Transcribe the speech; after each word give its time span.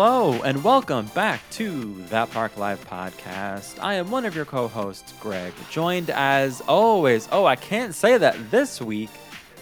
Hello 0.00 0.40
and 0.44 0.62
welcome 0.62 1.06
back 1.06 1.40
to 1.50 1.92
That 2.04 2.30
Park 2.30 2.56
Life 2.56 2.88
podcast. 2.88 3.82
I 3.82 3.94
am 3.94 4.12
one 4.12 4.24
of 4.26 4.36
your 4.36 4.44
co-hosts, 4.44 5.12
Greg, 5.18 5.52
joined 5.72 6.10
as 6.10 6.60
always. 6.68 7.28
Oh, 7.32 7.44
I 7.44 7.56
can't 7.56 7.92
say 7.92 8.16
that 8.16 8.48
this 8.52 8.80
week. 8.80 9.10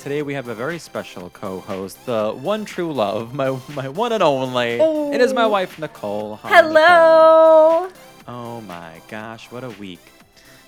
Today 0.01 0.21
we 0.21 0.35
have 0.35 0.49
a 0.49 0.55
very 0.55 0.79
special 0.79 1.31
co-host, 1.31 2.05
the 2.05 2.33
one 2.33 2.67
true 2.67 2.93
love, 2.93 3.33
my 3.33 3.59
my 3.75 3.89
one 3.89 4.13
and 4.13 4.23
only. 4.23 4.73
It 4.79 5.23
is 5.23 5.33
my 5.33 5.45
Oh. 5.45 5.49
wife, 5.49 5.79
Nicole. 5.79 6.37
Hi, 6.43 6.61
Nicole. 6.61 6.73
Hello. 6.75 7.89
Oh 8.29 8.61
my 8.61 9.01
gosh, 9.09 9.51
what 9.51 9.65
a 9.65 9.71
week. 9.71 10.01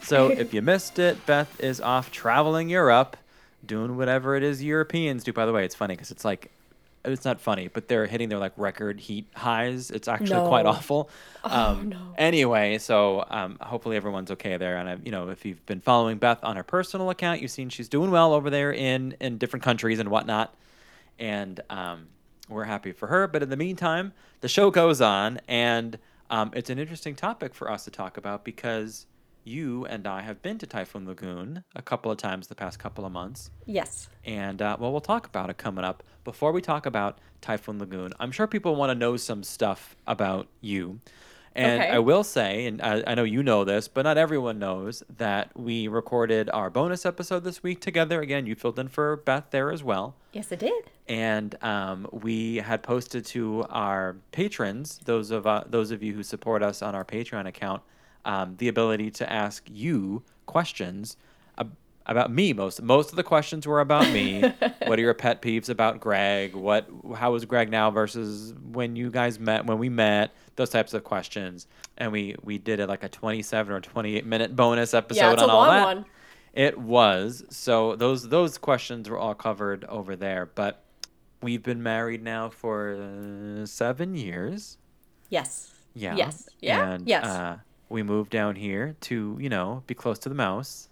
So, 0.00 0.28
if 0.30 0.54
you 0.54 0.62
missed 0.62 0.98
it, 0.98 1.26
Beth 1.26 1.60
is 1.60 1.78
off 1.78 2.10
traveling 2.10 2.70
Europe, 2.70 3.18
doing 3.66 3.98
whatever 3.98 4.34
it 4.34 4.42
is 4.42 4.62
Europeans 4.64 5.24
do. 5.24 5.34
By 5.34 5.44
the 5.44 5.52
way, 5.52 5.66
it's 5.66 5.74
funny 5.74 5.92
because 5.94 6.10
it's 6.10 6.24
like, 6.24 6.50
it's 7.04 7.24
not 7.24 7.40
funny, 7.40 7.68
but 7.68 7.88
they're 7.88 8.06
hitting 8.06 8.28
their 8.28 8.38
like 8.38 8.52
record 8.56 9.00
heat 9.00 9.26
highs. 9.34 9.90
It's 9.90 10.08
actually 10.08 10.40
quite 10.42 10.64
No. 10.64 10.70
awful. 10.72 11.10
Oh, 11.50 11.80
no. 11.82 11.96
Anyway, 12.18 12.76
so 12.78 13.24
um, 13.30 13.56
hopefully 13.60 13.96
everyone's 13.96 14.30
okay 14.32 14.56
there. 14.58 14.76
And 14.76 14.88
I, 14.88 14.96
you 15.02 15.10
know, 15.10 15.30
if 15.30 15.46
you've 15.46 15.64
been 15.64 15.80
following 15.80 16.18
Beth 16.18 16.40
on 16.42 16.56
her 16.56 16.62
personal 16.62 17.08
account, 17.10 17.40
you've 17.40 17.50
seen 17.50 17.70
she's 17.70 17.88
doing 17.88 18.10
well 18.10 18.34
over 18.34 18.50
there 18.50 18.72
in 18.72 19.16
in 19.20 19.38
different 19.38 19.62
countries 19.62 19.98
and 19.98 20.10
whatnot. 20.10 20.54
And 21.18 21.60
um, 21.70 22.08
we're 22.48 22.64
happy 22.64 22.92
for 22.92 23.06
her. 23.06 23.26
But 23.28 23.42
in 23.42 23.48
the 23.50 23.56
meantime, 23.56 24.12
the 24.40 24.48
show 24.48 24.70
goes 24.70 25.00
on, 25.00 25.40
and 25.48 25.98
um, 26.30 26.50
it's 26.54 26.70
an 26.70 26.78
interesting 26.78 27.14
topic 27.14 27.54
for 27.54 27.70
us 27.70 27.84
to 27.84 27.90
talk 27.90 28.16
about 28.18 28.44
because 28.44 29.06
you 29.48 29.84
and 29.86 30.06
I 30.06 30.20
have 30.22 30.42
been 30.42 30.58
to 30.58 30.66
Typhoon 30.66 31.06
Lagoon 31.06 31.64
a 31.74 31.82
couple 31.82 32.12
of 32.12 32.18
times 32.18 32.46
the 32.46 32.54
past 32.54 32.78
couple 32.78 33.04
of 33.04 33.12
months. 33.12 33.50
Yes. 33.66 34.08
And 34.24 34.60
uh, 34.62 34.76
well, 34.78 34.92
we'll 34.92 35.00
talk 35.00 35.26
about 35.26 35.50
it 35.50 35.56
coming 35.58 35.84
up. 35.84 36.02
Before 36.24 36.52
we 36.52 36.60
talk 36.60 36.86
about 36.86 37.18
Typhoon 37.40 37.78
Lagoon, 37.78 38.12
I'm 38.20 38.30
sure 38.30 38.46
people 38.46 38.76
want 38.76 38.90
to 38.90 38.94
know 38.94 39.16
some 39.16 39.42
stuff 39.42 39.96
about 40.06 40.46
you. 40.60 41.00
And 41.54 41.80
Okay. 41.82 41.90
I 41.90 41.98
will 41.98 42.22
say, 42.22 42.66
and 42.66 42.80
I, 42.82 43.02
I 43.04 43.14
know 43.14 43.24
you 43.24 43.42
know 43.42 43.64
this, 43.64 43.88
but 43.88 44.02
not 44.02 44.16
everyone 44.18 44.58
knows 44.60 45.02
that 45.16 45.50
we 45.58 45.88
recorded 45.88 46.48
our 46.50 46.70
bonus 46.70 47.04
episode 47.04 47.42
this 47.42 47.62
week 47.62 47.80
together. 47.80 48.20
Again, 48.20 48.46
you 48.46 48.54
filled 48.54 48.78
in 48.78 48.86
for 48.88 49.16
Beth 49.16 49.46
there 49.50 49.72
as 49.72 49.82
well. 49.82 50.14
Yes, 50.32 50.52
I 50.52 50.56
did. 50.56 50.84
And 51.08 51.60
um, 51.64 52.06
we 52.12 52.56
had 52.56 52.82
posted 52.82 53.24
to 53.26 53.64
our 53.70 54.16
patrons, 54.30 55.00
those 55.04 55.30
of 55.30 55.46
uh, 55.46 55.64
those 55.66 55.90
of 55.90 56.02
you 56.02 56.12
who 56.12 56.22
support 56.22 56.62
us 56.62 56.82
on 56.82 56.94
our 56.94 57.04
Patreon 57.04 57.46
account, 57.46 57.82
um, 58.24 58.56
the 58.58 58.68
ability 58.68 59.10
to 59.12 59.32
ask 59.32 59.66
you 59.70 60.22
questions 60.46 61.16
ab- 61.56 61.76
about 62.06 62.30
me. 62.30 62.52
Most 62.52 62.82
most 62.82 63.10
of 63.10 63.16
the 63.16 63.22
questions 63.22 63.66
were 63.66 63.80
about 63.80 64.10
me. 64.12 64.40
what 64.86 64.98
are 64.98 65.02
your 65.02 65.14
pet 65.14 65.42
peeves 65.42 65.68
about 65.68 66.00
Greg? 66.00 66.54
What 66.54 66.88
how 67.16 67.34
is 67.34 67.44
Greg 67.44 67.70
now 67.70 67.90
versus 67.90 68.54
when 68.72 68.96
you 68.96 69.10
guys 69.10 69.38
met 69.38 69.66
when 69.66 69.78
we 69.78 69.88
met? 69.88 70.34
Those 70.56 70.70
types 70.70 70.94
of 70.94 71.04
questions. 71.04 71.66
And 71.96 72.12
we 72.12 72.36
we 72.42 72.58
did 72.58 72.80
it 72.80 72.88
like 72.88 73.02
a 73.02 73.08
27 73.08 73.72
or 73.72 73.80
28 73.80 74.26
minute 74.26 74.56
bonus 74.56 74.94
episode 74.94 75.20
yeah, 75.20 75.32
it's 75.32 75.42
on 75.42 75.50
a 75.50 75.52
all 75.52 75.66
long 75.66 75.68
that. 75.68 75.84
one. 75.84 76.04
It 76.54 76.78
was. 76.78 77.44
So 77.50 77.96
those 77.96 78.28
those 78.28 78.58
questions 78.58 79.08
were 79.08 79.18
all 79.18 79.34
covered 79.34 79.84
over 79.84 80.16
there. 80.16 80.46
But 80.46 80.84
we've 81.42 81.62
been 81.62 81.82
married 81.82 82.22
now 82.22 82.48
for 82.48 82.94
uh, 82.94 83.66
seven 83.66 84.14
years. 84.14 84.78
Yes. 85.30 85.72
Yeah. 85.94 86.16
Yes. 86.16 86.48
Yeah. 86.60 86.90
And, 86.90 87.08
yes. 87.08 87.24
Uh, 87.24 87.58
we 87.88 88.02
moved 88.02 88.30
down 88.30 88.56
here 88.56 88.96
to 89.02 89.36
you 89.40 89.48
know 89.48 89.82
be 89.86 89.94
close 89.94 90.18
to 90.20 90.28
the 90.28 90.34
mouse, 90.34 90.88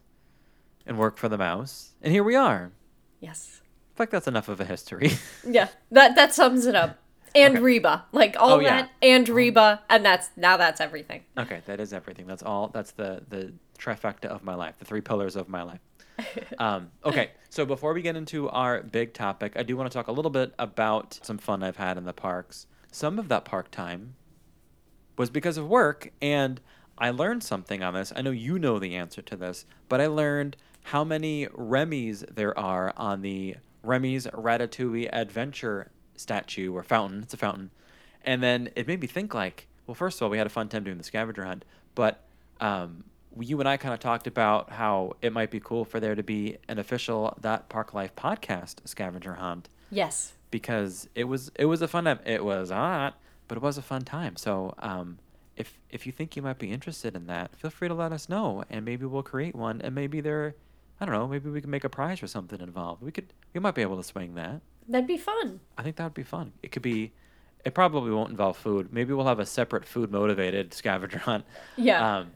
and 0.86 0.98
work 0.98 1.16
for 1.18 1.28
the 1.28 1.38
mouse, 1.38 1.94
and 2.02 2.12
here 2.12 2.24
we 2.24 2.34
are. 2.34 2.72
yes. 3.20 3.60
In 3.92 3.98
fact, 3.98 4.12
that's 4.12 4.28
enough 4.28 4.48
of 4.50 4.60
a 4.60 4.64
history. 4.66 5.10
Yeah. 5.48 5.68
That 5.90 6.16
that 6.16 6.34
sums 6.34 6.66
it 6.66 6.74
up. 6.74 6.98
And 7.34 7.54
Okay. 7.56 7.62
Reba, 7.62 8.04
like 8.12 8.36
all 8.38 8.52
Oh, 8.54 8.60
yeah. 8.60 8.82
that, 8.82 8.90
and 9.02 9.26
Reba, 9.28 9.82
and 9.90 10.04
that's 10.04 10.30
now 10.36 10.56
that's 10.58 10.80
everything. 10.80 11.22
okay, 11.38 11.60
that 11.66 11.80
is 11.80 11.92
everything. 11.94 12.26
That's 12.26 12.42
all. 12.42 12.68
That's 12.68 12.90
the 12.92 13.22
the 13.28 13.52
trifecta 13.78 14.26
of 14.26 14.42
my 14.44 14.54
life. 14.54 14.78
The 14.78 14.84
three 14.84 15.00
pillars 15.02 15.34
of 15.36 15.48
my 15.48 15.62
life. 15.62 15.80
um, 16.58 16.90
okay, 17.04 17.30
so 17.50 17.64
before 17.66 17.92
we 17.94 18.00
get 18.02 18.16
into 18.16 18.48
our 18.50 18.82
big 18.82 19.12
topic, 19.12 19.52
I 19.56 19.62
do 19.62 19.76
want 19.76 19.90
to 19.90 19.94
talk 19.96 20.08
a 20.08 20.12
little 20.12 20.30
bit 20.30 20.54
about 20.58 21.18
some 21.22 21.36
fun 21.38 21.62
I've 21.62 21.76
had 21.76 21.96
in 21.98 22.04
the 22.04 22.12
parks. 22.14 22.66
Some 22.92 23.18
of 23.18 23.28
that 23.28 23.44
park 23.44 23.70
time 23.70 24.14
was 25.18 25.28
because 25.30 25.56
of 25.58 25.66
work, 25.68 26.10
and 26.22 26.60
I 26.98 27.10
learned 27.10 27.42
something 27.42 27.82
on 27.82 27.94
this. 27.94 28.12
I 28.14 28.22
know 28.22 28.30
you 28.30 28.58
know 28.58 28.78
the 28.78 28.94
answer 28.96 29.22
to 29.22 29.36
this, 29.36 29.66
but 29.88 30.00
I 30.00 30.06
learned 30.06 30.56
how 30.84 31.04
many 31.04 31.48
Remy's 31.52 32.20
there 32.32 32.56
are 32.58 32.92
on 32.96 33.22
the 33.22 33.56
Remy's 33.82 34.26
Ratatouille 34.28 35.08
Adventure 35.12 35.90
statue 36.16 36.72
or 36.72 36.82
fountain. 36.82 37.22
It's 37.22 37.34
a 37.34 37.36
fountain. 37.36 37.70
And 38.24 38.42
then 38.42 38.70
it 38.76 38.86
made 38.86 39.00
me 39.00 39.06
think 39.06 39.34
like, 39.34 39.68
well, 39.86 39.94
first 39.94 40.18
of 40.18 40.22
all, 40.24 40.30
we 40.30 40.38
had 40.38 40.46
a 40.46 40.50
fun 40.50 40.68
time 40.68 40.84
doing 40.84 40.98
the 40.98 41.04
scavenger 41.04 41.44
hunt, 41.44 41.64
but 41.94 42.24
um, 42.60 43.04
you 43.38 43.60
and 43.60 43.68
I 43.68 43.76
kind 43.76 43.92
of 43.94 44.00
talked 44.00 44.26
about 44.26 44.70
how 44.70 45.12
it 45.22 45.32
might 45.32 45.50
be 45.50 45.60
cool 45.60 45.84
for 45.84 46.00
there 46.00 46.14
to 46.14 46.22
be 46.22 46.56
an 46.68 46.78
official 46.78 47.36
That 47.40 47.68
Park 47.68 47.92
Life 47.94 48.16
podcast 48.16 48.76
scavenger 48.86 49.34
hunt 49.34 49.68
Yes. 49.90 50.32
because 50.50 51.08
it 51.14 51.24
was 51.24 51.52
it 51.56 51.66
was 51.66 51.82
a 51.82 51.88
fun 51.88 52.04
time. 52.04 52.18
It 52.24 52.44
was 52.44 52.70
hot, 52.70 53.18
but 53.46 53.56
it 53.58 53.62
was 53.62 53.76
a 53.78 53.82
fun 53.82 54.02
time. 54.04 54.36
So 54.36 54.74
um, 54.78 55.18
if 55.56 55.78
if 55.90 56.06
you 56.06 56.12
think 56.12 56.36
you 56.36 56.42
might 56.42 56.58
be 56.58 56.70
interested 56.70 57.16
in 57.16 57.26
that, 57.26 57.56
feel 57.56 57.70
free 57.70 57.88
to 57.88 57.94
let 57.94 58.12
us 58.12 58.28
know, 58.28 58.64
and 58.68 58.84
maybe 58.84 59.06
we'll 59.06 59.22
create 59.22 59.54
one, 59.54 59.80
and 59.80 59.94
maybe 59.94 60.20
there, 60.20 60.54
I 61.00 61.04
don't 61.04 61.14
know, 61.14 61.26
maybe 61.26 61.50
we 61.50 61.60
can 61.60 61.70
make 61.70 61.84
a 61.84 61.88
prize 61.88 62.22
or 62.22 62.26
something 62.26 62.60
involved. 62.60 63.02
We 63.02 63.10
could 63.12 63.32
we 63.54 63.60
might 63.60 63.74
be 63.74 63.82
able 63.82 63.96
to 63.96 64.04
swing 64.04 64.34
that. 64.34 64.60
That'd 64.88 65.08
be 65.08 65.16
fun. 65.16 65.60
I 65.76 65.82
think 65.82 65.96
that 65.96 66.04
would 66.04 66.14
be 66.14 66.22
fun. 66.22 66.52
It 66.62 66.72
could 66.72 66.82
be. 66.82 67.12
It 67.64 67.74
probably 67.74 68.12
won't 68.12 68.30
involve 68.30 68.56
food. 68.56 68.92
Maybe 68.92 69.12
we'll 69.12 69.26
have 69.26 69.40
a 69.40 69.46
separate 69.46 69.84
food 69.84 70.12
motivated 70.12 70.72
scavenger 70.72 71.18
hunt. 71.18 71.44
Yeah. 71.76 72.18
Um, 72.18 72.30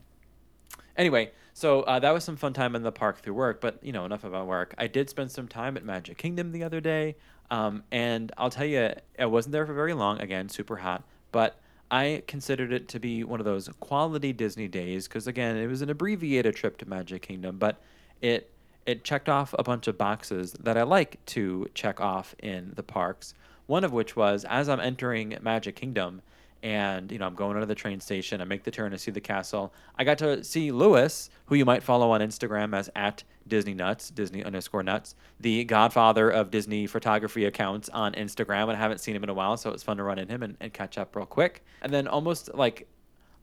anyway, 0.97 1.31
so 1.53 1.83
uh, 1.83 2.01
that 2.01 2.11
was 2.11 2.25
some 2.25 2.37
fun 2.37 2.53
time 2.53 2.75
in 2.75 2.83
the 2.83 2.91
park 2.91 3.21
through 3.21 3.35
work, 3.35 3.61
but 3.61 3.79
you 3.85 3.93
know, 3.93 4.05
enough 4.05 4.25
about 4.25 4.49
work. 4.49 4.75
I 4.77 4.89
did 4.89 5.09
spend 5.09 5.31
some 5.31 5.47
time 5.47 5.77
at 5.77 5.85
Magic 5.85 6.19
Kingdom 6.19 6.51
the 6.51 6.65
other 6.65 6.81
day, 6.81 7.15
um, 7.51 7.85
and 7.93 8.33
I'll 8.39 8.51
tell 8.51 8.67
you, 8.67 8.93
I 9.19 9.27
wasn't 9.27 9.53
there 9.53 9.67
for 9.67 9.75
very 9.75 9.93
long. 9.93 10.21
Again, 10.21 10.49
super 10.49 10.77
hot, 10.77 11.05
but 11.31 11.60
I 11.91 12.23
considered 12.27 12.73
it 12.73 12.89
to 12.89 13.01
be 13.01 13.25
one 13.25 13.41
of 13.41 13.47
those 13.47 13.69
quality 13.81 14.33
Disney 14.33 14.69
days 14.69 15.09
because 15.09 15.27
again, 15.27 15.57
it 15.57 15.67
was 15.67 15.83
an 15.83 15.91
abbreviated 15.91 16.55
trip 16.55 16.79
to 16.79 16.89
Magic 16.89 17.23
Kingdom, 17.23 17.59
but 17.59 17.81
it 18.21 18.51
it 18.87 19.05
checked 19.05 19.29
off 19.29 19.55
a 19.59 19.63
bunch 19.63 19.87
of 19.89 19.99
boxes 19.99 20.53
that 20.53 20.77
I 20.77 20.83
like 20.83 21.25
to 21.27 21.69
check 21.75 22.01
off 22.01 22.35
in 22.39 22.73
the 22.77 22.83
parks. 22.83 23.35
One 23.67 23.85
of 23.85 23.93
which 23.93 24.17
was 24.17 24.45
as 24.45 24.69
I'm 24.69 24.81
entering 24.81 25.37
Magic 25.43 25.77
Kingdom 25.77 26.23
and 26.63 27.11
you 27.11 27.19
know 27.19 27.27
I'm 27.27 27.35
going 27.35 27.59
to 27.59 27.67
the 27.67 27.75
train 27.75 28.01
station. 28.01 28.41
I 28.41 28.45
make 28.45 28.65
the 28.65 28.71
turn 28.71 28.91
to 28.93 28.99
see 28.99 29.11
the 29.11 29.21
castle. 29.21 29.73
I 29.97 30.05
got 30.05 30.19
to 30.19 30.45
see 30.45 30.73
Lewis, 30.73 31.31
who 31.47 31.55
you 31.55 31.65
might 31.65 31.83
follow 31.83 32.11
on 32.11 32.21
Instagram 32.21 32.75
as 32.77 32.91
at 32.95 33.25
Disney 33.47 33.75
Nuts, 33.75 34.11
Disney 34.11 34.45
underscore 34.45 34.83
Nuts, 34.83 35.15
the 35.39 35.65
godfather 35.65 36.31
of 36.31 36.51
Disney 36.51 36.87
photography 36.87 37.45
accounts 37.45 37.89
on 37.89 38.13
Instagram. 38.15 38.65
And 38.65 38.73
I 38.73 38.77
haven't 38.77 38.99
seen 38.99 39.17
him 39.17 39.25
in 39.25 39.31
a 39.31 39.35
while, 39.35 39.57
so 39.57 39.71
it's 39.71 39.83
fun 39.83 39.97
to 39.97 40.03
run 40.03 40.19
into 40.19 40.35
him 40.35 40.43
and, 40.43 40.57
and 40.61 40.73
catch 40.73 40.99
up 40.99 41.17
real 41.17 41.27
quick. 41.27 41.65
And 41.83 41.93
then 41.93 42.07
almost 42.07 42.55
like 42.55 42.87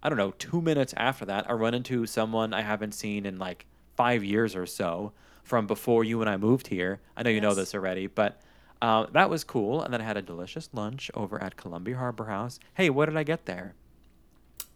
I 0.03 0.09
don't 0.09 0.17
know, 0.17 0.31
two 0.37 0.61
minutes 0.61 0.93
after 0.95 1.25
that, 1.25 1.49
I 1.49 1.53
run 1.53 1.73
into 1.73 2.05
someone 2.05 2.53
I 2.53 2.61
haven't 2.61 2.93
seen 2.93 3.25
in 3.25 3.39
like 3.39 3.65
five 3.95 4.23
years 4.23 4.55
or 4.55 4.65
so 4.65 5.11
from 5.43 5.65
before 5.65 6.03
you 6.03 6.21
and 6.21 6.29
I 6.29 6.37
moved 6.37 6.67
here. 6.67 6.99
I 7.15 7.23
know 7.23 7.29
you 7.29 7.41
know 7.41 7.55
this 7.55 7.73
already, 7.73 8.07
but 8.07 8.39
uh, 8.81 9.07
that 9.11 9.29
was 9.29 9.43
cool. 9.43 9.81
And 9.81 9.93
then 9.93 10.01
I 10.01 10.03
had 10.03 10.17
a 10.17 10.21
delicious 10.21 10.69
lunch 10.73 11.09
over 11.13 11.41
at 11.41 11.57
Columbia 11.57 11.97
Harbor 11.97 12.25
House. 12.25 12.59
Hey, 12.73 12.89
what 12.89 13.07
did 13.07 13.17
I 13.17 13.23
get 13.23 13.45
there? 13.45 13.73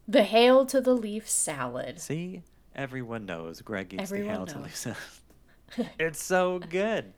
The 0.08 0.24
hail 0.24 0.66
to 0.68 0.82
the 0.82 0.94
leaf 0.94 1.30
salad. 1.30 2.00
See, 2.00 2.44
everyone 2.76 3.26
knows 3.26 3.62
Greg 3.62 3.94
eats 3.94 4.04
Everyone 4.04 4.28
the 4.28 4.34
hail 4.34 4.46
to 4.48 4.60
leaf 4.60 4.76
salad. 4.76 4.98
it's 6.00 6.24
so 6.24 6.60
good. 6.60 7.14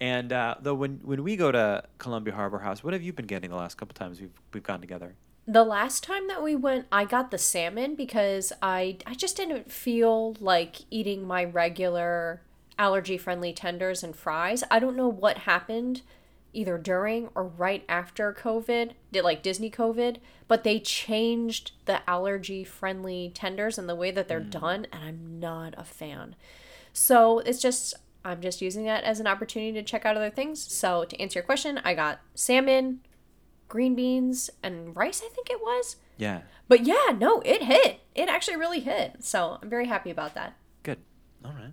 And 0.00 0.32
uh, 0.32 0.56
though 0.60 0.74
when 0.74 1.00
when 1.02 1.22
we 1.22 1.36
go 1.36 1.50
to 1.50 1.82
Columbia 1.98 2.34
Harbor 2.34 2.58
House, 2.58 2.84
what 2.84 2.92
have 2.92 3.02
you 3.02 3.12
been 3.12 3.26
getting 3.26 3.50
the 3.50 3.56
last 3.56 3.76
couple 3.76 3.94
times 3.94 4.20
we've 4.20 4.38
we've 4.52 4.62
gone 4.62 4.80
together? 4.80 5.14
The 5.48 5.64
last 5.64 6.02
time 6.02 6.26
that 6.28 6.42
we 6.42 6.56
went, 6.56 6.86
I 6.90 7.04
got 7.04 7.30
the 7.30 7.38
salmon 7.38 7.94
because 7.94 8.52
I 8.60 8.98
I 9.06 9.14
just 9.14 9.36
didn't 9.36 9.72
feel 9.72 10.34
like 10.38 10.82
eating 10.90 11.26
my 11.26 11.44
regular 11.44 12.42
allergy 12.78 13.16
friendly 13.16 13.54
tenders 13.54 14.02
and 14.02 14.14
fries. 14.14 14.62
I 14.70 14.78
don't 14.78 14.96
know 14.96 15.08
what 15.08 15.38
happened 15.38 16.02
either 16.56 16.78
during 16.78 17.28
or 17.34 17.44
right 17.44 17.84
after 17.88 18.32
COVID, 18.32 18.92
did 19.12 19.24
like 19.24 19.42
Disney 19.42 19.70
COVID, 19.70 20.18
but 20.48 20.64
they 20.64 20.80
changed 20.80 21.72
the 21.84 22.08
allergy 22.08 22.64
friendly 22.64 23.30
tenders 23.34 23.78
and 23.78 23.88
the 23.88 23.94
way 23.94 24.10
that 24.10 24.28
they're 24.28 24.40
mm. 24.40 24.50
done 24.50 24.86
and 24.92 25.04
I'm 25.04 25.40
not 25.40 25.74
a 25.76 25.84
fan. 25.84 26.34
So, 26.92 27.40
it's 27.40 27.60
just 27.60 27.94
I'm 28.24 28.40
just 28.40 28.60
using 28.60 28.84
that 28.86 29.04
as 29.04 29.20
an 29.20 29.26
opportunity 29.26 29.72
to 29.74 29.82
check 29.82 30.04
out 30.04 30.16
other 30.16 30.30
things. 30.30 30.60
So, 30.72 31.04
to 31.04 31.20
answer 31.20 31.38
your 31.38 31.44
question, 31.44 31.78
I 31.84 31.94
got 31.94 32.20
salmon, 32.34 33.00
green 33.68 33.94
beans 33.94 34.50
and 34.62 34.96
rice, 34.96 35.22
I 35.24 35.28
think 35.28 35.50
it 35.50 35.60
was. 35.60 35.96
Yeah, 36.18 36.42
But 36.68 36.84
yeah, 36.84 37.14
no, 37.16 37.40
it 37.44 37.62
hit. 37.62 38.00
It 38.14 38.28
actually 38.28 38.56
really 38.56 38.80
hit. 38.80 39.22
So 39.22 39.58
I'm 39.60 39.68
very 39.68 39.86
happy 39.86 40.10
about 40.10 40.34
that. 40.34 40.56
good. 40.82 40.98
All 41.44 41.52
right. 41.52 41.72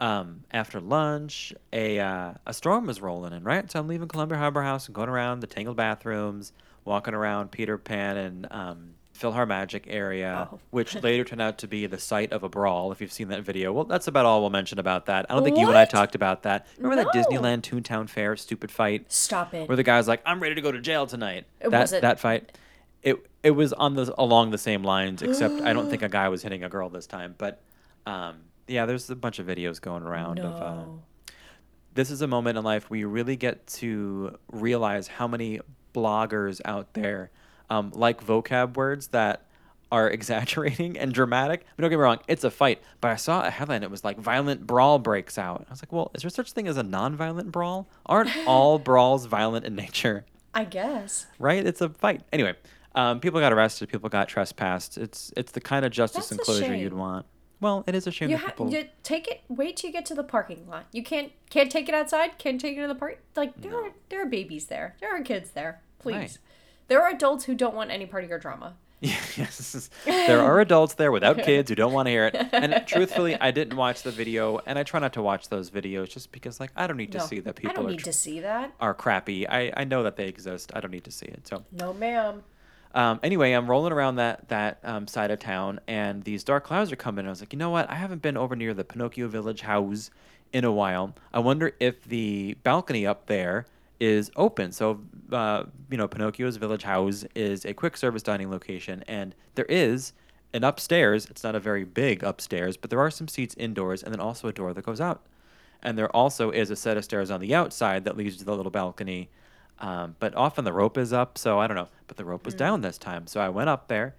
Um, 0.00 0.44
after 0.52 0.80
lunch, 0.80 1.52
a 1.72 1.98
uh, 1.98 2.34
a 2.46 2.54
storm 2.54 2.86
was 2.86 3.00
rolling 3.00 3.32
in, 3.32 3.42
right? 3.42 3.70
So 3.70 3.80
I'm 3.80 3.88
leaving 3.88 4.06
Columbia 4.08 4.38
Harbor 4.38 4.62
House 4.62 4.86
and 4.86 4.94
going 4.94 5.08
around 5.08 5.40
the 5.40 5.46
tangled 5.48 5.76
bathrooms, 5.76 6.52
walking 6.84 7.14
around 7.14 7.50
Peter 7.50 7.76
Pan 7.78 8.16
and 8.16 8.46
um, 8.52 8.90
PhilharMagic 9.18 9.82
area, 9.88 10.48
Oh. 10.52 10.60
which 10.70 10.94
later 11.02 11.24
turned 11.24 11.42
out 11.42 11.58
to 11.58 11.66
be 11.66 11.86
the 11.86 11.98
site 11.98 12.30
of 12.32 12.44
a 12.44 12.48
brawl. 12.48 12.92
If 12.92 13.00
you've 13.00 13.10
seen 13.12 13.26
that 13.28 13.42
video, 13.42 13.72
well, 13.72 13.84
that's 13.84 14.06
about 14.06 14.24
all 14.24 14.40
we'll 14.40 14.50
mention 14.50 14.78
about 14.78 15.06
that. 15.06 15.26
I 15.28 15.34
don't 15.34 15.42
think 15.42 15.58
you 15.58 15.66
and 15.66 15.76
I 15.76 15.84
talked 15.84 16.14
about 16.14 16.44
that. 16.44 16.68
Remember 16.78 17.02
that 17.02 17.12
Disneyland 17.12 17.62
Toontown 17.62 18.08
Fair 18.08 18.36
stupid 18.36 18.70
fight 18.70 19.10
Stop 19.10 19.52
it. 19.52 19.66
where 19.68 19.76
the 19.76 19.82
guy's 19.82 20.06
like, 20.06 20.22
"I'm 20.24 20.38
ready 20.40 20.54
to 20.54 20.60
go 20.60 20.70
to 20.70 20.80
jail 20.80 21.08
tonight." 21.08 21.46
Uh, 21.64 21.70
that 21.70 21.80
was 21.80 21.92
it- 21.92 22.02
that 22.02 22.20
fight, 22.20 22.56
it 23.02 23.16
it 23.42 23.50
was 23.50 23.72
on 23.72 23.94
the 23.94 24.14
along 24.16 24.52
the 24.52 24.58
same 24.58 24.84
lines, 24.84 25.22
except 25.22 25.60
I 25.62 25.72
don't 25.72 25.90
think 25.90 26.02
a 26.02 26.08
guy 26.20 26.28
was 26.28 26.42
hitting 26.44 26.62
a 26.62 26.68
girl 26.68 26.88
this 26.88 27.08
time. 27.08 27.34
But 27.36 27.60
um, 28.06 28.36
yeah, 28.68 28.86
there's 28.86 29.08
a 29.10 29.16
bunch 29.16 29.38
of 29.38 29.46
videos 29.46 29.80
going 29.80 30.02
around 30.02 30.38
of. 30.40 30.54
Uh, 30.54 30.74
no. 30.74 31.02
this 31.94 32.10
is 32.10 32.22
a 32.22 32.26
moment 32.26 32.58
in 32.58 32.64
life 32.64 32.90
where 32.90 33.00
you 33.00 33.08
really 33.08 33.36
get 33.36 33.66
to 33.66 34.36
realize 34.52 35.08
how 35.08 35.26
many 35.26 35.60
bloggers 35.94 36.60
out 36.64 36.94
there 36.94 37.30
um, 37.70 37.90
like 37.94 38.24
vocab 38.24 38.76
words 38.76 39.08
that 39.08 39.44
are 39.90 40.08
exaggerating 40.10 40.98
and 40.98 41.12
dramatic. 41.12 41.64
But 41.76 41.82
don't 41.82 41.90
get 41.90 41.96
me 41.96 42.02
wrong, 42.02 42.18
it's 42.28 42.44
a 42.44 42.50
fight. 42.50 42.80
But 43.00 43.10
I 43.10 43.16
saw 43.16 43.44
a 43.44 43.50
headline, 43.50 43.82
it 43.82 43.90
was 43.90 44.04
like 44.04 44.18
violent 44.18 44.66
brawl 44.66 44.98
breaks 44.98 45.38
out. 45.38 45.64
I 45.68 45.70
was 45.70 45.82
like, 45.82 45.92
well, 45.92 46.10
is 46.14 46.22
there 46.22 46.30
such 46.30 46.52
thing 46.52 46.68
as 46.68 46.76
a 46.76 46.82
non-violent 46.82 47.50
brawl? 47.52 47.88
Aren't 48.06 48.30
all 48.46 48.78
brawls 48.78 49.26
violent 49.26 49.64
in 49.64 49.74
nature? 49.74 50.24
I 50.54 50.64
guess. 50.64 51.26
Right? 51.38 51.64
It's 51.64 51.80
a 51.80 51.88
fight. 51.90 52.22
Anyway, 52.32 52.54
um, 52.94 53.20
people 53.20 53.40
got 53.40 53.52
arrested, 53.52 53.88
people 53.88 54.08
got 54.08 54.28
trespassed. 54.28 54.98
It's 54.98 55.32
it's 55.36 55.52
the 55.52 55.60
kind 55.60 55.84
of 55.84 55.92
justice 55.92 56.28
That's 56.28 56.32
and 56.32 56.40
a 56.40 56.44
closure 56.44 56.74
you'd 56.74 56.94
want. 56.94 57.26
Well, 57.60 57.84
it 57.86 57.94
is 57.94 58.06
a 58.06 58.12
shame 58.12 58.30
You, 58.30 58.36
that 58.36 58.42
ha- 58.42 58.48
people 58.50 58.70
you 58.72 58.88
take 59.02 59.26
it. 59.28 59.40
Wait 59.48 59.76
till 59.76 59.88
you 59.88 59.92
get 59.92 60.06
to 60.06 60.14
the 60.14 60.22
parking 60.22 60.68
lot. 60.68 60.86
You 60.92 61.02
can't 61.02 61.32
can't 61.50 61.70
take 61.70 61.88
it 61.88 61.94
outside. 61.94 62.38
Can't 62.38 62.60
take 62.60 62.76
it 62.76 62.82
in 62.82 62.88
the 62.88 62.94
park. 62.94 63.18
Like 63.36 63.60
there 63.60 63.74
are 63.74 63.90
there 64.10 64.22
are 64.22 64.26
babies 64.26 64.66
there. 64.66 64.96
There 65.00 65.14
are 65.14 65.22
kids 65.22 65.50
there. 65.50 65.80
Please. 65.98 66.14
Right. 66.14 66.38
There 66.88 67.02
are 67.02 67.10
adults 67.10 67.44
who 67.44 67.54
don't 67.54 67.74
want 67.74 67.90
any 67.90 68.06
part 68.06 68.24
of 68.24 68.30
your 68.30 68.38
drama. 68.38 68.74
yes, 69.00 69.90
there 70.04 70.40
are 70.40 70.58
adults 70.60 70.94
there 70.94 71.12
without 71.12 71.38
kids 71.44 71.68
who 71.68 71.76
don't 71.76 71.92
want 71.92 72.06
to 72.06 72.10
hear 72.10 72.26
it. 72.26 72.34
And 72.52 72.82
truthfully, 72.84 73.36
I 73.40 73.52
didn't 73.52 73.76
watch 73.76 74.02
the 74.02 74.10
video, 74.10 74.58
and 74.66 74.76
I 74.76 74.82
try 74.82 74.98
not 74.98 75.12
to 75.12 75.22
watch 75.22 75.50
those 75.50 75.70
videos 75.70 76.08
just 76.08 76.32
because, 76.32 76.58
like, 76.58 76.72
I 76.74 76.88
don't 76.88 76.96
need 76.96 77.12
to 77.12 77.18
No, 77.18 77.26
see 77.26 77.38
that 77.38 77.50
I 77.50 77.52
people 77.60 77.74
don't 77.76 77.86
are, 77.86 77.90
need 77.90 78.02
to 78.02 78.12
see 78.12 78.40
that. 78.40 78.72
are 78.80 78.94
crappy. 78.94 79.46
I, 79.48 79.72
I 79.76 79.84
know 79.84 80.02
that 80.02 80.16
they 80.16 80.26
exist. 80.26 80.72
I 80.74 80.80
don't 80.80 80.90
need 80.90 81.04
to 81.04 81.12
see 81.12 81.26
it. 81.26 81.46
So, 81.46 81.64
No, 81.70 81.92
ma'am. 81.92 82.42
Um, 82.98 83.20
anyway, 83.22 83.52
I'm 83.52 83.70
rolling 83.70 83.92
around 83.92 84.16
that 84.16 84.48
that 84.48 84.80
um, 84.82 85.06
side 85.06 85.30
of 85.30 85.38
town, 85.38 85.78
and 85.86 86.24
these 86.24 86.42
dark 86.42 86.64
clouds 86.64 86.90
are 86.90 86.96
coming. 86.96 87.26
I 87.26 87.28
was 87.28 87.38
like, 87.38 87.52
you 87.52 87.58
know 87.58 87.70
what? 87.70 87.88
I 87.88 87.94
haven't 87.94 88.22
been 88.22 88.36
over 88.36 88.56
near 88.56 88.74
the 88.74 88.82
Pinocchio 88.82 89.28
Village 89.28 89.60
house 89.60 90.10
in 90.52 90.64
a 90.64 90.72
while. 90.72 91.14
I 91.32 91.38
wonder 91.38 91.70
if 91.78 92.02
the 92.02 92.56
balcony 92.64 93.06
up 93.06 93.26
there 93.26 93.66
is 94.00 94.32
open. 94.34 94.72
So, 94.72 95.00
uh, 95.30 95.66
you 95.88 95.96
know, 95.96 96.08
Pinocchio's 96.08 96.56
Village 96.56 96.82
House 96.82 97.24
is 97.36 97.64
a 97.64 97.72
quick 97.72 97.96
service 97.96 98.24
dining 98.24 98.50
location, 98.50 99.04
and 99.06 99.32
there 99.54 99.66
is 99.66 100.12
an 100.52 100.64
upstairs. 100.64 101.26
It's 101.26 101.44
not 101.44 101.54
a 101.54 101.60
very 101.60 101.84
big 101.84 102.24
upstairs, 102.24 102.76
but 102.76 102.90
there 102.90 103.00
are 103.00 103.12
some 103.12 103.28
seats 103.28 103.54
indoors, 103.56 104.02
and 104.02 104.12
then 104.12 104.20
also 104.20 104.48
a 104.48 104.52
door 104.52 104.74
that 104.74 104.84
goes 104.84 105.00
out. 105.00 105.24
And 105.84 105.96
there 105.96 106.10
also 106.16 106.50
is 106.50 106.68
a 106.68 106.76
set 106.76 106.96
of 106.96 107.04
stairs 107.04 107.30
on 107.30 107.38
the 107.38 107.54
outside 107.54 108.02
that 108.06 108.16
leads 108.16 108.38
to 108.38 108.44
the 108.44 108.56
little 108.56 108.72
balcony. 108.72 109.28
Um, 109.80 110.16
but 110.18 110.34
often 110.34 110.64
the 110.64 110.72
rope 110.72 110.98
is 110.98 111.12
up, 111.12 111.38
so 111.38 111.58
I 111.60 111.66
don't 111.66 111.76
know. 111.76 111.88
But 112.08 112.16
the 112.16 112.24
rope 112.24 112.44
was 112.44 112.54
down 112.54 112.80
this 112.80 112.98
time, 112.98 113.26
so 113.26 113.40
I 113.40 113.48
went 113.48 113.68
up 113.68 113.86
there, 113.88 114.16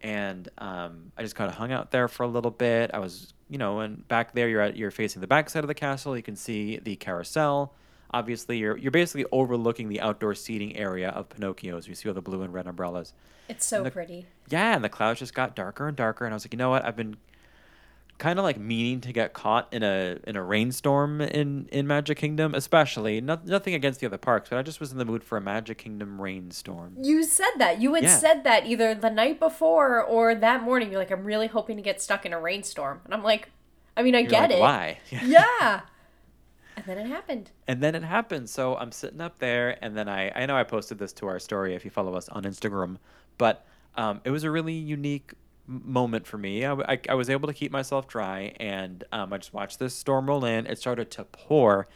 and 0.00 0.48
um, 0.58 1.12
I 1.16 1.22
just 1.22 1.34
kind 1.34 1.50
of 1.50 1.56
hung 1.56 1.70
out 1.72 1.90
there 1.90 2.08
for 2.08 2.22
a 2.22 2.28
little 2.28 2.50
bit. 2.50 2.90
I 2.94 2.98
was, 2.98 3.32
you 3.50 3.58
know, 3.58 3.80
and 3.80 4.06
back 4.08 4.32
there 4.34 4.48
you're 4.48 4.60
at 4.62 4.76
you're 4.76 4.90
facing 4.90 5.20
the 5.20 5.26
back 5.26 5.50
side 5.50 5.64
of 5.64 5.68
the 5.68 5.74
castle. 5.74 6.16
You 6.16 6.22
can 6.22 6.36
see 6.36 6.78
the 6.78 6.96
carousel. 6.96 7.74
Obviously, 8.14 8.58
you're 8.58 8.76
you're 8.76 8.90
basically 8.90 9.26
overlooking 9.32 9.88
the 9.88 10.00
outdoor 10.00 10.34
seating 10.34 10.76
area 10.76 11.10
of 11.10 11.28
Pinocchio's. 11.28 11.86
You 11.88 11.94
see 11.94 12.08
all 12.08 12.14
the 12.14 12.22
blue 12.22 12.42
and 12.42 12.52
red 12.52 12.66
umbrellas. 12.66 13.12
It's 13.48 13.66
so 13.66 13.82
the- 13.82 13.90
pretty. 13.90 14.26
Yeah, 14.48 14.74
and 14.74 14.82
the 14.84 14.88
clouds 14.88 15.18
just 15.18 15.34
got 15.34 15.54
darker 15.56 15.88
and 15.88 15.96
darker, 15.96 16.24
and 16.24 16.32
I 16.32 16.36
was 16.36 16.44
like, 16.46 16.52
you 16.54 16.58
know 16.58 16.70
what? 16.70 16.84
I've 16.84 16.96
been 16.96 17.16
kind 18.18 18.38
of 18.38 18.44
like 18.44 18.58
meaning 18.58 19.00
to 19.00 19.12
get 19.12 19.32
caught 19.32 19.72
in 19.72 19.82
a 19.82 20.18
in 20.26 20.36
a 20.36 20.42
rainstorm 20.42 21.20
in 21.20 21.68
in 21.72 21.86
Magic 21.86 22.18
Kingdom, 22.18 22.54
especially. 22.54 23.20
Not, 23.20 23.46
nothing 23.46 23.74
against 23.74 24.00
the 24.00 24.06
other 24.06 24.18
parks, 24.18 24.48
but 24.48 24.58
I 24.58 24.62
just 24.62 24.78
was 24.80 24.92
in 24.92 24.98
the 24.98 25.04
mood 25.04 25.24
for 25.24 25.36
a 25.36 25.40
Magic 25.40 25.78
Kingdom 25.78 26.20
rainstorm. 26.20 26.96
You 27.00 27.24
said 27.24 27.50
that. 27.58 27.80
You 27.80 27.94
had 27.94 28.04
Yeah. 28.04 28.16
said 28.16 28.44
that 28.44 28.66
either 28.66 28.94
the 28.94 29.10
night 29.10 29.40
before 29.40 30.02
or 30.02 30.34
that 30.34 30.62
morning. 30.62 30.90
You're 30.90 31.00
like, 31.00 31.10
I'm 31.10 31.24
really 31.24 31.48
hoping 31.48 31.76
to 31.76 31.82
get 31.82 32.00
stuck 32.00 32.24
in 32.24 32.32
a 32.32 32.40
rainstorm. 32.40 33.00
And 33.04 33.12
I'm 33.12 33.22
like, 33.24 33.50
I 33.96 34.02
mean, 34.02 34.14
I 34.14 34.20
You're 34.20 34.30
get 34.30 34.50
like, 34.50 34.58
it. 34.58 34.60
Why? 34.60 34.98
Yeah. 35.10 35.80
And 36.74 36.86
then 36.86 36.96
it 36.96 37.06
happened. 37.06 37.50
And 37.68 37.82
then 37.82 37.94
it 37.94 38.02
happened. 38.02 38.48
So 38.48 38.76
I'm 38.76 38.92
sitting 38.92 39.20
up 39.20 39.38
there, 39.38 39.76
and 39.84 39.94
then 39.94 40.08
I 40.08 40.30
I 40.34 40.46
know 40.46 40.56
I 40.56 40.64
posted 40.64 40.98
this 40.98 41.12
to 41.14 41.26
our 41.26 41.38
story 41.38 41.74
if 41.74 41.84
you 41.84 41.90
follow 41.90 42.14
us 42.14 42.30
on 42.30 42.44
Instagram, 42.44 42.96
but 43.36 43.66
um, 43.94 44.22
it 44.24 44.30
was 44.30 44.42
a 44.42 44.50
really 44.50 44.72
unique 44.72 45.34
moment 45.66 46.26
for 46.26 46.38
me. 46.38 46.64
I 46.66 46.98
I 47.08 47.14
was 47.14 47.30
able 47.30 47.48
to 47.48 47.54
keep 47.54 47.72
myself 47.72 48.08
dry, 48.08 48.54
and 48.58 49.04
um, 49.12 49.32
I 49.32 49.38
just 49.38 49.54
watched 49.54 49.78
this 49.78 49.94
storm 49.94 50.26
roll 50.28 50.44
in. 50.44 50.66
It 50.66 50.78
started 50.78 51.10
to 51.12 51.24
pour, 51.24 51.88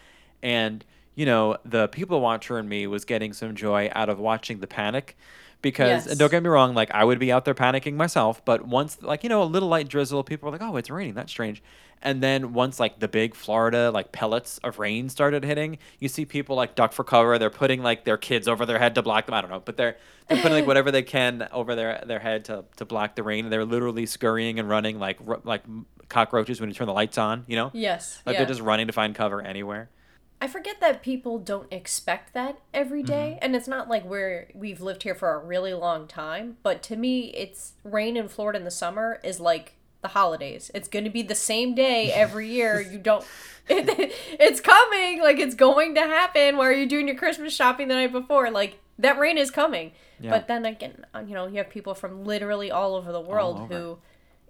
and 0.42 0.84
you 1.14 1.26
know 1.26 1.56
the 1.64 1.88
people 1.88 2.20
watcher 2.20 2.58
in 2.58 2.68
me 2.68 2.86
was 2.86 3.04
getting 3.04 3.32
some 3.32 3.54
joy 3.54 3.90
out 3.94 4.08
of 4.08 4.18
watching 4.18 4.60
the 4.60 4.66
panic. 4.66 5.16
Because 5.62 6.06
and 6.06 6.18
don't 6.18 6.30
get 6.30 6.42
me 6.42 6.48
wrong, 6.48 6.74
like 6.74 6.90
I 6.92 7.02
would 7.02 7.18
be 7.18 7.32
out 7.32 7.44
there 7.44 7.54
panicking 7.54 7.94
myself, 7.94 8.44
but 8.44 8.66
once 8.66 9.02
like 9.02 9.22
you 9.22 9.28
know 9.28 9.42
a 9.42 9.44
little 9.44 9.68
light 9.68 9.88
drizzle, 9.88 10.22
people 10.22 10.46
were 10.46 10.56
like, 10.56 10.62
"Oh, 10.62 10.76
it's 10.76 10.90
raining. 10.90 11.14
That's 11.14 11.32
strange." 11.32 11.62
And 12.02 12.22
then 12.22 12.52
once 12.52 12.78
like 12.78 13.00
the 13.00 13.08
big 13.08 13.34
Florida 13.34 13.90
like 13.90 14.12
pellets 14.12 14.58
of 14.58 14.78
rain 14.78 15.08
started 15.08 15.44
hitting, 15.44 15.78
you 15.98 16.08
see 16.08 16.24
people 16.24 16.54
like 16.54 16.74
duck 16.74 16.92
for 16.92 17.02
cover. 17.04 17.38
They're 17.38 17.50
putting 17.50 17.82
like 17.82 18.04
their 18.04 18.16
kids 18.18 18.46
over 18.46 18.64
their 18.66 18.78
head 18.78 18.94
to 18.96 19.02
block 19.02 19.26
them. 19.26 19.34
I 19.34 19.40
don't 19.40 19.50
know, 19.50 19.60
but 19.64 19.76
they're 19.76 19.96
they're 20.28 20.36
putting 20.42 20.52
like 20.58 20.66
whatever 20.68 20.90
they 20.90 21.02
can 21.02 21.48
over 21.52 21.74
their 21.74 22.02
their 22.06 22.20
head 22.20 22.44
to, 22.46 22.64
to 22.76 22.84
block 22.84 23.16
the 23.16 23.22
rain. 23.22 23.46
And 23.46 23.52
they're 23.52 23.64
literally 23.64 24.06
scurrying 24.06 24.58
and 24.58 24.68
running 24.68 24.98
like 24.98 25.18
ro- 25.20 25.40
like 25.44 25.62
cockroaches 26.08 26.60
when 26.60 26.70
you 26.70 26.74
turn 26.74 26.86
the 26.86 26.92
lights 26.92 27.18
on. 27.18 27.44
You 27.48 27.56
know, 27.56 27.70
Yes. 27.72 28.20
like 28.26 28.34
yeah. 28.34 28.40
they're 28.40 28.48
just 28.48 28.60
running 28.60 28.86
to 28.86 28.92
find 28.92 29.14
cover 29.14 29.40
anywhere. 29.42 29.90
I 30.38 30.48
forget 30.48 30.80
that 30.80 31.02
people 31.02 31.38
don't 31.38 31.72
expect 31.72 32.34
that 32.34 32.58
every 32.74 33.02
day. 33.02 33.32
Mm-hmm. 33.36 33.44
and 33.44 33.56
it's 33.56 33.66
not 33.66 33.88
like 33.88 34.04
we're 34.04 34.50
we've 34.54 34.82
lived 34.82 35.02
here 35.02 35.14
for 35.14 35.32
a 35.32 35.38
really 35.38 35.72
long 35.72 36.06
time. 36.06 36.58
But 36.62 36.82
to 36.84 36.96
me, 36.96 37.32
it's 37.34 37.72
rain 37.82 38.18
in 38.18 38.28
Florida 38.28 38.58
in 38.58 38.64
the 38.66 38.70
summer 38.70 39.18
is 39.24 39.40
like 39.40 39.75
the 40.06 40.12
holidays. 40.12 40.70
It's 40.74 40.88
going 40.88 41.04
to 41.04 41.10
be 41.10 41.22
the 41.22 41.34
same 41.34 41.74
day 41.74 42.12
every 42.14 42.48
year. 42.48 42.80
You 42.80 42.98
don't. 42.98 43.24
It, 43.68 44.12
it's 44.40 44.60
coming. 44.60 45.20
Like 45.20 45.38
it's 45.38 45.54
going 45.54 45.94
to 45.96 46.02
happen. 46.02 46.56
Where 46.56 46.70
are 46.70 46.74
you 46.74 46.86
doing 46.86 47.08
your 47.08 47.16
Christmas 47.16 47.54
shopping 47.54 47.88
the 47.88 47.94
night 47.94 48.12
before? 48.12 48.50
Like 48.50 48.78
that 48.98 49.18
rain 49.18 49.38
is 49.38 49.50
coming. 49.50 49.92
Yeah. 50.20 50.30
But 50.30 50.48
then 50.48 50.64
again, 50.64 51.04
uh, 51.14 51.24
you 51.26 51.34
know, 51.34 51.46
you 51.46 51.56
have 51.56 51.68
people 51.68 51.94
from 51.94 52.24
literally 52.24 52.70
all 52.70 52.94
over 52.94 53.12
the 53.12 53.20
world 53.20 53.60
over. 53.60 53.74
who 53.74 53.98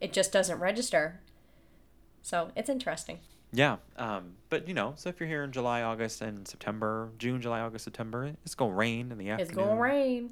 it 0.01 0.13
just 0.13 0.33
doesn't 0.33 0.59
register. 0.61 1.21
So 2.23 2.51
it's 2.55 2.69
interesting. 2.69 3.21
Yeah, 3.53 3.77
um, 3.97 4.33
but 4.51 4.69
you 4.69 4.75
know, 4.75 4.95
so 4.97 5.09
if 5.09 5.21
you're 5.21 5.29
here 5.29 5.45
in 5.45 5.53
July, 5.53 5.83
August, 5.83 6.21
and 6.21 6.47
September, 6.47 7.11
June, 7.17 7.41
July, 7.41 7.61
August, 7.61 7.85
September, 7.85 8.33
it's 8.45 8.55
gonna 8.55 8.75
rain 8.75 9.13
in 9.13 9.19
the 9.19 9.31
afternoon. 9.31 9.41
It's 9.41 9.57
going 9.57 9.77
to 9.77 9.83
rain. 9.83 10.31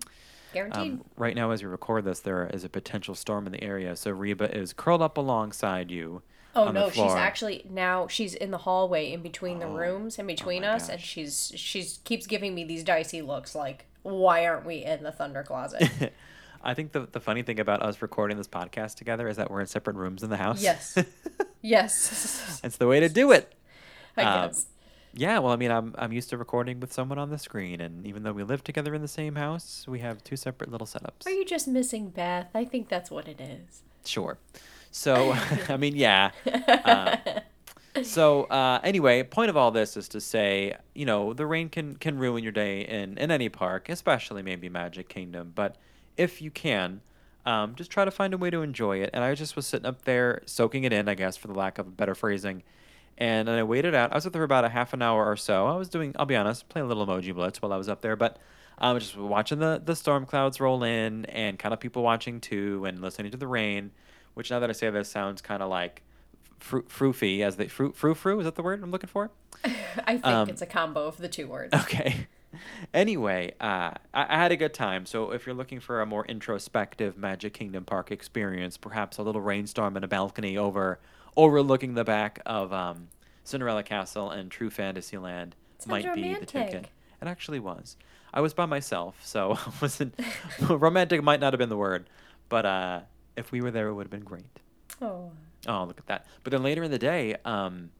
Guaranteed. 0.54 0.92
Um, 0.92 1.04
right 1.16 1.36
now, 1.36 1.50
as 1.50 1.62
we 1.62 1.68
record 1.68 2.04
this, 2.04 2.20
there 2.20 2.46
is 2.52 2.64
a 2.64 2.68
potential 2.68 3.14
storm 3.14 3.44
in 3.46 3.52
the 3.52 3.62
area. 3.62 3.94
So 3.96 4.10
Reba 4.12 4.56
is 4.56 4.72
curled 4.72 5.02
up 5.02 5.18
alongside 5.18 5.90
you. 5.90 6.22
Oh 6.56 6.70
no, 6.70 6.88
she's 6.88 7.12
actually 7.12 7.66
now 7.68 8.06
she's 8.06 8.32
in 8.34 8.52
the 8.52 8.58
hallway 8.58 9.12
in 9.12 9.22
between 9.22 9.58
the 9.58 9.66
Oh. 9.66 9.74
rooms 9.74 10.18
in 10.20 10.26
between 10.28 10.62
my 10.62 10.68
us 10.68 10.88
and 10.88 11.00
she's 11.00 11.52
she's 11.56 11.98
keeps 12.04 12.28
giving 12.28 12.54
me 12.54 12.62
these 12.62 12.84
dicey 12.84 13.22
looks 13.22 13.56
like 13.56 13.86
why 14.04 14.46
aren't 14.46 14.64
we 14.64 14.84
in 14.84 15.02
the 15.02 15.10
thunder 15.10 15.42
closet? 15.42 15.90
I 16.62 16.72
think 16.74 16.92
the 16.92 17.08
the 17.10 17.18
funny 17.18 17.42
thing 17.42 17.58
about 17.58 17.82
us 17.82 18.00
recording 18.00 18.36
this 18.36 18.46
podcast 18.46 18.94
together 18.94 19.26
is 19.28 19.36
that 19.36 19.50
we're 19.50 19.60
in 19.62 19.66
separate 19.66 19.96
rooms 19.96 20.22
in 20.22 20.30
the 20.30 20.36
house. 20.36 20.62
yes. 20.62 20.96
yes. 21.60 22.60
It's 22.62 22.76
the 22.76 22.86
way 22.86 23.00
to 23.00 23.08
do 23.08 23.32
it. 23.32 23.52
I 24.16 24.22
Um, 24.22 24.48
guess. 24.48 24.66
Yeah, 25.16 25.38
well, 25.38 25.52
I 25.52 25.56
mean, 25.56 25.70
I'm 25.70 25.94
I'm 25.96 26.12
used 26.12 26.30
to 26.30 26.38
recording 26.38 26.80
with 26.80 26.92
someone 26.92 27.18
on 27.18 27.30
the 27.30 27.38
screen, 27.38 27.80
and 27.80 28.04
even 28.06 28.24
though 28.24 28.32
we 28.32 28.42
live 28.42 28.64
together 28.64 28.94
in 28.94 29.02
the 29.02 29.08
same 29.08 29.36
house, 29.36 29.86
we 29.86 30.00
have 30.00 30.24
two 30.24 30.36
separate 30.36 30.70
little 30.70 30.86
setups. 30.86 31.26
Are 31.26 31.30
you 31.30 31.44
just 31.44 31.68
missing 31.68 32.08
Beth? 32.08 32.48
I 32.54 32.64
think 32.64 32.88
that's 32.88 33.10
what 33.10 33.28
it 33.28 33.40
is. 33.40 33.82
Sure. 34.04 34.38
So, 34.90 35.36
I 35.68 35.76
mean, 35.76 35.94
yeah. 35.94 36.32
Um, 36.84 37.16
so, 38.04 38.44
uh, 38.44 38.80
anyway, 38.82 39.22
point 39.22 39.50
of 39.50 39.56
all 39.56 39.70
this 39.70 39.96
is 39.96 40.08
to 40.08 40.20
say, 40.20 40.76
you 40.94 41.06
know, 41.06 41.32
the 41.32 41.46
rain 41.46 41.68
can 41.68 41.96
can 41.96 42.18
ruin 42.18 42.42
your 42.42 42.52
day 42.52 42.80
in 42.80 43.16
in 43.16 43.30
any 43.30 43.48
park, 43.48 43.88
especially 43.88 44.42
maybe 44.42 44.68
Magic 44.68 45.08
Kingdom. 45.08 45.52
But 45.54 45.76
if 46.16 46.42
you 46.42 46.50
can, 46.50 47.00
um, 47.46 47.74
just 47.76 47.90
try 47.90 48.04
to 48.04 48.10
find 48.10 48.34
a 48.34 48.38
way 48.38 48.50
to 48.50 48.62
enjoy 48.62 48.98
it. 48.98 49.10
And 49.12 49.22
I 49.22 49.34
just 49.34 49.54
was 49.54 49.66
sitting 49.66 49.86
up 49.86 50.02
there 50.02 50.42
soaking 50.46 50.84
it 50.84 50.92
in, 50.92 51.08
I 51.08 51.14
guess, 51.14 51.36
for 51.36 51.48
the 51.48 51.54
lack 51.54 51.78
of 51.78 51.86
a 51.86 51.90
better 51.90 52.14
phrasing. 52.14 52.62
And 53.16 53.46
then 53.46 53.58
I 53.58 53.62
waited 53.62 53.94
out. 53.94 54.12
I 54.12 54.16
was 54.16 54.26
up 54.26 54.32
there 54.32 54.40
for 54.40 54.44
about 54.44 54.64
a 54.64 54.68
half 54.68 54.92
an 54.92 55.00
hour 55.02 55.24
or 55.24 55.36
so. 55.36 55.66
I 55.66 55.76
was 55.76 55.88
doing, 55.88 56.14
I'll 56.18 56.26
be 56.26 56.34
honest, 56.36 56.68
playing 56.68 56.86
a 56.86 56.88
little 56.88 57.06
emoji 57.06 57.32
blitz 57.34 57.62
while 57.62 57.72
I 57.72 57.76
was 57.76 57.88
up 57.88 58.00
there, 58.00 58.16
but 58.16 58.38
I 58.76 58.92
was 58.92 59.04
just 59.04 59.16
watching 59.16 59.60
the 59.60 59.80
the 59.84 59.94
storm 59.94 60.26
clouds 60.26 60.58
roll 60.60 60.82
in 60.82 61.24
and 61.26 61.58
kind 61.58 61.72
of 61.72 61.78
people 61.78 62.02
watching 62.02 62.40
too 62.40 62.84
and 62.84 63.00
listening 63.00 63.30
to 63.30 63.36
the 63.38 63.46
rain. 63.46 63.92
Which 64.34 64.50
now 64.50 64.58
that 64.58 64.68
I 64.68 64.72
say 64.72 64.90
this 64.90 65.08
sounds 65.08 65.40
kind 65.40 65.62
of 65.62 65.70
like 65.70 66.02
fru- 66.58 66.82
froofy 66.82 67.42
as 67.42 67.54
they 67.54 67.68
frou 67.68 67.92
frou 67.92 68.14
frou 68.14 68.40
is 68.40 68.46
that 68.46 68.56
the 68.56 68.64
word 68.64 68.82
I'm 68.82 68.90
looking 68.90 69.08
for? 69.08 69.30
I 69.64 70.14
think 70.14 70.26
Um, 70.26 70.48
it's 70.48 70.62
a 70.62 70.66
combo 70.66 71.06
of 71.06 71.18
the 71.18 71.28
two 71.28 71.46
words. 71.46 71.72
Okay. 71.72 72.26
anyway, 72.94 73.54
uh, 73.60 73.92
I, 74.12 74.26
I 74.28 74.36
had 74.36 74.50
a 74.50 74.56
good 74.56 74.74
time. 74.74 75.06
So 75.06 75.30
if 75.30 75.46
you're 75.46 75.54
looking 75.54 75.78
for 75.80 76.00
a 76.00 76.06
more 76.06 76.26
introspective 76.26 77.16
Magic 77.16 77.54
Kingdom 77.54 77.84
Park 77.84 78.10
experience, 78.10 78.76
perhaps 78.76 79.18
a 79.18 79.22
little 79.22 79.40
rainstorm 79.40 79.96
in 79.96 80.04
a 80.04 80.08
balcony 80.08 80.56
over 80.58 80.98
overlooking 81.36 81.94
the 81.94 82.04
back 82.04 82.40
of 82.46 82.72
um, 82.72 83.08
Cinderella 83.44 83.82
Castle 83.82 84.30
and 84.30 84.50
True 84.50 84.70
Fantasyland 84.70 85.54
Sounds 85.78 85.88
might 85.88 86.14
be 86.14 86.34
the 86.34 86.46
ticket. 86.46 86.88
It 87.20 87.28
actually 87.28 87.60
was. 87.60 87.96
I 88.32 88.40
was 88.40 88.52
by 88.52 88.66
myself, 88.66 89.20
so 89.24 89.52
I 89.66 89.72
wasn't 89.80 90.18
romantic. 90.60 91.22
Might 91.22 91.40
not 91.40 91.52
have 91.52 91.58
been 91.58 91.68
the 91.68 91.76
word, 91.76 92.08
but 92.48 92.66
uh, 92.66 93.00
if 93.36 93.52
we 93.52 93.60
were 93.60 93.70
there, 93.70 93.88
it 93.88 93.94
would 93.94 94.06
have 94.06 94.10
been 94.10 94.20
great. 94.20 94.60
Oh. 95.00 95.30
Oh, 95.66 95.84
look 95.84 95.98
at 95.98 96.06
that. 96.06 96.26
But 96.42 96.50
then 96.50 96.62
later 96.62 96.82
in 96.82 96.90
the 96.90 96.98
day, 96.98 97.36
um, 97.44 97.90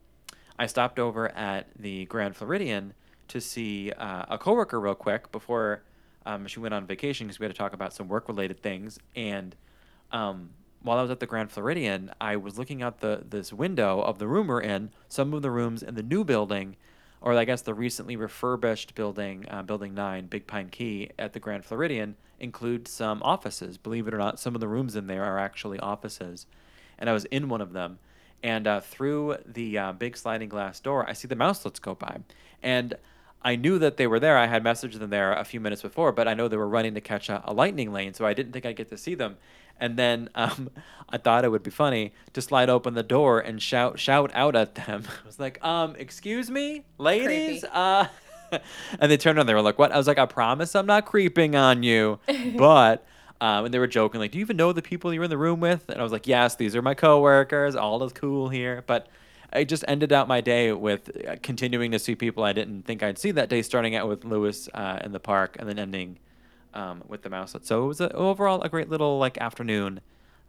I 0.59 0.67
stopped 0.67 0.99
over 0.99 1.29
at 1.31 1.69
the 1.79 2.05
Grand 2.07 2.37
Floridian 2.37 2.93
to 3.29 3.41
see 3.41 3.91
uh, 3.93 4.27
a 4.29 4.39
coworker 4.39 4.79
real 4.79 4.95
quick 4.95 5.33
before 5.33 5.83
um, 6.27 6.47
she 6.47 6.61
went 6.61 6.75
on 6.75 6.87
vacation 6.87 7.27
because 7.27 7.39
we 7.39 7.45
had 7.45 7.55
to 7.55 7.59
talk 7.59 7.73
about 7.73 7.93
some 7.93 8.09
work 8.09 8.29
related 8.29 8.61
things. 8.63 8.99
And 9.17 9.57
um, 10.13 10.51
while 10.85 10.99
I 10.99 11.03
was 11.03 11.11
at 11.11 11.19
the 11.19 11.27
Grand 11.27 11.51
Floridian, 11.51 12.13
I 12.21 12.37
was 12.37 12.57
looking 12.57 12.81
out 12.81 13.01
the 13.01 13.25
this 13.29 13.53
window 13.53 14.01
of 14.01 14.19
the 14.21 14.29
room 14.29 14.47
we're 14.47 14.61
in. 14.61 14.91
Some 15.09 15.35
of 15.35 15.43
the 15.43 15.51
rooms 15.51 15.83
in 15.83 15.97
the 15.97 16.03
new 16.03 16.23
building, 16.23 16.77
or 17.21 17.35
I 17.35 17.45
guess 17.45 17.63
the 17.63 17.75
recently 17.75 18.15
refurbished 18.15 18.95
building, 18.95 19.47
uh, 19.51 19.63
Building 19.63 19.95
Nine, 19.95 20.27
Big 20.27 20.47
Pine 20.47 20.69
Key 20.69 21.11
at 21.19 21.33
the 21.33 21.41
Grand 21.41 21.65
Floridian, 21.65 22.15
include 22.39 22.87
some 22.87 23.21
offices. 23.25 23.79
Believe 23.79 24.07
it 24.07 24.15
or 24.15 24.19
not, 24.19 24.39
some 24.39 24.55
of 24.55 24.61
the 24.61 24.69
rooms 24.69 24.95
in 24.95 25.09
there 25.09 25.25
are 25.25 25.41
actually 25.41 25.81
offices 25.81 26.47
and 26.99 27.09
I 27.11 27.13
was 27.13 27.25
in 27.27 27.49
one 27.49 27.61
of 27.61 27.73
them. 27.73 27.99
And 28.43 28.67
uh, 28.67 28.81
through 28.81 29.39
the 29.47 29.79
uh, 29.79 29.93
big 29.93 30.17
sliding 30.17 30.49
glass 30.49 30.81
door, 30.81 31.09
I 31.09 31.15
see 31.15 31.29
the 31.29 31.37
mouselets 31.37 31.81
go 31.81 31.95
by. 31.95 32.19
And 32.63 32.95
I 33.43 33.57
knew 33.57 33.79
that 33.79 33.97
they 33.97 34.07
were 34.07 34.21
there. 34.21 34.37
I 34.37 34.47
had 34.47 34.63
messaged 34.63 34.99
them 34.99 35.11
there 35.11 35.33
a 35.33 35.45
few 35.45 35.61
minutes 35.61 35.83
before, 35.83 36.13
but 36.13 36.29
I 36.29 36.35
know 36.35 36.49
they 36.49 36.57
were 36.57 36.69
running 36.69 36.95
to 36.95 37.01
catch 37.01 37.29
a, 37.29 37.43
a 37.45 37.55
lightning 37.55 37.93
lane, 37.93 38.15
so 38.15 38.27
I 38.27 38.35
didn't 38.35 38.53
think 38.53 38.67
I'd 38.67 38.77
get 38.77 38.91
to 38.91 38.99
see 38.99 39.15
them. 39.15 39.37
And 39.79 39.97
then 39.97 40.29
um, 40.35 40.71
I 41.09 41.19
thought 41.19 41.45
it 41.45 41.51
would 41.51 41.63
be 41.63 41.71
funny 41.71 42.13
to 42.33 42.43
slide 42.43 42.69
open 42.71 42.95
the 42.95 43.03
door 43.03 43.41
and 43.41 43.61
shout 43.61 43.99
shout 43.99 44.31
out 44.35 44.57
at 44.57 44.75
them. 44.75 45.05
I 45.23 45.27
was 45.27 45.39
like, 45.39 45.65
um, 45.65 45.95
excuse 45.97 46.51
me, 46.51 46.85
ladies, 46.99 47.65
uh 47.65 48.09
and 49.01 49.11
they 49.11 49.17
turned 49.17 49.39
around. 49.39 49.47
They 49.47 49.55
were 49.55 49.63
like, 49.63 49.79
"What?" 49.79 49.93
I 49.93 49.97
was 49.97 50.07
like, 50.07 50.19
"I 50.19 50.27
promise, 50.27 50.75
I'm 50.75 50.87
not 50.87 51.07
creeping 51.07 51.57
on 51.57 51.83
you." 51.83 52.19
but 52.57 53.07
um, 53.41 53.65
and 53.67 53.75
they 53.75 53.79
were 53.79 53.87
joking, 53.87 54.21
like, 54.21 54.31
"Do 54.33 54.39
you 54.39 54.45
even 54.45 54.57
know 54.57 54.73
the 54.73 54.83
people 54.83 55.13
you're 55.13 55.25
in 55.25 55.31
the 55.31 55.39
room 55.39 55.61
with?" 55.61 55.89
And 55.89 55.99
I 55.99 56.03
was 56.03 56.13
like, 56.13 56.27
"Yes, 56.27 56.57
these 56.57 56.77
are 56.77 56.83
my 56.83 56.95
coworkers. 56.95 57.77
All 57.77 58.03
is 58.05 58.13
cool 58.13 58.49
here." 58.49 58.85
But 58.87 59.09
I 59.53 59.65
just 59.65 59.85
ended 59.87 60.13
out 60.13 60.29
my 60.29 60.41
day 60.41 60.73
with 60.73 61.11
uh, 61.27 61.37
continuing 61.43 61.91
to 61.93 61.99
see 61.99 62.15
people 62.15 62.45
I 62.45 62.53
didn't 62.53 62.83
think 62.83 63.03
I'd 63.03 63.19
see 63.19 63.31
that 63.33 63.49
day. 63.49 63.63
Starting 63.63 63.95
out 63.95 64.09
with 64.09 64.25
Lewis 64.25 64.69
uh, 64.75 65.01
in 65.03 65.13
the 65.13 65.21
park, 65.21 65.57
and 65.59 65.69
then 65.69 65.79
ending 65.79 66.19
um, 66.75 67.03
with 67.09 67.23
the 67.23 67.31
mouse. 67.31 67.55
So 67.63 67.85
it 67.85 67.87
was 67.89 68.01
a, 68.01 68.13
overall 68.13 68.61
a 68.63 68.69
great 68.69 68.91
little 68.91 69.19
like 69.19 69.39
afternoon 69.39 70.01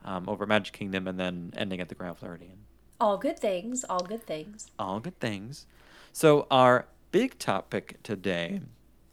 um, 0.03 0.27
over 0.27 0.45
Magic 0.45 0.73
Kingdom, 0.73 1.07
and 1.07 1.19
then 1.19 1.53
ending 1.55 1.79
at 1.79 1.89
the 1.89 1.95
Grand 1.95 2.17
Floridian 2.17 2.57
All 2.99 3.17
good 3.17 3.39
things. 3.39 3.83
All 3.89 4.01
good 4.03 4.25
things. 4.25 4.69
all 4.77 4.99
good 4.99 5.19
things. 5.19 5.65
So 6.13 6.47
our 6.51 6.85
big 7.11 7.37
topic 7.39 7.97
today 8.03 8.61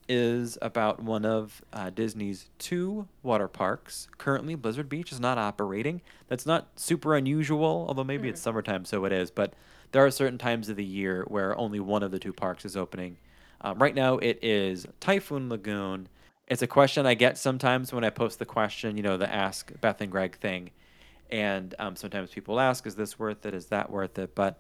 is 0.09 0.59
about 0.61 1.03
one 1.03 1.25
of 1.25 1.63
uh, 1.73 1.89
Disney's 1.91 2.51
two 2.59 3.07
water 3.23 3.49
parks. 3.49 4.09
Currently, 4.19 4.57
Blizzard 4.57 4.89
Beach 4.89 5.13
is 5.13 5.21
not 5.21 5.39
operating. 5.39 6.03
That's 6.29 6.45
not 6.45 6.69
super 6.77 7.15
unusual, 7.17 7.87
although 7.89 8.05
maybe 8.05 8.29
it's 8.29 8.41
summertime, 8.41 8.85
so 8.85 9.05
it 9.05 9.13
is. 9.13 9.31
But 9.31 9.55
there 9.93 10.05
are 10.05 10.11
certain 10.11 10.39
times 10.39 10.69
of 10.69 10.77
the 10.77 10.85
year 10.85 11.25
where 11.29 11.57
only 11.57 11.81
one 11.81 12.03
of 12.03 12.11
the 12.11 12.19
two 12.19 12.33
parks 12.33 12.65
is 12.65 12.77
opening. 12.77 13.17
Um, 13.61 13.79
right 13.79 13.95
now, 13.95 14.19
it 14.19 14.39
is 14.43 14.87
Typhoon 15.01 15.49
Lagoon. 15.49 16.09
It's 16.49 16.63
a 16.63 16.67
question 16.67 17.07
I 17.07 17.15
get 17.15 17.39
sometimes 17.39 17.93
when 17.93 18.05
I 18.05 18.11
post 18.11 18.39
the 18.39 18.45
question, 18.45 18.97
you 18.97 19.03
know, 19.03 19.17
the 19.17 19.33
Ask 19.33 19.73
Beth 19.81 20.01
and 20.01 20.11
Greg 20.11 20.37
thing. 20.39 20.71
And 21.31 21.75
um, 21.79 21.97
sometimes 21.97 22.31
people 22.31 22.61
ask, 22.61 22.87
is 22.87 22.95
this 22.95 23.19
worth 23.19 23.47
it? 23.47 23.55
Is 23.55 23.67
that 23.67 23.91
worth 23.91 24.19
it? 24.19 24.35
But 24.35 24.59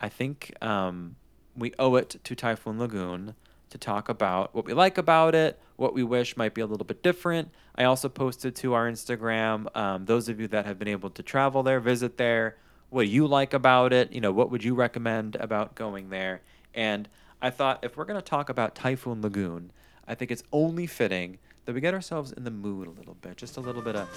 I 0.00 0.08
think 0.08 0.52
um, 0.60 1.16
we 1.56 1.72
owe 1.78 1.94
it 1.96 2.16
to 2.22 2.34
Typhoon 2.34 2.78
Lagoon 2.78 3.34
to 3.70 3.78
talk 3.78 4.08
about 4.08 4.54
what 4.54 4.64
we 4.64 4.74
like 4.74 4.98
about 4.98 5.34
it, 5.34 5.58
what 5.76 5.94
we 5.94 6.02
wish 6.02 6.36
might 6.36 6.52
be 6.52 6.60
a 6.60 6.66
little 6.66 6.84
bit 6.84 7.02
different. 7.02 7.50
I 7.76 7.84
also 7.84 8.08
posted 8.08 8.56
to 8.56 8.74
our 8.74 8.90
Instagram, 8.90 9.74
um, 9.76 10.04
those 10.04 10.28
of 10.28 10.40
you 10.40 10.48
that 10.48 10.66
have 10.66 10.78
been 10.78 10.88
able 10.88 11.10
to 11.10 11.22
travel 11.22 11.62
there, 11.62 11.80
visit 11.80 12.18
there, 12.18 12.56
what 12.90 13.04
do 13.04 13.08
you 13.08 13.26
like 13.26 13.54
about 13.54 13.92
it? 13.92 14.12
You 14.12 14.20
know, 14.20 14.32
what 14.32 14.50
would 14.50 14.64
you 14.64 14.74
recommend 14.74 15.36
about 15.36 15.76
going 15.76 16.10
there? 16.10 16.42
And 16.74 17.08
I 17.40 17.50
thought 17.50 17.84
if 17.84 17.96
we're 17.96 18.04
going 18.04 18.20
to 18.20 18.24
talk 18.24 18.48
about 18.48 18.74
Typhoon 18.74 19.22
Lagoon, 19.22 19.70
I 20.10 20.16
think 20.16 20.32
it's 20.32 20.42
only 20.52 20.88
fitting 20.88 21.38
that 21.66 21.72
we 21.72 21.80
get 21.80 21.94
ourselves 21.94 22.32
in 22.32 22.42
the 22.42 22.50
mood 22.50 22.88
a 22.88 22.90
little 22.90 23.14
bit, 23.22 23.36
just 23.36 23.58
a 23.58 23.60
little 23.60 23.80
bit 23.80 23.94
of 23.94 24.08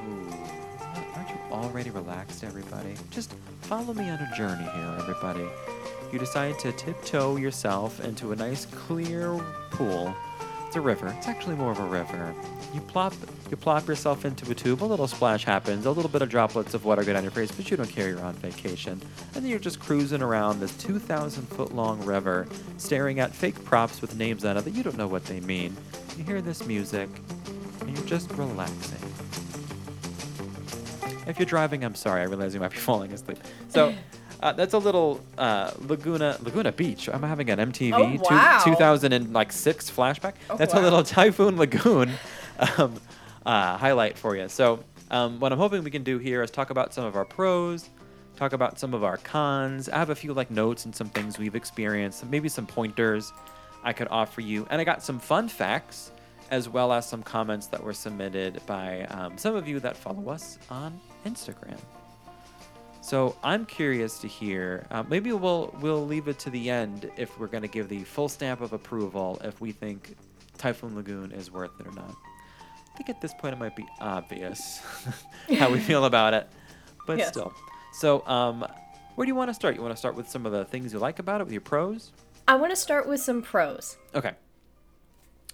Ooh, 0.00 0.30
aren't 1.16 1.30
you 1.30 1.36
already 1.50 1.88
relaxed, 1.88 2.44
everybody? 2.44 2.94
Just 3.10 3.32
follow 3.62 3.94
me 3.94 4.10
on 4.10 4.18
a 4.18 4.36
journey 4.36 4.64
here, 4.64 4.96
everybody. 4.98 5.48
You 6.12 6.18
decide 6.18 6.58
to 6.58 6.72
tiptoe 6.72 7.36
yourself 7.36 8.04
into 8.04 8.32
a 8.32 8.36
nice 8.36 8.66
clear 8.66 9.40
pool. 9.70 10.14
It's 10.68 10.76
a 10.76 10.82
river. 10.82 11.08
It's 11.16 11.26
actually 11.26 11.56
more 11.56 11.70
of 11.70 11.80
a 11.80 11.86
river. 11.86 12.34
You 12.74 12.82
plop, 12.82 13.14
you 13.50 13.56
plop 13.56 13.88
yourself 13.88 14.26
into 14.26 14.50
a 14.50 14.54
tube. 14.54 14.82
A 14.82 14.84
little 14.84 15.08
splash 15.08 15.42
happens. 15.42 15.86
A 15.86 15.90
little 15.90 16.10
bit 16.10 16.20
of 16.20 16.28
droplets 16.28 16.74
of 16.74 16.84
water 16.84 17.02
get 17.04 17.16
on 17.16 17.22
your 17.22 17.30
face, 17.30 17.50
but 17.50 17.70
you 17.70 17.78
don't 17.78 17.88
care. 17.88 18.10
You're 18.10 18.20
on 18.20 18.34
vacation, 18.34 19.00
and 19.34 19.42
then 19.42 19.46
you're 19.46 19.58
just 19.58 19.80
cruising 19.80 20.20
around 20.20 20.60
this 20.60 20.76
2,000 20.76 21.46
foot 21.46 21.74
long 21.74 22.04
river, 22.04 22.46
staring 22.76 23.18
at 23.18 23.34
fake 23.34 23.64
props 23.64 24.02
with 24.02 24.14
names 24.18 24.44
on 24.44 24.58
it 24.58 24.64
that 24.66 24.74
you 24.74 24.82
don't 24.82 24.98
know 24.98 25.06
what 25.06 25.24
they 25.24 25.40
mean. 25.40 25.74
You 26.18 26.24
hear 26.24 26.42
this 26.42 26.66
music, 26.66 27.08
and 27.80 27.96
you're 27.96 28.06
just 28.06 28.30
relaxing. 28.32 29.00
If 31.26 31.38
you're 31.38 31.46
driving, 31.46 31.82
I'm 31.82 31.94
sorry. 31.94 32.20
I 32.20 32.24
realize 32.24 32.52
you 32.52 32.60
might 32.60 32.72
be 32.72 32.76
falling 32.90 33.10
asleep. 33.14 33.38
So 33.70 33.94
uh, 34.40 34.52
that's 34.52 34.74
a 34.74 34.78
little 34.78 35.20
uh, 35.36 35.72
Laguna 35.80 36.36
Laguna 36.42 36.72
Beach. 36.72 37.08
I'm 37.08 37.22
having 37.22 37.50
an 37.50 37.58
MTV 37.58 37.92
Oh, 37.94 38.34
wow. 38.34 38.60
two, 38.64 38.70
2006 38.72 39.90
flashback. 39.90 40.34
Oh, 40.50 40.56
that's 40.56 40.74
a 40.74 40.80
little 40.80 41.02
Typhoon 41.04 41.56
Lagoon 41.56 42.10
um, 42.78 42.94
uh, 43.46 43.76
highlight 43.76 44.16
for 44.18 44.36
you. 44.36 44.48
So 44.48 44.84
um, 45.10 45.40
what 45.40 45.52
I'm 45.52 45.58
hoping 45.58 45.82
we 45.84 45.90
can 45.90 46.02
do 46.04 46.18
here 46.18 46.42
is 46.42 46.50
talk 46.50 46.70
about 46.70 46.92
some 46.94 47.04
of 47.04 47.16
our 47.16 47.24
pros, 47.24 47.88
talk 48.36 48.52
about 48.52 48.78
some 48.78 48.94
of 48.94 49.02
our 49.04 49.16
cons. 49.18 49.88
I 49.88 49.96
have 49.98 50.10
a 50.10 50.14
few 50.14 50.32
like 50.34 50.50
notes 50.50 50.84
and 50.84 50.94
some 50.94 51.08
things 51.08 51.38
we've 51.38 51.54
experienced, 51.56 52.24
maybe 52.26 52.48
some 52.48 52.66
pointers 52.66 53.32
I 53.84 53.92
could 53.92 54.08
offer 54.10 54.40
you, 54.40 54.66
and 54.70 54.80
I 54.80 54.84
got 54.84 55.02
some 55.02 55.18
fun 55.18 55.48
facts 55.48 56.10
as 56.50 56.68
well 56.68 56.92
as 56.92 57.06
some 57.08 57.22
comments 57.22 57.66
that 57.66 57.82
were 57.82 57.92
submitted 57.92 58.60
by 58.66 59.02
um, 59.10 59.36
some 59.36 59.54
of 59.54 59.68
you 59.68 59.80
that 59.80 59.96
follow 59.96 60.30
us 60.30 60.58
on 60.70 60.98
Instagram. 61.26 61.78
So 63.08 63.36
I'm 63.42 63.64
curious 63.64 64.18
to 64.18 64.28
hear. 64.28 64.86
Uh, 64.90 65.02
maybe 65.08 65.32
we'll 65.32 65.74
we'll 65.80 66.06
leave 66.06 66.28
it 66.28 66.38
to 66.40 66.50
the 66.50 66.68
end 66.68 67.10
if 67.16 67.38
we're 67.38 67.46
going 67.46 67.62
to 67.62 67.68
give 67.68 67.88
the 67.88 68.04
full 68.04 68.28
stamp 68.28 68.60
of 68.60 68.74
approval 68.74 69.40
if 69.42 69.62
we 69.62 69.72
think 69.72 70.14
Typhoon 70.58 70.94
Lagoon 70.94 71.32
is 71.32 71.50
worth 71.50 71.70
it 71.80 71.86
or 71.86 71.92
not. 71.92 72.14
I 72.14 72.96
think 72.98 73.08
at 73.08 73.22
this 73.22 73.32
point 73.32 73.54
it 73.54 73.58
might 73.58 73.74
be 73.74 73.86
obvious 73.98 74.82
how 75.58 75.70
we 75.70 75.78
feel 75.78 76.04
about 76.04 76.34
it, 76.34 76.50
but 77.06 77.16
Yes. 77.18 77.28
still. 77.28 77.54
So 77.94 78.26
um, 78.26 78.66
where 79.14 79.24
do 79.24 79.30
you 79.30 79.34
want 79.34 79.48
to 79.48 79.54
start? 79.54 79.74
You 79.74 79.80
want 79.80 79.94
to 79.94 79.98
start 79.98 80.14
with 80.14 80.28
some 80.28 80.44
of 80.44 80.52
the 80.52 80.66
things 80.66 80.92
you 80.92 80.98
like 80.98 81.18
about 81.18 81.40
it, 81.40 81.44
with 81.44 81.52
your 81.52 81.62
pros? 81.62 82.12
I 82.46 82.56
want 82.56 82.72
to 82.72 82.76
start 82.76 83.08
with 83.08 83.20
some 83.20 83.40
pros. 83.40 83.96
Okay. 84.14 84.32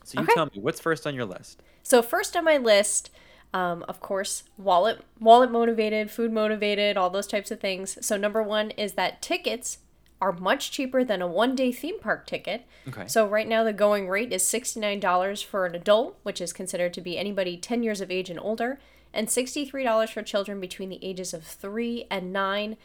So 0.02 0.18
you 0.18 0.24
Okay. 0.24 0.34
tell 0.34 0.46
me 0.46 0.60
what's 0.60 0.80
first 0.80 1.06
on 1.06 1.14
your 1.14 1.24
list. 1.24 1.62
So 1.84 2.02
first 2.02 2.36
on 2.36 2.44
my 2.44 2.56
list, 2.56 3.10
um, 3.54 3.84
of 3.88 4.00
course, 4.00 4.42
wallet 4.58 5.00
wallet 5.18 5.50
motivated, 5.50 6.10
food 6.10 6.32
motivated, 6.32 6.98
all 6.98 7.08
those 7.08 7.26
types 7.28 7.50
of 7.50 7.60
things. 7.60 7.96
So 8.04 8.18
number 8.18 8.42
one 8.42 8.72
is 8.72 8.92
that 8.94 9.22
tickets 9.22 9.78
are 10.20 10.32
much 10.32 10.70
cheaper 10.70 11.04
than 11.04 11.22
a 11.22 11.26
one 11.26 11.54
day 11.54 11.70
theme 11.70 12.00
park 12.00 12.26
ticket. 12.26 12.66
Okay. 12.88 13.06
So 13.06 13.26
right 13.26 13.48
now 13.48 13.62
the 13.62 13.72
going 13.72 14.08
rate 14.08 14.32
is 14.32 14.46
sixty 14.46 14.80
nine 14.80 15.00
dollars 15.00 15.40
for 15.40 15.66
an 15.66 15.74
adult, 15.74 16.18
which 16.24 16.40
is 16.40 16.52
considered 16.52 16.92
to 16.94 17.00
be 17.00 17.16
anybody 17.16 17.56
ten 17.56 17.82
years 17.82 18.00
of 18.00 18.10
age 18.10 18.28
and 18.28 18.40
older, 18.40 18.80
and 19.12 19.30
sixty 19.30 19.64
three 19.64 19.84
dollars 19.84 20.10
for 20.10 20.22
children 20.22 20.60
between 20.60 20.88
the 20.88 21.04
ages 21.04 21.32
of 21.32 21.44
three 21.44 22.06
and 22.10 22.32
nine. 22.32 22.76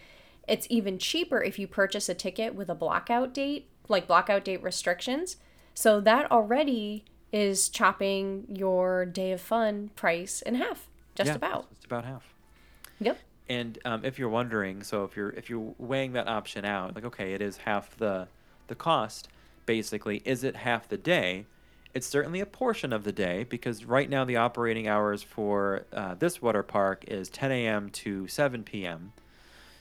It's 0.47 0.67
even 0.69 0.97
cheaper 0.99 1.41
if 1.41 1.57
you 1.59 1.67
purchase 1.67 2.09
a 2.09 2.13
ticket 2.13 2.55
with 2.55 2.69
a 2.69 2.75
blackout 2.75 3.33
date, 3.33 3.69
like 3.87 4.07
blackout 4.07 4.43
date 4.45 4.63
restrictions. 4.63 5.37
So 5.73 6.01
that 6.01 6.31
already 6.31 7.05
is 7.31 7.69
chopping 7.69 8.45
your 8.49 9.05
day 9.05 9.31
of 9.31 9.41
fun 9.41 9.89
price 9.95 10.41
in 10.41 10.55
half, 10.55 10.87
just 11.15 11.29
Yeah, 11.29 11.35
about. 11.35 11.69
Just 11.75 11.85
about 11.85 12.05
half. 12.05 12.33
Yep. 12.99 13.19
And 13.47 13.79
um, 13.85 14.05
if 14.05 14.19
you're 14.19 14.29
wondering, 14.29 14.83
so 14.83 15.03
if 15.03 15.15
you're 15.15 15.31
if 15.31 15.49
you're 15.49 15.73
weighing 15.77 16.13
that 16.13 16.27
option 16.27 16.65
out, 16.65 16.95
like 16.95 17.05
okay, 17.05 17.33
it 17.33 17.41
is 17.41 17.57
half 17.57 17.97
the 17.97 18.27
the 18.67 18.75
cost. 18.75 19.27
Basically, 19.65 20.21
is 20.25 20.43
it 20.43 20.55
half 20.55 20.87
the 20.87 20.97
day? 20.97 21.45
It's 21.93 22.05
certainly 22.05 22.39
a 22.39 22.45
portion 22.45 22.93
of 22.93 23.03
the 23.03 23.11
day 23.11 23.45
because 23.49 23.85
right 23.85 24.07
now 24.09 24.23
the 24.23 24.35
operating 24.35 24.87
hours 24.87 25.23
for 25.23 25.85
uh, 25.91 26.13
this 26.13 26.39
water 26.41 26.61
park 26.61 27.03
is 27.07 27.29
10 27.29 27.51
a.m. 27.51 27.89
to 27.89 28.27
7 28.27 28.63
p.m. 28.63 29.13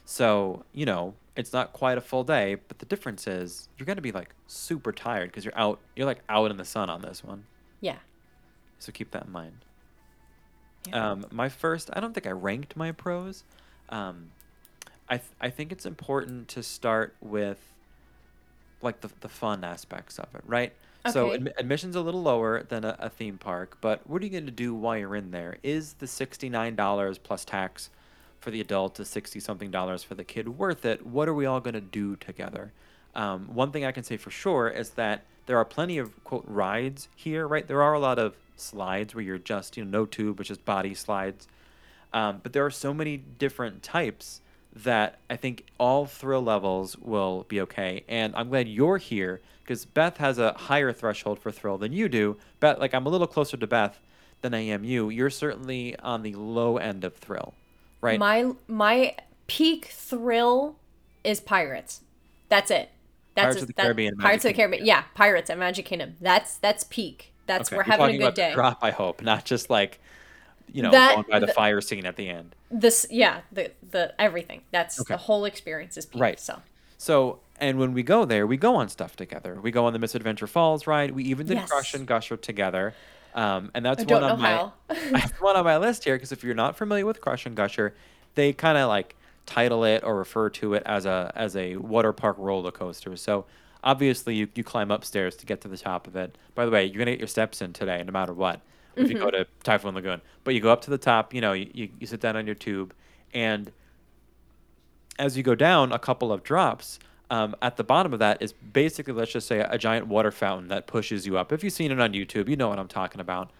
So 0.05 0.65
you 0.73 0.85
know 0.87 1.13
It's 1.39 1.53
not 1.53 1.71
quite 1.73 1.97
a 1.97 2.01
full 2.01 2.23
day, 2.25 2.55
but 2.67 2.79
the 2.79 2.85
difference 2.85 3.25
is 3.25 3.69
you're 3.77 3.85
gonna 3.85 4.01
be 4.01 4.11
like 4.11 4.35
super 4.47 4.91
tired 4.91 5.29
because 5.29 5.45
you're 5.45 5.57
out. 5.57 5.79
You're 5.95 6.05
like 6.05 6.21
out 6.27 6.51
in 6.51 6.57
the 6.57 6.65
sun 6.65 6.89
on 6.89 7.01
this 7.01 7.23
one. 7.23 7.45
Yeah. 7.79 7.95
So 8.79 8.91
keep 8.91 9.11
that 9.11 9.25
in 9.25 9.31
mind. 9.31 9.65
Yeah. 10.87 11.11
Um, 11.11 11.25
my 11.31 11.47
first, 11.49 11.89
I 11.93 11.99
don't 11.99 12.13
think 12.13 12.27
I 12.27 12.31
ranked 12.31 12.75
my 12.75 12.91
pros. 12.91 13.43
Um, 13.89 14.31
I 15.07 15.17
th- 15.17 15.31
I 15.39 15.49
think 15.49 15.71
it's 15.71 15.85
important 15.85 16.49
to 16.49 16.61
start 16.63 17.15
with 17.21 17.59
like 18.81 18.99
the 19.01 19.09
the 19.21 19.29
fun 19.29 19.63
aspects 19.63 20.19
of 20.19 20.33
it, 20.35 20.41
right? 20.45 20.73
So 21.11 21.31
Okay. 21.31 21.37
admi- 21.39 21.53
admission's 21.57 21.95
a 21.95 22.01
little 22.01 22.21
lower 22.21 22.63
than 22.63 22.83
a, 22.83 22.97
a 22.99 23.09
theme 23.09 23.37
park, 23.37 23.77
but 23.79 24.05
what 24.09 24.21
are 24.21 24.25
you 24.25 24.31
going 24.31 24.45
to 24.45 24.51
do 24.51 24.75
while 24.75 24.97
you're 24.97 25.15
in 25.15 25.31
there? 25.31 25.57
Is 25.63 25.93
the 25.93 26.07
sixty 26.07 26.49
nine 26.49 26.75
dollars 26.75 27.17
plus 27.17 27.45
tax 27.45 27.89
for 28.39 28.51
the 28.51 28.61
adult 28.61 28.95
to 28.95 29.05
sixty 29.05 29.39
something 29.39 29.71
dollars 29.71 30.03
for 30.03 30.15
the 30.15 30.23
kid 30.23 30.57
worth 30.57 30.85
it? 30.85 31.05
What 31.05 31.27
are 31.27 31.33
we 31.33 31.45
all 31.45 31.59
going 31.59 31.73
to 31.73 31.81
do 31.81 32.15
together? 32.15 32.71
Um, 33.15 33.53
one 33.53 33.71
thing 33.71 33.85
I 33.85 33.91
can 33.91 34.03
say 34.03 34.17
for 34.17 34.31
sure 34.31 34.69
is 34.69 34.91
that 34.91 35.25
there 35.45 35.57
are 35.57 35.65
plenty 35.65 35.97
of 35.97 36.23
quote 36.23 36.45
rides 36.47 37.09
here, 37.15 37.47
right? 37.47 37.67
There 37.67 37.81
are 37.81 37.93
a 37.93 37.99
lot 37.99 38.19
of 38.19 38.35
slides 38.55 39.15
where 39.15 39.23
you're 39.23 39.37
just 39.37 39.77
you 39.77 39.85
know 39.85 39.99
no 39.99 40.05
tube, 40.05 40.37
but 40.37 40.45
just 40.45 40.63
body 40.65 40.93
slides. 40.93 41.47
Um, 42.13 42.39
but 42.41 42.53
there 42.53 42.65
are 42.65 42.71
so 42.71 42.93
many 42.93 43.17
different 43.17 43.83
types 43.83 44.41
that 44.75 45.19
I 45.29 45.35
think 45.35 45.65
all 45.79 46.05
thrill 46.05 46.43
levels 46.43 46.97
will 46.97 47.45
be 47.47 47.61
okay. 47.61 48.03
And 48.07 48.35
I'm 48.35 48.49
glad 48.49 48.67
you're 48.67 48.97
here 48.97 49.41
because 49.63 49.85
Beth 49.85 50.17
has 50.17 50.37
a 50.37 50.53
higher 50.53 50.91
threshold 50.93 51.39
for 51.39 51.51
thrill 51.51 51.77
than 51.77 51.93
you 51.93 52.09
do. 52.09 52.37
Beth, 52.59 52.79
like 52.79 52.93
I'm 52.93 53.05
a 53.05 53.09
little 53.09 53.27
closer 53.27 53.57
to 53.57 53.67
Beth 53.67 53.99
than 54.41 54.53
I 54.53 54.59
am 54.61 54.83
you. 54.83 55.09
You're 55.09 55.29
certainly 55.29 55.97
on 55.99 56.23
the 56.23 56.33
low 56.35 56.77
end 56.77 57.03
of 57.03 57.15
thrill, 57.15 57.53
right? 58.01 58.19
My 58.19 58.51
my 58.67 59.15
peak 59.47 59.85
thrill 59.85 60.75
is 61.23 61.39
pirates. 61.39 62.01
That's 62.49 62.71
it. 62.71 62.89
That's 63.35 63.45
Pirates 63.45 63.59
a- 63.59 63.61
of 63.63 63.67
the 63.67 63.73
that- 63.73 63.83
Caribbean, 63.83 64.17
Pirates 64.17 64.45
of 64.45 64.49
the 64.49 64.53
Caribbean. 64.55 64.85
Yeah, 64.85 65.03
pirates 65.15 65.49
at 65.49 65.57
Magic 65.57 65.85
Kingdom. 65.85 66.15
That's 66.21 66.57
that's 66.57 66.83
peak. 66.85 67.33
That's 67.45 67.69
Okay, 67.69 67.77
we're 67.77 67.83
you're 67.85 67.91
having 67.97 68.15
a 68.15 68.25
good 68.25 68.33
day. 68.35 68.53
drop, 68.53 68.79
I 68.83 68.91
hope, 68.91 69.21
not 69.23 69.43
just 69.43 69.69
like, 69.71 69.99
you 70.71 70.83
know, 70.83 70.91
That- 70.91 71.15
going 71.15 71.25
by 71.29 71.39
the, 71.39 71.47
the- 71.47 71.53
fire 71.53 71.81
scene 71.81 72.05
at 72.05 72.15
the 72.15 72.29
end. 72.29 72.55
This 72.71 73.07
yeah 73.09 73.41
the 73.51 73.71
the 73.89 74.13
everything. 74.21 74.61
That's 74.71 74.99
Okay. 75.01 75.13
the 75.15 75.17
whole 75.17 75.45
experience 75.45 75.97
is 75.97 76.05
peak. 76.05 76.21
Right. 76.21 76.39
So 76.39 76.61
So, 76.97 77.39
and 77.59 77.79
when 77.79 77.93
we 77.93 78.03
go 78.03 78.25
there, 78.25 78.45
we 78.45 78.57
go 78.57 78.75
on 78.75 78.89
stuff 78.89 79.15
together. 79.15 79.59
We 79.61 79.71
go 79.71 79.85
on 79.85 79.93
the 79.93 79.99
Misadventure 79.99 80.47
Falls 80.47 80.85
ride. 80.85 81.11
We 81.11 81.23
even 81.23 81.47
did 81.47 81.57
Yes. 81.57 81.69
Crush 81.69 81.93
and 81.93 82.05
Gusher 82.05 82.37
together. 82.37 82.93
Um, 83.33 83.71
and 83.73 83.85
that's 83.85 84.05
one 84.05 84.23
on 84.23 84.37
my 84.39 84.63
that's 85.11 85.31
one 85.39 85.55
on 85.55 85.63
my 85.65 85.77
list 85.77 86.03
here 86.03 86.15
because 86.15 86.31
if 86.31 86.43
you're 86.43 86.55
not 86.55 86.77
familiar 86.77 87.05
with 87.05 87.21
Crush 87.21 87.45
and 87.45 87.55
Gusher, 87.55 87.95
they 88.35 88.53
kind 88.53 88.77
of 88.77 88.87
like 88.89 89.15
title 89.45 89.83
it 89.83 90.03
or 90.03 90.15
refer 90.17 90.49
to 90.49 90.73
it 90.75 90.83
as 90.85 91.05
a 91.05 91.31
as 91.35 91.55
a 91.55 91.77
water 91.77 92.13
park 92.13 92.37
roller 92.39 92.71
coaster. 92.71 93.15
So 93.15 93.45
obviously 93.83 94.35
you, 94.35 94.47
you 94.55 94.63
climb 94.63 94.91
upstairs 94.91 95.35
to 95.37 95.45
get 95.45 95.61
to 95.61 95.67
the 95.67 95.77
top 95.77 96.07
of 96.07 96.15
it. 96.15 96.37
By 96.55 96.65
the 96.65 96.71
way, 96.71 96.85
you're 96.85 96.97
gonna 96.99 97.11
get 97.11 97.19
your 97.19 97.27
steps 97.27 97.61
in 97.61 97.73
today, 97.73 98.03
no 98.03 98.11
matter 98.11 98.33
what. 98.33 98.61
If 98.95 99.09
you 99.09 99.15
Mm-hmm. 99.15 99.23
go 99.25 99.31
to 99.31 99.47
Typhoon 99.63 99.95
Lagoon, 99.95 100.21
but 100.43 100.53
you 100.53 100.59
go 100.61 100.71
up 100.71 100.81
to 100.81 100.89
the 100.89 100.97
top, 100.97 101.33
you 101.33 101.39
know, 101.41 101.53
you, 101.53 101.69
you, 101.73 101.89
you 101.99 102.07
sit 102.07 102.19
down 102.19 102.35
on 102.35 102.45
your 102.45 102.55
tube, 102.55 102.93
and 103.33 103.71
as 105.17 105.37
you 105.37 105.43
go 105.43 105.55
down 105.55 105.91
a 105.91 105.99
couple 105.99 106.31
of 106.31 106.43
drops, 106.43 106.99
um, 107.29 107.55
at 107.61 107.77
the 107.77 107.83
bottom 107.83 108.13
of 108.13 108.19
that 108.19 108.41
is 108.41 108.53
basically, 108.53 109.13
let's 109.13 109.31
just 109.31 109.47
say, 109.47 109.59
a 109.59 109.77
giant 109.77 110.07
water 110.07 110.31
fountain 110.31 110.67
that 110.69 110.87
pushes 110.87 111.25
you 111.27 111.37
up. 111.37 111.51
If 111.51 111.63
you've 111.63 111.73
seen 111.73 111.91
it 111.91 111.99
on 111.99 112.13
YouTube, 112.13 112.49
you 112.49 112.55
know 112.55 112.69
what 112.69 112.79
I'm 112.79 112.87
talking 112.87 113.21
about. 113.21 113.51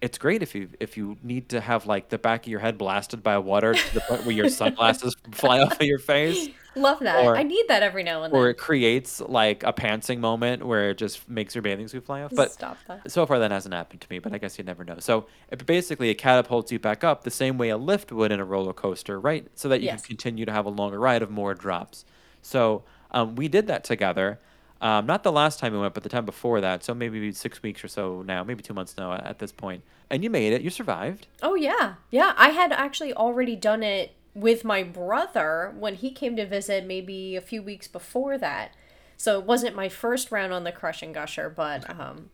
It's 0.00 0.18
great 0.18 0.42
if 0.42 0.54
you 0.54 0.68
if 0.80 0.98
you 0.98 1.16
need 1.22 1.48
to 1.50 1.60
have 1.62 1.86
like 1.86 2.10
the 2.10 2.18
back 2.18 2.44
of 2.44 2.50
your 2.50 2.60
head 2.60 2.76
blasted 2.76 3.22
by 3.22 3.38
water 3.38 3.72
to 3.72 3.94
the 3.94 4.00
point 4.02 4.26
where 4.26 4.34
your 4.34 4.48
sunglasses 4.60 5.16
fly 5.32 5.60
off 5.60 5.80
of 5.80 5.86
your 5.86 6.00
face, 6.00 6.48
love 6.76 6.98
that. 7.00 7.24
Or- 7.24 7.34
I 7.36 7.42
need 7.42 7.64
that 7.68 7.82
every 7.82 8.02
now 8.02 8.22
and 8.24 8.34
then. 8.34 8.38
or 8.38 8.50
it 8.50 8.58
creates 8.58 9.20
like 9.22 9.62
a 9.62 9.72
pantsing 9.72 10.18
moment 10.18 10.66
where 10.66 10.90
it 10.90 10.98
just 10.98 11.26
makes 11.26 11.54
your 11.54 11.62
bathing 11.62 11.88
suit 11.88 12.04
fly 12.04 12.22
off. 12.22 12.32
But 12.34 12.52
Stop 12.52 12.76
that. 12.88 13.10
so 13.10 13.24
far 13.24 13.38
that 13.38 13.50
hasn't 13.50 13.72
happened 13.72 14.02
to 14.02 14.06
me, 14.10 14.18
but 14.18 14.34
I 14.34 14.38
guess 14.38 14.58
you 14.58 14.64
never 14.64 14.84
know. 14.84 14.96
So 14.98 15.26
it 15.50 15.64
basically 15.64 16.10
it 16.10 16.16
catapults 16.16 16.70
you 16.70 16.78
back 16.78 17.02
up 17.02 17.22
the 17.24 17.30
same 17.30 17.56
way 17.56 17.70
a 17.70 17.78
lift 17.78 18.12
would 18.12 18.30
in 18.30 18.40
a 18.40 18.44
roller 18.44 18.74
coaster, 18.74 19.18
right? 19.18 19.46
So 19.54 19.70
that 19.70 19.80
you 19.80 19.86
Yes. 19.86 20.02
can 20.02 20.08
continue 20.16 20.44
to 20.44 20.52
have 20.52 20.66
a 20.66 20.70
longer 20.70 20.98
ride 20.98 21.22
of 21.22 21.30
more 21.30 21.54
drops. 21.54 22.04
So 22.42 22.82
um, 23.14 23.36
we 23.36 23.48
did 23.48 23.68
that 23.68 23.84
together. 23.84 24.38
Um, 24.82 25.06
not 25.06 25.22
the 25.22 25.32
last 25.32 25.58
time 25.60 25.72
we 25.72 25.78
went, 25.78 25.94
but 25.94 26.02
the 26.02 26.08
time 26.10 26.26
before 26.26 26.60
that. 26.60 26.84
So 26.84 26.92
maybe 26.92 27.32
six 27.32 27.62
weeks 27.62 27.82
or 27.82 27.88
so 27.88 28.20
now, 28.20 28.44
maybe 28.44 28.62
two 28.62 28.74
months 28.74 28.96
now 28.98 29.14
at 29.14 29.38
this 29.38 29.52
point. 29.52 29.82
And 30.10 30.22
you 30.22 30.28
made 30.28 30.52
it. 30.52 30.60
You 30.60 30.68
survived. 30.68 31.28
Oh 31.42 31.54
yeah, 31.54 31.94
yeah. 32.10 32.34
I 32.36 32.50
had 32.50 32.72
actually 32.72 33.14
already 33.14 33.56
done 33.56 33.82
it 33.82 34.14
with 34.34 34.64
my 34.64 34.82
brother 34.82 35.72
when 35.78 35.94
he 35.94 36.10
came 36.10 36.36
to 36.36 36.44
visit, 36.44 36.84
maybe 36.84 37.36
a 37.36 37.40
few 37.40 37.62
weeks 37.62 37.88
before 37.88 38.36
that. 38.36 38.72
So 39.16 39.38
it 39.38 39.46
wasn't 39.46 39.76
my 39.76 39.88
first 39.88 40.30
round 40.30 40.52
on 40.52 40.64
the 40.64 40.72
Crush 40.72 41.02
and 41.02 41.14
Gusher, 41.14 41.48
but 41.48 41.88
um, 41.88 42.30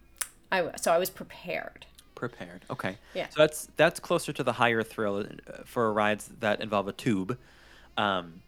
I 0.50 0.70
so 0.76 0.92
I 0.92 0.98
was 0.98 1.10
prepared. 1.10 1.86
Prepared. 2.14 2.64
Okay. 2.70 2.96
Yeah. 3.14 3.28
So 3.28 3.42
that's 3.42 3.68
that's 3.76 4.00
closer 4.00 4.32
to 4.32 4.42
the 4.42 4.54
higher 4.54 4.82
thrill 4.82 5.18
uh, 5.18 5.62
for 5.64 5.92
rides 5.92 6.30
that 6.40 6.60
involve 6.60 6.88
a 6.88 6.92
tube. 6.92 7.38
Um, 7.96 8.40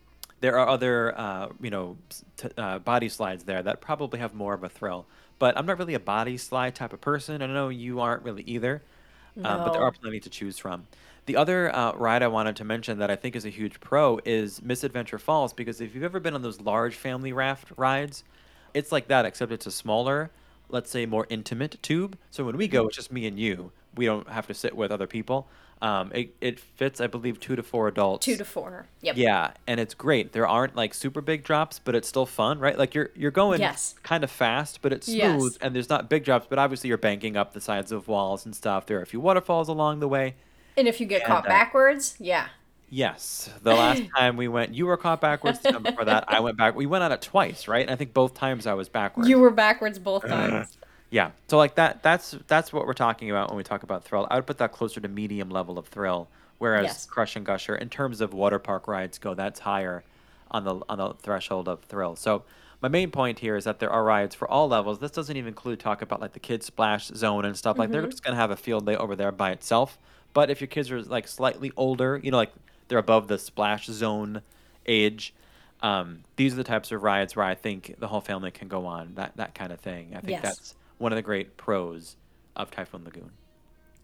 there 0.43 0.59
are 0.59 0.69
other, 0.69 1.19
uh, 1.19 1.49
you 1.63 1.71
know, 1.71 1.99
t- 2.37 2.51
uh, 2.59 2.81
body 2.81 3.09
slides 3.11 3.45
there 3.45 3.63
that 3.65 3.83
probably 3.83 4.21
have 4.21 4.35
more 4.35 4.55
of 4.55 4.65
a 4.65 4.71
thrill. 4.71 5.09
But 5.41 5.59
I'm 5.59 5.67
not 5.67 5.79
really 5.79 5.95
a 5.95 6.01
body 6.01 6.39
slide 6.39 6.77
type 6.77 6.95
of 6.95 7.03
person. 7.03 7.43
I 7.43 7.47
know 7.49 7.71
you 7.71 8.01
aren't 8.01 8.25
really 8.25 8.45
either. 8.45 8.85
Um, 9.45 9.63
but 9.63 9.73
there 9.73 9.83
are 9.83 9.93
plenty 9.93 10.21
to 10.21 10.31
choose 10.31 10.59
from. 10.59 10.89
The 11.27 11.37
other 11.37 11.75
uh, 11.75 11.93
ride 11.95 12.23
I 12.23 12.29
wanted 12.29 12.57
to 12.57 12.65
mention 12.65 12.99
that 12.99 13.11
I 13.11 13.17
think 13.17 13.37
is 13.37 13.45
a 13.45 13.51
huge 13.51 13.81
pro 13.81 14.21
is 14.25 14.63
Misadventure 14.63 15.19
Falls 15.19 15.53
because 15.53 15.81
if 15.81 15.95
you've 15.95 16.05
ever 16.05 16.21
been 16.21 16.35
on 16.35 16.43
those 16.43 16.61
large 16.61 16.97
family 16.97 17.33
raft 17.33 17.73
rides, 17.77 18.25
it's 18.75 18.93
like 18.93 19.09
that 19.09 19.25
except 19.27 19.53
it's 19.53 19.67
a 19.67 19.71
smaller, 19.73 20.33
let's 20.69 20.91
say 20.91 21.07
more 21.07 21.27
intimate 21.31 21.83
tube. 21.83 22.19
So 22.31 22.45
when 22.45 22.57
we 22.57 22.69
Mm-hmm. 22.69 22.69
go, 22.69 22.87
it's 22.89 22.97
just 22.97 23.13
me 23.13 23.27
and 23.27 23.39
you. 23.39 23.73
We 23.95 24.07
don't 24.07 24.29
have 24.29 24.47
to 24.49 24.55
sit 24.55 24.77
with 24.77 24.91
other 24.93 25.07
people. 25.07 25.49
Um, 25.83 26.12
it, 26.14 26.35
it 26.40 26.61
fits, 26.61 27.01
I 27.01 27.09
believe, 27.09 27.40
two 27.40 27.57
to 27.57 27.62
four 27.62 27.88
adults. 27.88 28.25
Two 28.25 28.37
to 28.37 28.45
four. 28.45 28.87
Yep. 29.01 29.16
Yeah, 29.16 29.51
and 29.66 29.81
it's 29.81 29.95
great. 29.95 30.33
There 30.33 30.47
aren't 30.47 30.77
like 30.77 30.95
super 30.95 31.21
big 31.21 31.42
drops, 31.42 31.81
but 31.81 31.97
it's 31.97 32.07
still 32.09 32.25
fun, 32.25 32.61
right? 32.61 32.79
Like 32.79 32.95
you're 32.95 33.11
you're 33.16 33.33
going 33.33 33.61
Yes. 33.61 33.97
kind 34.05 34.23
of 34.23 34.31
fast, 34.31 34.81
but 34.81 34.92
it's 34.92 35.07
smooth, 35.07 35.18
Yes. 35.53 35.59
and 35.61 35.75
there's 35.75 35.88
not 35.90 36.09
big 36.09 36.25
drops. 36.25 36.47
But 36.49 36.61
obviously, 36.61 36.87
you're 36.88 36.99
banking 36.99 37.37
up 37.37 37.53
the 37.53 37.61
sides 37.61 37.90
of 37.90 38.07
walls 38.07 38.47
and 38.47 38.55
stuff. 38.55 38.87
There 38.87 38.97
are 38.99 39.03
a 39.03 39.07
few 39.07 39.18
waterfalls 39.21 39.68
along 39.68 39.99
the 39.99 40.07
way. 40.09 40.37
And 40.77 40.87
if 40.87 41.01
you 41.01 41.07
get 41.07 41.25
caught 41.25 41.47
uh, 41.47 41.49
backwards, 41.49 42.14
yeah. 42.21 42.47
Yes, 42.88 43.51
the 43.62 43.75
last 43.75 44.03
time 44.16 44.37
we 44.37 44.47
went, 44.49 44.75
you 44.75 44.87
were 44.87 44.97
caught 44.97 45.21
backwards. 45.21 45.59
The 45.61 45.73
time 45.73 45.83
before 45.83 46.05
that, 46.05 46.27
I 46.29 46.40
went 46.40 46.59
back. 46.59 46.77
We 46.77 46.87
went 46.87 47.03
on 47.03 47.11
it 47.11 47.23
twice, 47.23 47.66
right? 47.66 47.83
And 47.83 47.90
I 47.90 47.97
think 47.97 48.12
both 48.14 48.35
times 48.35 48.66
I 48.68 48.75
was 48.75 48.88
backwards. 48.88 49.29
You 49.29 49.38
were 49.40 49.51
backwards 49.51 49.99
both 49.99 50.27
times. 50.29 50.77
Yeah. 51.12 51.31
So 51.48 51.59
like 51.59 51.75
that 51.77 52.03
that's 52.03 52.35
that's 52.48 52.72
what 52.72 52.87
we're 52.87 52.94
talking 52.94 53.31
about 53.31 53.51
when 53.51 53.59
we 53.59 53.62
talk 53.62 53.83
about 53.85 54.03
thrill. 54.03 54.27
I 54.31 54.37
would 54.37 54.46
put 54.46 54.59
that 54.59 54.72
closer 54.72 54.98
to 55.01 55.09
medium 55.09 55.51
level 55.51 55.79
of 55.79 55.87
thrill, 55.87 56.27
whereas 56.59 56.87
Yes. 56.87 57.07
Crush 57.07 57.37
and 57.37 57.44
Gusher 57.46 57.77
in 57.77 57.90
terms 57.90 58.20
of 58.22 58.33
water 58.33 58.59
park 58.59 58.88
rides 58.88 59.18
go, 59.18 59.35
that's 59.35 59.61
higher 59.61 60.03
on 60.51 60.64
the 60.64 60.81
on 60.88 60.96
the 60.98 61.12
threshold 61.20 61.68
of 61.68 61.83
thrill. 61.83 62.16
So 62.16 62.44
my 62.81 62.88
main 62.88 63.11
point 63.11 63.38
here 63.40 63.57
is 63.57 63.64
that 63.64 63.79
there 63.79 63.90
are 63.90 64.03
rides 64.03 64.35
for 64.35 64.51
all 64.51 64.68
levels. 64.68 65.01
This 65.01 65.11
doesn't 65.11 65.37
even 65.37 65.48
include 65.48 65.81
talk 65.81 66.01
about 66.01 66.20
like 66.22 66.33
the 66.33 66.40
kids 66.40 66.64
splash 66.66 67.09
zone 67.09 67.44
and 67.44 67.57
stuff. 67.59 67.77
Like 67.79 67.90
they're 67.90 68.07
just 68.07 68.25
gonna 68.25 68.37
have 68.37 68.51
a 68.51 68.57
field 68.57 68.87
day 68.87 68.96
over 68.96 69.14
there 69.14 69.31
by 69.33 69.51
itself. 69.51 69.98
But 70.33 70.48
if 70.51 70.62
your 70.62 70.68
kids 70.68 70.90
are 70.90 71.03
like 71.03 71.29
slightly 71.29 71.72
older, 71.77 72.18
you 72.22 72.31
know, 72.31 72.38
like 72.38 72.53
they're 72.88 72.96
above 72.96 73.29
the 73.29 73.38
splash 73.38 73.85
zone 73.87 74.40
age, 74.87 75.35
um, 75.83 76.20
these 76.37 76.55
are 76.55 76.57
the 76.57 76.64
types 76.64 76.90
of 76.90 77.03
rides 77.03 77.37
where 77.37 77.44
I 77.44 77.55
think 77.55 77.96
the 77.98 78.09
whole 78.09 78.22
family 78.22 78.51
can 78.51 78.68
go 78.68 78.87
on. 78.87 79.12
That 79.16 79.37
that 79.37 79.55
kind 79.55 79.72
of 79.72 79.81
thing. 79.81 80.12
I 80.16 80.20
think 80.20 80.31
Yes. 80.31 80.42
that's 80.42 80.75
one 81.03 81.12
of 81.12 81.17
the 81.17 81.23
great 81.23 81.57
pros 81.57 82.17
of 82.55 82.71
Typhoon 82.71 83.05
Lagoon. 83.05 83.33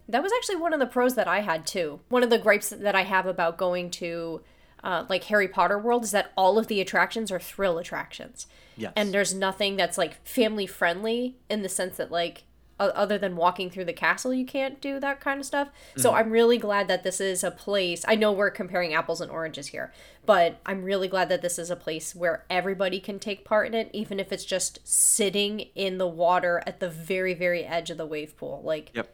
That 0.08 0.22
was 0.22 0.32
actually 0.32 0.56
one 0.56 0.72
of 0.72 0.80
the 0.80 0.87
pros 0.87 1.14
that 1.14 1.28
I 1.28 1.40
had 1.40 1.66
too. 1.66 2.00
One 2.08 2.22
of 2.22 2.30
the 2.30 2.38
gripes 2.38 2.70
that 2.70 2.94
I 2.94 3.02
have 3.02 3.26
about 3.26 3.56
going 3.56 3.90
to 3.92 4.40
uh, 4.82 5.04
like 5.08 5.24
Harry 5.24 5.48
Potter 5.48 5.78
World 5.78 6.04
is 6.04 6.11
that 6.11 6.32
all 6.37 6.58
of 6.58 6.66
the 6.66 6.80
attractions 6.80 7.30
are 7.30 7.38
thrill 7.38 7.78
attractions. 7.78 8.46
Yes. 8.76 8.92
And 8.96 9.12
there's 9.12 9.34
nothing 9.34 9.76
that's 9.76 9.98
like 9.98 10.24
family 10.26 10.66
friendly 10.66 11.37
in 11.48 11.62
the 11.62 11.68
sense 11.68 11.98
that 11.98 12.11
like 12.11 12.44
other 12.78 13.18
than 13.18 13.36
walking 13.36 13.70
through 13.70 13.84
the 13.84 13.92
castle 13.92 14.32
you 14.32 14.44
can't 14.44 14.80
do 14.80 15.00
that 15.00 15.20
kind 15.20 15.40
of 15.40 15.46
stuff. 15.46 15.68
So 15.96 16.10
mm. 16.10 16.14
I'm 16.14 16.30
really 16.30 16.58
glad 16.58 16.88
that 16.88 17.02
this 17.02 17.20
is 17.20 17.42
a 17.42 17.50
place. 17.50 18.04
I 18.06 18.14
know 18.14 18.32
we're 18.32 18.50
comparing 18.50 18.94
apples 18.94 19.20
and 19.20 19.30
oranges 19.30 19.68
here, 19.68 19.92
but 20.26 20.60
I'm 20.66 20.84
really 20.84 21.08
glad 21.08 21.28
that 21.28 21.42
this 21.42 21.58
is 21.58 21.70
a 21.70 21.76
place 21.76 22.14
where 22.14 22.44
everybody 22.48 23.00
can 23.00 23.18
take 23.18 23.44
part 23.44 23.66
in 23.66 23.74
it 23.74 23.90
even 23.92 24.20
if 24.20 24.32
it's 24.32 24.44
just 24.44 24.86
sitting 24.86 25.60
in 25.74 25.98
the 25.98 26.06
water 26.06 26.62
at 26.66 26.80
the 26.80 26.88
very 26.88 27.34
very 27.34 27.64
edge 27.64 27.90
of 27.90 27.98
the 27.98 28.06
wave 28.06 28.36
pool. 28.36 28.62
Like 28.64 28.90
Yep. 28.94 29.08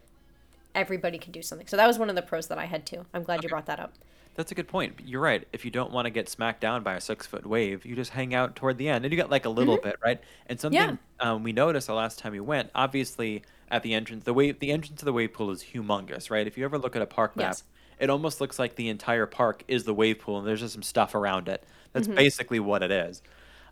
everybody 0.74 1.18
can 1.18 1.32
do 1.32 1.42
something. 1.42 1.66
So 1.66 1.76
that 1.76 1.86
was 1.86 1.98
one 1.98 2.08
of 2.08 2.16
the 2.16 2.22
pros 2.22 2.48
that 2.48 2.58
I 2.58 2.66
had 2.66 2.86
too. 2.86 3.06
I'm 3.14 3.22
glad 3.22 3.42
you 3.42 3.48
brought 3.48 3.66
that 3.66 3.80
up. 3.80 3.94
That's 4.34 4.50
a 4.50 4.54
good 4.54 4.66
point. 4.68 5.00
You're 5.04 5.20
right. 5.20 5.46
If 5.52 5.64
you 5.64 5.70
don't 5.70 5.92
want 5.92 6.06
to 6.06 6.10
get 6.10 6.28
smacked 6.28 6.60
down 6.60 6.82
by 6.82 6.94
a 6.94 7.00
six 7.00 7.26
foot 7.26 7.46
wave, 7.46 7.84
you 7.86 7.94
just 7.94 8.10
hang 8.10 8.34
out 8.34 8.56
toward 8.56 8.78
the 8.78 8.88
end, 8.88 9.04
and 9.04 9.12
you 9.12 9.16
get 9.16 9.30
like 9.30 9.44
a 9.44 9.48
little 9.50 9.76
bit, 9.78 9.96
right? 10.04 10.20
And 10.46 10.58
something 10.58 10.80
Mm-hmm. 10.80 10.96
Yeah. 11.20 11.30
um, 11.32 11.42
we 11.44 11.52
noticed 11.52 11.86
the 11.86 11.94
last 11.94 12.18
time 12.18 12.32
we 12.32 12.40
went, 12.40 12.70
obviously 12.74 13.42
at 13.70 13.82
the 13.82 13.94
entrance, 13.94 14.24
the 14.24 14.34
wave, 14.34 14.58
the 14.58 14.72
entrance 14.72 14.98
to 14.98 15.04
the 15.04 15.12
wave 15.12 15.32
pool 15.32 15.50
is 15.50 15.62
humongous, 15.62 16.30
right? 16.30 16.46
If 16.46 16.58
you 16.58 16.64
ever 16.64 16.78
look 16.78 16.96
at 16.96 17.02
a 17.02 17.06
park 17.06 17.36
map, 17.36 17.46
Yes. 17.50 17.64
it 17.98 18.10
almost 18.10 18.40
looks 18.40 18.58
like 18.58 18.74
the 18.76 18.88
entire 18.88 19.26
park 19.26 19.62
is 19.68 19.84
the 19.84 19.94
wave 19.94 20.18
pool 20.18 20.38
and 20.38 20.46
there's 20.46 20.60
just 20.60 20.74
some 20.74 20.82
stuff 20.82 21.14
around 21.14 21.48
it. 21.48 21.62
That's 21.92 22.08
basically 22.08 22.58
what 22.60 22.82
it 22.82 22.90
is. 22.90 23.22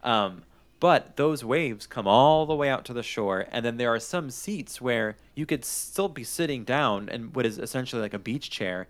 Um, 0.05 0.43
but 0.81 1.17
those 1.17 1.45
waves 1.45 1.87
come 1.87 2.07
all 2.09 2.47
the 2.47 2.55
way 2.55 2.69
out 2.69 2.85
to 2.87 2.93
the 2.93 3.03
shore, 3.05 3.47
and 3.53 3.65
then 3.65 3.77
there 3.77 3.93
are 3.95 4.01
some 4.01 4.31
seats 4.31 4.81
where 4.81 5.17
you 5.35 5.47
could 5.47 5.65
still 5.65 6.09
be 6.09 6.25
sitting 6.25 6.65
down 6.65 7.09
in 7.09 7.33
what 7.33 7.47
is 7.47 7.59
essentially 7.59 8.03
like 8.03 8.15
a 8.15 8.19
beach 8.19 8.51
chair, 8.51 8.89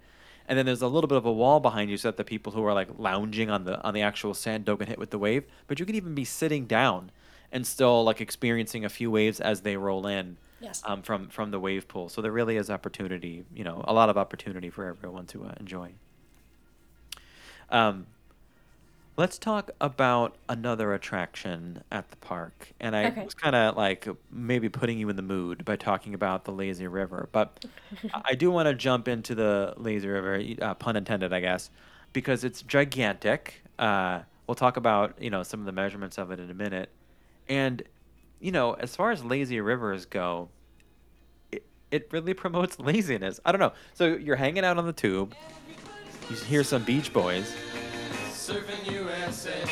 and 0.53 0.59
then 0.59 0.67
there's 0.67 0.83
a 0.83 0.87
little 0.87 1.09
bit 1.09 1.17
of 1.17 1.25
a 1.25 1.33
wall 1.33 1.61
behind 1.61 1.89
you 1.89 1.97
so 1.97 2.09
that 2.09 2.19
the 2.19 2.25
people 2.25 2.53
who 2.53 2.63
are 2.63 2.75
like 2.75 2.89
lounging 2.99 3.49
on 3.49 3.65
the 3.65 3.81
on 3.83 3.95
the 3.95 4.03
actual 4.03 4.35
sand 4.35 4.67
don't 4.67 4.79
get 4.79 4.87
hit 4.87 4.99
with 4.99 5.09
the 5.09 5.19
wave. 5.19 5.45
But 5.67 5.81
you 5.81 5.87
can 5.87 5.95
even 5.95 6.15
be 6.15 6.27
sitting 6.27 6.67
down 6.67 7.11
and 7.51 7.67
still 7.67 8.05
like 8.05 8.21
experiencing 8.21 8.85
a 8.85 8.91
few 8.91 9.11
waves 9.11 9.41
as 9.41 9.63
they 9.63 9.79
roll 9.79 10.07
in 10.07 10.37
Yes. 10.61 10.83
um, 10.85 11.01
from 11.01 11.29
from 11.31 11.53
the 11.53 11.59
wave 11.59 11.89
pool. 11.89 12.11
So 12.11 12.21
there 12.21 12.33
really 12.33 12.59
is 12.59 12.69
opportunity, 12.69 13.47
you 13.55 13.65
know, 13.65 13.83
a 13.89 13.95
lot 13.95 14.11
of 14.11 14.19
opportunity 14.19 14.69
for 14.69 14.85
everyone 14.85 15.25
to 15.29 15.45
uh, 15.47 15.55
enjoy. 15.59 15.93
Um, 17.71 18.07
let's 19.17 19.39
talk 19.39 19.71
about 19.81 20.37
another 20.49 20.93
attraction 20.95 21.83
at 21.93 22.11
the 22.11 22.17
park, 22.17 22.73
and 22.81 22.97
I 22.97 23.07
Okay. 23.09 23.25
was 23.25 23.35
kind 23.35 23.55
of 23.55 23.77
like 23.77 24.09
maybe 24.31 24.69
putting 24.69 24.99
you 24.99 25.09
in 25.09 25.17
the 25.17 25.23
mood 25.23 25.65
by 25.65 25.77
talking 25.77 26.15
about 26.15 26.45
the 26.45 26.53
lazy 26.53 26.87
river, 26.87 27.29
but 27.33 27.65
I 28.25 28.35
do 28.35 28.51
want 28.51 28.69
to 28.69 28.75
jump 28.75 29.09
into 29.09 29.35
the 29.35 29.75
lazy 29.77 30.09
river, 30.09 30.43
uh, 30.61 30.75
pun 30.75 30.97
intended, 30.97 31.33
I 31.33 31.41
guess, 31.41 31.71
because 32.13 32.45
it's 32.45 32.63
gigantic. 32.63 33.63
Uh, 33.79 34.23
we'll 34.47 34.55
talk 34.55 34.77
about 34.77 35.21
you 35.21 35.31
know 35.31 35.43
some 35.43 35.61
of 35.61 35.67
the 35.67 35.73
measurements 35.73 36.19
of 36.19 36.31
it 36.31 36.41
in 36.41 36.51
a 36.51 36.55
minute, 36.55 36.91
and 37.49 37.83
you 38.41 38.53
know 38.53 38.73
as 38.75 38.97
far 38.97 39.11
as 39.11 39.25
lazy 39.25 39.61
rivers 39.61 40.07
go, 40.07 40.49
it, 41.51 41.65
it 41.91 42.09
really 42.13 42.35
promotes 42.45 42.79
laziness. 42.79 43.41
I 43.45 43.53
don't 43.53 43.61
know. 43.61 43.73
So 43.95 44.07
you're 44.17 44.37
hanging 44.37 44.65
out 44.65 44.79
on 44.79 44.87
the 44.87 44.93
tube, 44.93 45.35
you 46.31 46.37
hear 46.37 46.65
some 46.65 46.83
Beach 46.85 47.13
Boys, 47.13 47.55
Surfing 48.53 48.91
USA. 48.93 49.65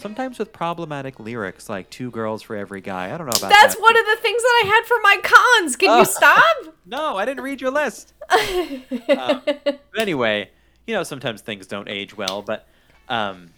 sometimes 0.00 0.38
with 0.38 0.52
problematic 0.52 1.18
lyrics 1.18 1.68
like 1.68 1.90
two 1.90 2.10
girls 2.10 2.40
for 2.42 2.54
every 2.56 2.80
guy. 2.80 3.06
I 3.06 3.18
don't 3.18 3.26
know 3.26 3.30
about 3.36 3.40
that. 3.40 3.50
That's 3.50 3.74
that. 3.74 3.82
one 3.82 3.96
of 3.98 4.04
the 4.06 4.16
things 4.22 4.40
that 4.42 4.62
I 4.64 4.66
had 4.68 4.84
for 4.86 4.96
my 5.02 5.18
cons. 5.22 5.76
Can 5.76 5.90
Oh. 5.90 5.98
you 5.98 6.04
stop? 6.04 6.44
No, 6.88 7.16
I 7.16 7.24
didn't 7.24 7.42
read 7.42 7.60
your 7.60 7.72
list. 7.72 8.14
Um, 8.30 8.84
but 9.08 9.80
anyway, 9.98 10.50
you 10.86 10.94
know, 10.94 11.02
sometimes 11.02 11.42
things 11.42 11.66
don't 11.66 11.88
age 11.88 12.16
well, 12.16 12.42
but 12.42 12.68
um, 13.08 13.48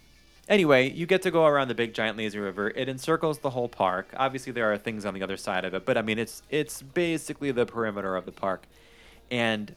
anyway, 0.49 0.91
you 0.91 1.05
get 1.05 1.21
to 1.23 1.31
go 1.31 1.45
around 1.45 1.69
the 1.69 1.75
big 1.75 1.93
giant 1.93 2.17
lazy 2.17 2.39
river. 2.39 2.71
It 2.71 2.89
encircles 2.89 3.41
the 3.41 3.51
whole 3.51 3.69
park. 3.69 4.09
Obviously, 4.17 4.51
there 4.53 4.73
are 4.73 4.79
things 4.79 5.05
on 5.05 5.13
the 5.13 5.23
other 5.23 5.37
side 5.37 5.67
of 5.67 5.75
it, 5.75 5.85
but 5.85 5.99
I 5.99 6.03
mean, 6.03 6.19
it's 6.19 6.43
it's 6.49 6.81
basically 6.81 7.51
the 7.51 7.67
perimeter 7.67 8.17
of 8.17 8.25
the 8.25 8.33
park, 8.33 8.63
and 9.31 9.75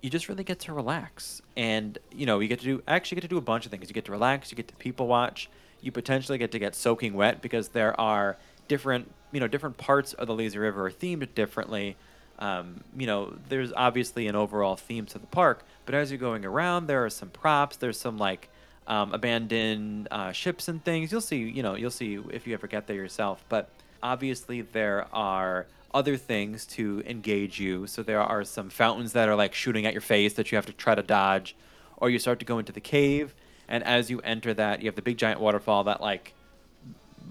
you 0.00 0.10
just 0.10 0.28
really 0.28 0.44
get 0.44 0.60
to 0.60 0.72
relax. 0.72 1.42
And 1.56 1.98
you 2.14 2.26
know, 2.26 2.40
you 2.40 2.48
get 2.48 2.60
to 2.60 2.64
do 2.64 2.82
actually 2.86 3.16
get 3.16 3.22
to 3.22 3.28
do 3.28 3.38
a 3.38 3.42
bunch 3.42 3.64
of 3.64 3.70
things. 3.70 3.88
You 3.88 3.94
get 3.94 4.04
to 4.06 4.12
relax. 4.12 4.50
You 4.50 4.56
get 4.56 4.68
to 4.68 4.74
people 4.76 5.06
watch. 5.06 5.48
You 5.80 5.92
potentially 5.92 6.38
get 6.38 6.52
to 6.52 6.58
get 6.58 6.74
soaking 6.74 7.14
wet 7.14 7.40
because 7.40 7.68
there 7.68 7.98
are 8.00 8.36
different 8.66 9.10
you 9.32 9.40
know 9.40 9.48
different 9.48 9.76
parts 9.76 10.12
of 10.14 10.26
the 10.26 10.34
lazy 10.34 10.58
river 10.58 10.86
are 10.86 10.90
themed 10.90 11.34
differently. 11.34 11.96
Um, 12.38 12.84
you 12.96 13.06
know, 13.06 13.34
there's 13.48 13.72
obviously 13.72 14.28
an 14.28 14.36
overall 14.36 14.76
theme 14.76 15.06
to 15.06 15.18
the 15.18 15.26
park, 15.26 15.64
but 15.86 15.94
as 15.96 16.12
you're 16.12 16.18
going 16.18 16.44
around, 16.44 16.86
there 16.86 17.04
are 17.04 17.10
some 17.10 17.30
props. 17.30 17.76
There's 17.76 17.98
some 17.98 18.16
like 18.16 18.48
um, 18.86 19.12
abandoned 19.12 20.06
uh, 20.10 20.30
ships 20.30 20.68
and 20.68 20.84
things. 20.84 21.10
You'll 21.10 21.20
see, 21.20 21.38
you 21.38 21.62
know, 21.62 21.74
you'll 21.74 21.90
see 21.90 22.18
if 22.30 22.46
you 22.46 22.54
ever 22.54 22.68
get 22.68 22.86
there 22.86 22.96
yourself. 22.96 23.44
But 23.48 23.68
obviously, 24.02 24.62
there 24.62 25.06
are 25.12 25.66
other 25.94 26.16
things 26.16 26.66
to 26.66 27.02
engage 27.06 27.58
you. 27.58 27.86
So 27.86 28.02
there 28.02 28.20
are 28.20 28.44
some 28.44 28.68
fountains 28.70 29.12
that 29.12 29.28
are 29.28 29.34
like 29.36 29.54
shooting 29.54 29.86
at 29.86 29.92
your 29.94 30.00
face 30.02 30.34
that 30.34 30.52
you 30.52 30.56
have 30.56 30.66
to 30.66 30.72
try 30.72 30.94
to 30.94 31.02
dodge, 31.02 31.56
or 31.96 32.10
you 32.10 32.18
start 32.18 32.38
to 32.40 32.44
go 32.44 32.58
into 32.58 32.72
the 32.72 32.80
cave, 32.80 33.34
and 33.68 33.82
as 33.84 34.10
you 34.10 34.20
enter 34.20 34.52
that, 34.54 34.80
you 34.82 34.86
have 34.86 34.96
the 34.96 35.02
big 35.02 35.18
giant 35.18 35.40
waterfall 35.40 35.84
that 35.84 36.00
like 36.00 36.32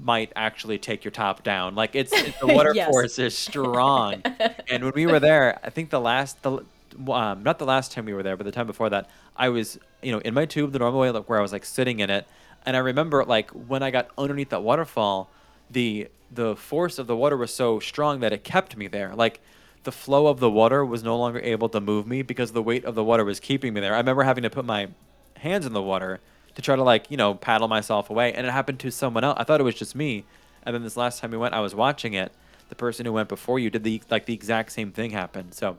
might 0.01 0.31
actually 0.35 0.77
take 0.77 1.03
your 1.03 1.11
top 1.11 1.43
down. 1.43 1.75
Like 1.75 1.95
it's, 1.95 2.13
it's 2.13 2.39
the 2.39 2.47
water 2.53 2.73
Yes. 2.73 2.87
force 2.87 3.19
is 3.19 3.37
strong. 3.37 4.23
and 4.69 4.83
when 4.83 4.93
we 4.93 5.05
were 5.07 5.19
there, 5.19 5.59
I 5.63 5.69
think 5.69 5.89
the 5.89 5.99
last 5.99 6.41
the 6.43 6.63
um, 7.11 7.43
not 7.43 7.59
the 7.59 7.65
last 7.65 7.91
time 7.91 8.05
we 8.05 8.13
were 8.13 8.23
there, 8.23 8.37
but 8.37 8.45
the 8.45 8.51
time 8.51 8.67
before 8.67 8.89
that, 8.89 9.09
I 9.35 9.49
was 9.49 9.77
you 10.01 10.11
know 10.11 10.19
in 10.19 10.33
my 10.33 10.45
tube 10.45 10.71
the 10.71 10.79
normal 10.79 10.99
way 10.99 11.11
like 11.11 11.29
where 11.29 11.37
I 11.39 11.41
was 11.41 11.51
like 11.51 11.65
sitting 11.65 11.99
in 11.99 12.09
it, 12.09 12.27
and 12.65 12.75
I 12.75 12.79
remember 12.79 13.23
like 13.23 13.51
when 13.51 13.83
I 13.83 13.91
got 13.91 14.09
underneath 14.17 14.49
that 14.49 14.63
waterfall, 14.63 15.29
the 15.69 16.09
the 16.31 16.55
force 16.55 16.99
of 16.99 17.07
the 17.07 17.15
water 17.15 17.37
was 17.37 17.53
so 17.53 17.79
strong 17.79 18.19
that 18.19 18.33
it 18.33 18.43
kept 18.43 18.75
me 18.75 18.87
there. 18.87 19.15
Like 19.15 19.39
the 19.83 19.91
flow 19.91 20.27
of 20.27 20.39
the 20.39 20.49
water 20.49 20.85
was 20.85 21.03
no 21.03 21.17
longer 21.17 21.39
able 21.39 21.69
to 21.69 21.79
move 21.79 22.05
me 22.05 22.21
because 22.21 22.51
the 22.51 22.61
weight 22.61 22.83
of 22.83 22.95
the 22.95 23.03
water 23.03 23.23
was 23.23 23.39
keeping 23.39 23.73
me 23.73 23.79
there. 23.79 23.93
I 23.93 23.97
remember 23.97 24.23
having 24.23 24.43
to 24.43 24.49
put 24.49 24.65
my 24.65 24.89
hands 25.37 25.65
in 25.65 25.73
the 25.73 25.81
water 25.81 26.19
to 26.55 26.61
try 26.61 26.75
to 26.75 26.83
like 26.83 27.09
you 27.09 27.17
know 27.17 27.35
paddle 27.35 27.67
myself 27.67 28.09
away, 28.09 28.33
and 28.33 28.45
it 28.45 28.51
happened 28.51 28.79
to 28.79 28.91
someone 28.91 29.23
else. 29.23 29.37
I 29.39 29.43
thought 29.43 29.59
it 29.59 29.63
was 29.63 29.75
just 29.75 29.95
me, 29.95 30.25
and 30.63 30.75
then 30.75 30.83
this 30.83 30.97
last 30.97 31.19
time 31.19 31.31
we 31.31 31.37
went, 31.37 31.53
I 31.53 31.61
was 31.61 31.75
watching 31.75 32.13
it. 32.13 32.31
The 32.69 32.75
person 32.75 33.05
who 33.05 33.13
went 33.13 33.29
before 33.29 33.59
you 33.59 33.69
did 33.69 33.85
the 33.85 34.01
like 34.09 34.25
the 34.25 34.33
exact 34.33 34.73
same 34.73 34.91
thing 34.91 35.11
happen. 35.11 35.53
So 35.53 35.77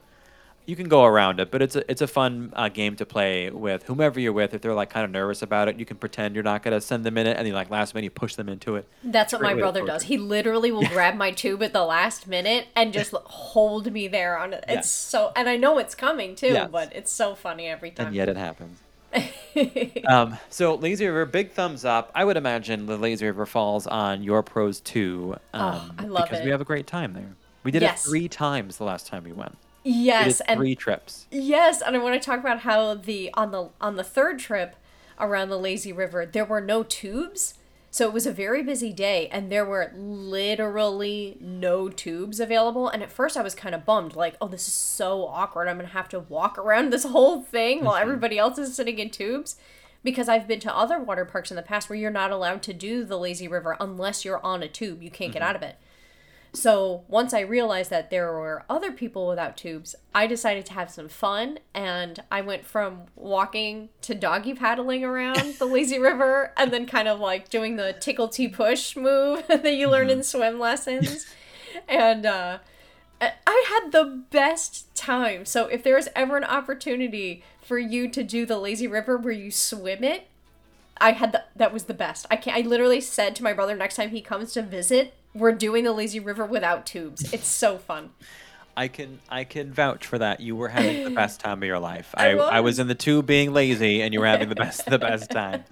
you 0.69 0.77
can 0.77 0.87
go 0.87 1.05
around 1.05 1.41
it, 1.41 1.51
but 1.51 1.63
it's 1.63 1.75
a 1.77 1.91
it's 1.91 2.03
a 2.03 2.07
fun 2.07 2.53
uh, 2.55 2.69
game 2.69 2.95
to 2.97 3.07
play 3.07 3.49
with 3.49 3.85
whomever 3.85 4.21
you're 4.21 4.35
with. 4.35 4.53
If 4.53 4.61
they're 4.61 4.75
like 4.75 4.91
kind 4.91 5.03
of 5.03 5.11
nervous 5.11 5.41
about 5.41 5.67
it, 5.69 5.79
you 5.79 5.87
can 5.87 5.97
pretend 5.97 6.35
you're 6.35 6.45
not 6.45 6.63
gonna 6.63 6.81
send 6.83 7.05
them 7.05 7.17
in 7.17 7.27
it, 7.27 7.39
and 7.39 7.47
then 7.47 7.55
like 7.55 7.71
last 7.71 7.95
minute 7.95 8.05
you 8.05 8.11
push 8.11 8.35
them 8.35 8.51
into 8.51 8.77
it. 8.77 8.87
That's 9.03 9.33
what 9.33 9.39
Great 9.41 9.55
my 9.55 9.61
brother 9.61 9.87
does. 9.87 10.03
He 10.03 10.19
literally 10.19 10.71
will 10.71 10.87
grab 10.89 11.15
my 11.15 11.31
tube 11.31 11.63
at 11.63 11.73
the 11.73 11.85
last 11.87 12.27
minute 12.27 12.67
and 12.77 12.93
just 12.93 13.13
hold 13.13 13.91
me 13.91 14.09
there 14.09 14.39
on 14.39 14.53
it. 14.53 14.63
It's 14.69 14.75
Yes. 14.77 14.91
so, 14.91 15.33
and 15.35 15.49
I 15.49 15.57
know 15.57 15.79
it's 15.79 15.95
coming 15.95 16.35
too, 16.35 16.49
Yes. 16.49 16.69
but 16.71 16.95
it's 16.95 17.11
so 17.11 17.35
funny 17.35 17.67
every 17.67 17.91
time. 17.91 18.09
And 18.09 18.15
yet 18.17 18.29
it 18.29 18.37
happens. 18.37 18.79
um, 20.07 20.37
so 20.51 20.75
Lazy 20.75 21.07
River, 21.07 21.25
big 21.25 21.53
thumbs 21.53 21.87
up. 21.87 22.13
I 22.15 22.27
would 22.27 22.37
imagine 22.37 22.85
the 22.85 22.99
Lazy 22.99 23.25
River 23.25 23.47
falls 23.47 23.87
on 23.87 24.23
your 24.23 24.43
pros 24.43 24.81
too. 24.81 25.37
Um, 25.55 25.63
Oh, 25.63 25.91
I 25.99 26.05
love 26.05 26.25
because 26.25 26.41
it. 26.41 26.45
we 26.45 26.51
have 26.51 26.61
a 26.61 26.65
great 26.67 26.87
time 26.87 27.15
there. 27.15 27.31
We 27.65 27.71
did 27.71 27.81
Yes. 27.81 28.05
it 28.05 28.11
three 28.11 28.29
times 28.29 28.77
the 28.77 28.85
last 28.85 29.07
time 29.07 29.25
we 29.25 29.33
went. 29.33 29.57
Yes, 29.89 30.41
and 30.43 30.59
three 30.59 30.75
trips. 30.75 31.27
Yes, 31.31 31.81
and 31.81 31.97
I 31.97 31.99
want 31.99 32.21
to 32.21 32.25
talk 32.25 32.41
about 32.41 32.61
how 32.61 32.95
the 32.95 33.31
on 33.35 33.53
the 33.53 33.71
on 33.81 33.97
the 33.97 34.05
third 34.05 34.39
trip 34.39 34.77
around 35.19 35.49
the 35.49 35.59
lazy 35.59 35.93
river 35.93 36.27
there 36.27 36.45
were 36.45 36.61
no 36.61 36.83
tubes. 36.83 37.55
So 37.91 38.07
it 38.07 38.13
was 38.13 38.27
a 38.27 38.33
very 38.33 38.63
busy 38.63 38.93
day 38.93 39.29
and 39.29 39.51
there 39.51 39.65
were 39.65 39.91
literally 39.97 41.39
no 41.41 41.89
tubes 41.89 42.39
available 42.39 42.87
and 42.87 43.03
at 43.03 43.11
first 43.11 43.35
I 43.35 43.43
was 43.43 43.55
kind 43.55 43.75
of 43.75 43.87
bummed 43.87 44.15
like 44.15 44.37
oh 44.43 44.49
this 44.49 44.69
is 44.69 44.75
so 44.75 45.27
awkward 45.27 45.69
I'm 45.69 45.79
going 45.79 45.87
to 45.87 45.95
have 45.95 46.11
to 46.11 46.21
walk 46.21 46.59
around 46.59 46.93
this 46.93 47.05
whole 47.05 47.41
thing 47.41 47.83
while 47.83 47.95
mm-hmm. 47.95 48.03
everybody 48.03 48.39
else 48.39 48.59
is 48.59 48.77
sitting 48.77 48.99
in 48.99 49.09
tubes 49.09 49.57
because 50.05 50.29
I've 50.29 50.47
been 50.47 50.61
to 50.61 50.77
other 50.77 51.01
water 51.01 51.25
parks 51.25 51.51
in 51.51 51.57
the 51.57 51.63
past 51.63 51.89
where 51.89 51.99
you're 51.99 52.11
not 52.11 52.31
allowed 52.31 52.63
to 52.65 52.75
do 52.75 53.05
the 53.05 53.19
lazy 53.19 53.49
river 53.49 53.75
unless 53.81 54.23
you're 54.23 54.45
on 54.45 54.63
a 54.63 54.69
tube 54.69 55.03
you 55.03 55.11
can't 55.11 55.33
get 55.33 55.41
mm-hmm. 55.41 55.49
out 55.49 55.57
of 55.57 55.63
it. 55.63 55.79
So 56.53 57.05
once 57.09 57.35
I 57.35 57.41
realized 57.41 57.91
that 57.91 58.11
there 58.11 58.33
were 58.33 58.65
other 58.69 58.91
people 58.91 59.29
without 59.29 59.57
tubes, 59.57 59.95
I 60.15 60.27
decided 60.27 60.67
to 60.67 60.73
have 60.73 60.91
some 60.91 61.09
fun 61.09 61.59
and 61.75 62.23
I 62.31 62.41
went 62.41 62.65
from 62.65 63.03
walking 63.17 63.91
to 64.03 64.15
doggy 64.15 64.55
paddling 64.55 65.05
around 65.05 65.55
the 65.59 65.65
lazy 65.67 65.99
river 65.99 66.53
and 66.57 66.73
then 66.73 66.87
kind 66.87 67.07
of 67.07 67.21
like 67.21 67.49
doing 67.49 67.77
the 67.77 67.93
tickle 68.01 68.29
tea 68.29 68.49
push 68.49 68.97
move 68.97 69.45
that 69.49 69.75
you 69.75 69.89
learn 69.89 70.11
in 70.11 70.23
swim 70.23 70.59
lessons. 70.59 71.27
and 71.89 72.25
uh 72.27 72.59
I- 73.21 73.33
I 73.47 73.65
had 73.69 73.93
the 73.93 74.23
best 74.31 74.95
time. 74.95 75.45
So 75.45 75.67
if 75.67 75.83
there 75.83 75.99
is 75.99 76.09
ever 76.15 76.37
an 76.37 76.45
opportunity 76.45 77.43
for 77.61 77.79
you 77.79 78.09
to 78.09 78.23
do 78.23 78.47
the 78.47 78.59
lazy 78.59 78.87
river 78.87 79.17
where 79.19 79.33
you 79.33 79.51
swim 79.51 80.05
it, 80.05 80.29
I 81.01 81.13
had 81.13 81.33
the, 81.33 81.45
that 81.57 81.73
was 81.73 81.85
the 81.85 81.95
best. 81.95 82.27
I 82.31 82.37
can 82.37 82.55
I 82.57 82.67
literally 82.67 83.01
said 83.01 83.37
to 83.37 83.43
my 83.43 83.53
brother 83.53 83.75
next 83.77 83.97
time 83.97 84.11
he 84.11 84.21
comes 84.21 84.53
to 84.55 84.63
visit, 84.63 85.15
we're 85.35 85.53
doing 85.53 85.85
the 85.85 85.93
lazy 85.93 86.21
river 86.21 86.45
without 86.45 86.87
tubes. 86.87 87.33
It's 87.33 87.47
so 87.47 87.79
fun. 87.79 88.11
I 88.77 88.89
can 88.89 89.19
I 89.29 89.45
can 89.45 89.73
vouch 89.73 90.07
for 90.07 90.19
that. 90.19 90.41
You 90.41 90.55
were 90.55 90.69
having 90.69 91.05
the 91.05 91.11
best 91.11 91.41
time 91.41 91.63
of 91.63 91.67
your 91.67 91.81
life. 91.81 92.15
I 92.17 92.29
I, 92.29 92.31
I 92.31 92.61
was 92.61 92.75
was. 92.75 92.79
in 92.79 92.89
the 92.89 92.95
tube 92.95 93.27
being 93.27 93.53
lazy, 93.53 94.03
and 94.03 94.15
you 94.15 94.21
were 94.21 94.27
having 94.27 94.49
the 94.49 94.55
best 94.55 94.87
the 94.87 94.99
best 94.99 95.31
time. 95.31 95.65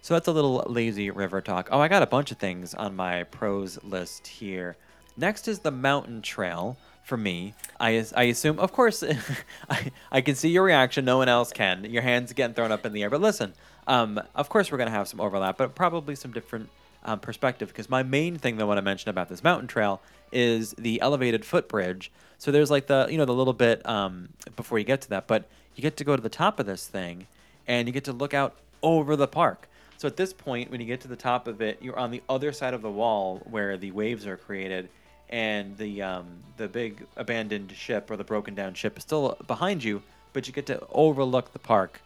So 0.00 0.14
that's 0.14 0.28
a 0.28 0.32
little 0.32 0.64
lazy 0.68 1.10
river 1.10 1.40
talk. 1.40 1.70
Oh, 1.72 1.80
I 1.80 1.88
got 1.88 2.02
a 2.02 2.06
bunch 2.06 2.30
of 2.30 2.36
things 2.38 2.74
on 2.74 2.94
my 2.94 3.24
pros 3.24 3.82
list 3.82 4.26
here. 4.26 4.76
Next 5.16 5.48
is 5.48 5.60
the 5.60 5.70
mountain 5.70 6.20
trail 6.22 6.76
for 7.04 7.16
me. 7.16 7.54
I, 7.80 8.04
I 8.16 8.24
assume, 8.24 8.58
of 8.58 8.72
course, 8.72 9.02
I, 9.70 9.90
I 10.12 10.20
can 10.20 10.34
see 10.34 10.50
your 10.50 10.64
reaction. 10.64 11.04
No 11.04 11.18
one 11.18 11.28
else 11.28 11.52
can. 11.52 11.84
Your 11.84 12.02
hands 12.02 12.32
getting 12.32 12.54
thrown 12.54 12.70
up 12.70 12.84
in 12.84 12.92
the 12.92 13.02
air. 13.02 13.10
But 13.10 13.20
listen, 13.20 13.54
um, 13.86 14.20
of 14.34 14.48
course, 14.48 14.70
we're 14.70 14.78
going 14.78 14.90
to 14.90 14.94
have 14.94 15.08
some 15.08 15.20
overlap, 15.20 15.56
but 15.56 15.74
probably 15.74 16.16
some 16.16 16.32
different 16.32 16.68
um, 17.04 17.20
perspective. 17.20 17.68
Because 17.68 17.88
my 17.88 18.02
main 18.02 18.36
thing 18.38 18.56
that 18.56 18.62
I 18.62 18.66
want 18.66 18.78
to 18.78 18.82
mention 18.82 19.10
about 19.10 19.28
this 19.28 19.42
mountain 19.42 19.68
trail 19.68 20.00
is 20.32 20.72
the 20.78 21.00
elevated 21.00 21.44
footbridge. 21.44 22.10
So 22.38 22.50
there's 22.50 22.70
like 22.70 22.86
the, 22.86 23.06
you 23.10 23.16
know, 23.16 23.24
the 23.24 23.34
little 23.34 23.52
bit 23.52 23.86
um, 23.88 24.30
before 24.56 24.78
you 24.78 24.84
get 24.84 25.00
to 25.02 25.10
that, 25.10 25.26
but 25.26 25.44
you 25.74 25.82
get 25.82 25.96
to 25.98 26.04
go 26.04 26.16
to 26.16 26.22
the 26.22 26.28
top 26.28 26.58
of 26.58 26.66
this 26.66 26.86
thing 26.86 27.26
and 27.66 27.88
you 27.88 27.92
get 27.92 28.04
to 28.04 28.12
look 28.12 28.34
out 28.34 28.56
over 28.82 29.16
the 29.16 29.28
park. 29.28 29.68
So 29.96 30.08
at 30.08 30.16
this 30.16 30.32
point, 30.32 30.70
when 30.70 30.80
you 30.80 30.86
get 30.86 31.00
to 31.02 31.08
the 31.08 31.16
top 31.16 31.48
of 31.48 31.62
it, 31.62 31.78
you're 31.80 31.98
on 31.98 32.10
the 32.10 32.22
other 32.28 32.52
side 32.52 32.74
of 32.74 32.82
the 32.82 32.90
wall 32.90 33.40
where 33.48 33.76
the 33.76 33.90
waves 33.92 34.26
are 34.26 34.36
created, 34.36 34.88
and 35.30 35.76
the 35.78 36.02
um, 36.02 36.26
the 36.56 36.68
big 36.68 37.06
abandoned 37.16 37.72
ship 37.72 38.10
or 38.10 38.16
the 38.16 38.24
broken 38.24 38.54
down 38.54 38.74
ship 38.74 38.98
is 38.98 39.02
still 39.02 39.38
behind 39.46 39.82
you, 39.82 40.02
but 40.32 40.46
you 40.46 40.52
get 40.52 40.66
to 40.66 40.84
overlook 40.90 41.52
the 41.52 41.58
park 41.58 42.02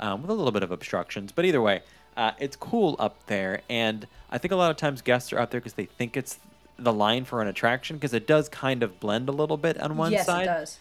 um, 0.00 0.22
with 0.22 0.30
a 0.30 0.34
little 0.34 0.52
bit 0.52 0.62
of 0.62 0.70
obstructions. 0.70 1.32
But 1.32 1.44
either 1.44 1.60
way, 1.60 1.82
uh, 2.16 2.32
it's 2.38 2.56
cool 2.56 2.96
up 2.98 3.26
there, 3.26 3.62
and 3.68 4.06
I 4.30 4.38
think 4.38 4.52
a 4.52 4.56
lot 4.56 4.70
of 4.70 4.76
times 4.76 5.02
guests 5.02 5.32
are 5.32 5.38
up 5.38 5.50
there 5.50 5.60
because 5.60 5.74
they 5.74 5.86
think 5.86 6.16
it's 6.16 6.38
the 6.78 6.92
line 6.92 7.24
for 7.24 7.42
an 7.42 7.48
attraction 7.48 7.96
because 7.96 8.14
it 8.14 8.26
does 8.26 8.48
kind 8.48 8.82
of 8.82 8.98
blend 9.00 9.28
a 9.28 9.32
little 9.32 9.56
bit 9.56 9.78
on 9.80 9.96
one 9.96 10.12
yes, 10.12 10.26
side. 10.26 10.42
it 10.42 10.46
does. 10.46 10.78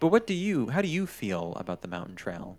But 0.00 0.08
what 0.08 0.26
do 0.26 0.34
you? 0.34 0.68
How 0.68 0.82
do 0.82 0.88
you 0.88 1.06
feel 1.06 1.54
about 1.56 1.82
the 1.82 1.88
mountain 1.88 2.16
trail? 2.16 2.58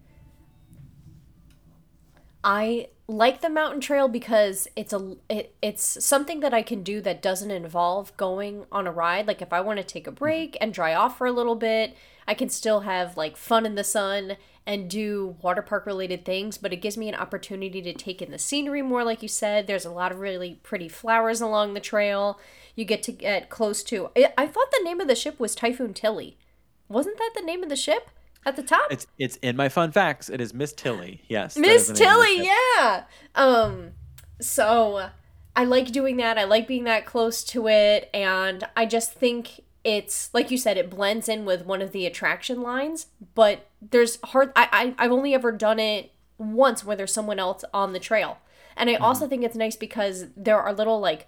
I 2.44 2.90
like 3.08 3.42
the 3.42 3.50
mountain 3.50 3.82
trail 3.82 4.08
because 4.08 4.68
it's 4.76 4.94
a 4.94 5.18
it, 5.30 5.56
it's 5.62 6.04
something 6.06 6.40
that 6.42 6.54
I 6.54 6.62
can 6.62 6.84
do 6.84 7.02
that 7.02 7.22
doesn't 7.22 7.52
involve 7.52 8.16
going 8.18 8.66
on 8.72 8.88
a 8.88 8.92
ride. 8.92 9.28
Like 9.28 9.42
if 9.42 9.52
I 9.52 9.62
want 9.62 9.78
to 9.78 9.84
take 9.84 10.08
a 10.08 10.12
break 10.12 10.58
and 10.62 10.74
dry 10.74 10.94
off 10.94 11.18
for 11.18 11.28
a 11.28 11.32
little 11.32 11.56
bit, 11.56 11.96
I 12.28 12.34
can 12.34 12.50
still 12.50 12.82
have 12.82 13.18
like 13.18 13.36
fun 13.36 13.66
in 13.66 13.76
the 13.76 13.84
sun 13.84 14.38
and 14.68 14.90
do 14.90 15.36
water 15.42 15.62
park 15.62 15.86
related 15.86 16.26
things, 16.26 16.58
but 16.58 16.74
it 16.74 16.78
gives 16.78 16.98
me 16.98 17.08
an 17.08 17.16
opportunity 17.16 17.82
to 17.82 17.94
take 17.94 18.22
in 18.22 18.32
the 18.32 18.40
scenery 18.40 18.82
more 18.82 19.04
like 19.04 19.22
you 19.22 19.28
said. 19.28 19.68
There's 19.68 19.86
a 19.86 19.92
lot 19.92 20.12
of 20.12 20.20
really 20.20 20.60
pretty 20.64 20.90
flowers 20.90 21.40
along 21.40 21.74
the 21.74 21.80
trail. 21.80 22.40
You 22.76 22.84
get 22.84 23.04
to 23.04 23.12
get 23.12 23.50
close 23.50 23.84
to 23.86 24.10
I, 24.16 24.48
thought 24.48 24.72
the 24.72 24.84
name 24.84 25.00
of 25.00 25.08
the 25.08 25.16
ship 25.16 25.40
was 25.40 25.54
Typhoon 25.54 25.94
Tilly. 25.94 26.38
Wasn't 26.90 27.18
that 27.18 27.32
the 27.36 27.44
name 27.44 27.62
of 27.62 27.70
the 27.70 27.76
ship 27.76 28.10
at 28.46 28.56
the 28.56 28.64
top? 28.64 28.92
It's 28.92 29.06
it's 29.20 29.36
in 29.38 29.56
my 29.56 29.70
fun 29.70 29.92
facts. 29.92 30.30
It 30.30 30.42
is 30.42 30.54
Miss 30.54 30.74
Tilly. 30.74 31.22
Yes, 31.28 31.58
Miss 31.58 31.90
is 31.90 31.98
the 32.00 32.04
name 32.04 32.14
of 32.14 32.20
the 32.20 32.26
Tilly, 32.26 32.50
yeah. 32.78 33.04
Um, 33.36 33.92
so 34.42 35.10
I 35.56 35.64
like 35.64 35.92
doing 35.92 36.18
that. 36.18 36.38
I 36.38 36.44
like 36.44 36.68
being 36.68 36.84
that 36.86 37.06
close 37.06 37.44
to 37.46 37.68
it, 37.68 38.10
and 38.14 38.64
I 38.76 38.86
just 38.86 39.14
think 39.14 39.62
it's 39.84 40.34
like 40.34 40.52
you 40.52 40.58
said, 40.58 40.78
it 40.78 40.90
blends 40.90 41.30
in 41.30 41.46
with 41.46 41.66
one 41.66 41.82
of 41.82 41.92
the 41.92 42.06
attraction 42.06 42.62
lines. 42.62 43.08
But 43.36 43.68
there's 43.92 44.20
hard. 44.24 44.52
I, 44.56 44.68
I 44.98 45.06
I've 45.06 45.12
only 45.12 45.34
ever 45.34 45.52
done 45.52 45.80
it 45.80 46.12
once 46.38 46.84
where 46.84 46.96
there's 46.96 47.14
someone 47.14 47.40
else 47.40 47.64
on 47.74 47.94
the 47.94 48.00
trail, 48.00 48.38
and 48.76 48.90
I 48.90 48.98
Mm-hmm. 49.00 49.04
also 49.04 49.28
think 49.28 49.44
it's 49.44 49.56
nice 49.56 49.76
because 49.76 50.26
there 50.36 50.60
are 50.60 50.74
little 50.74 51.00
like 51.00 51.28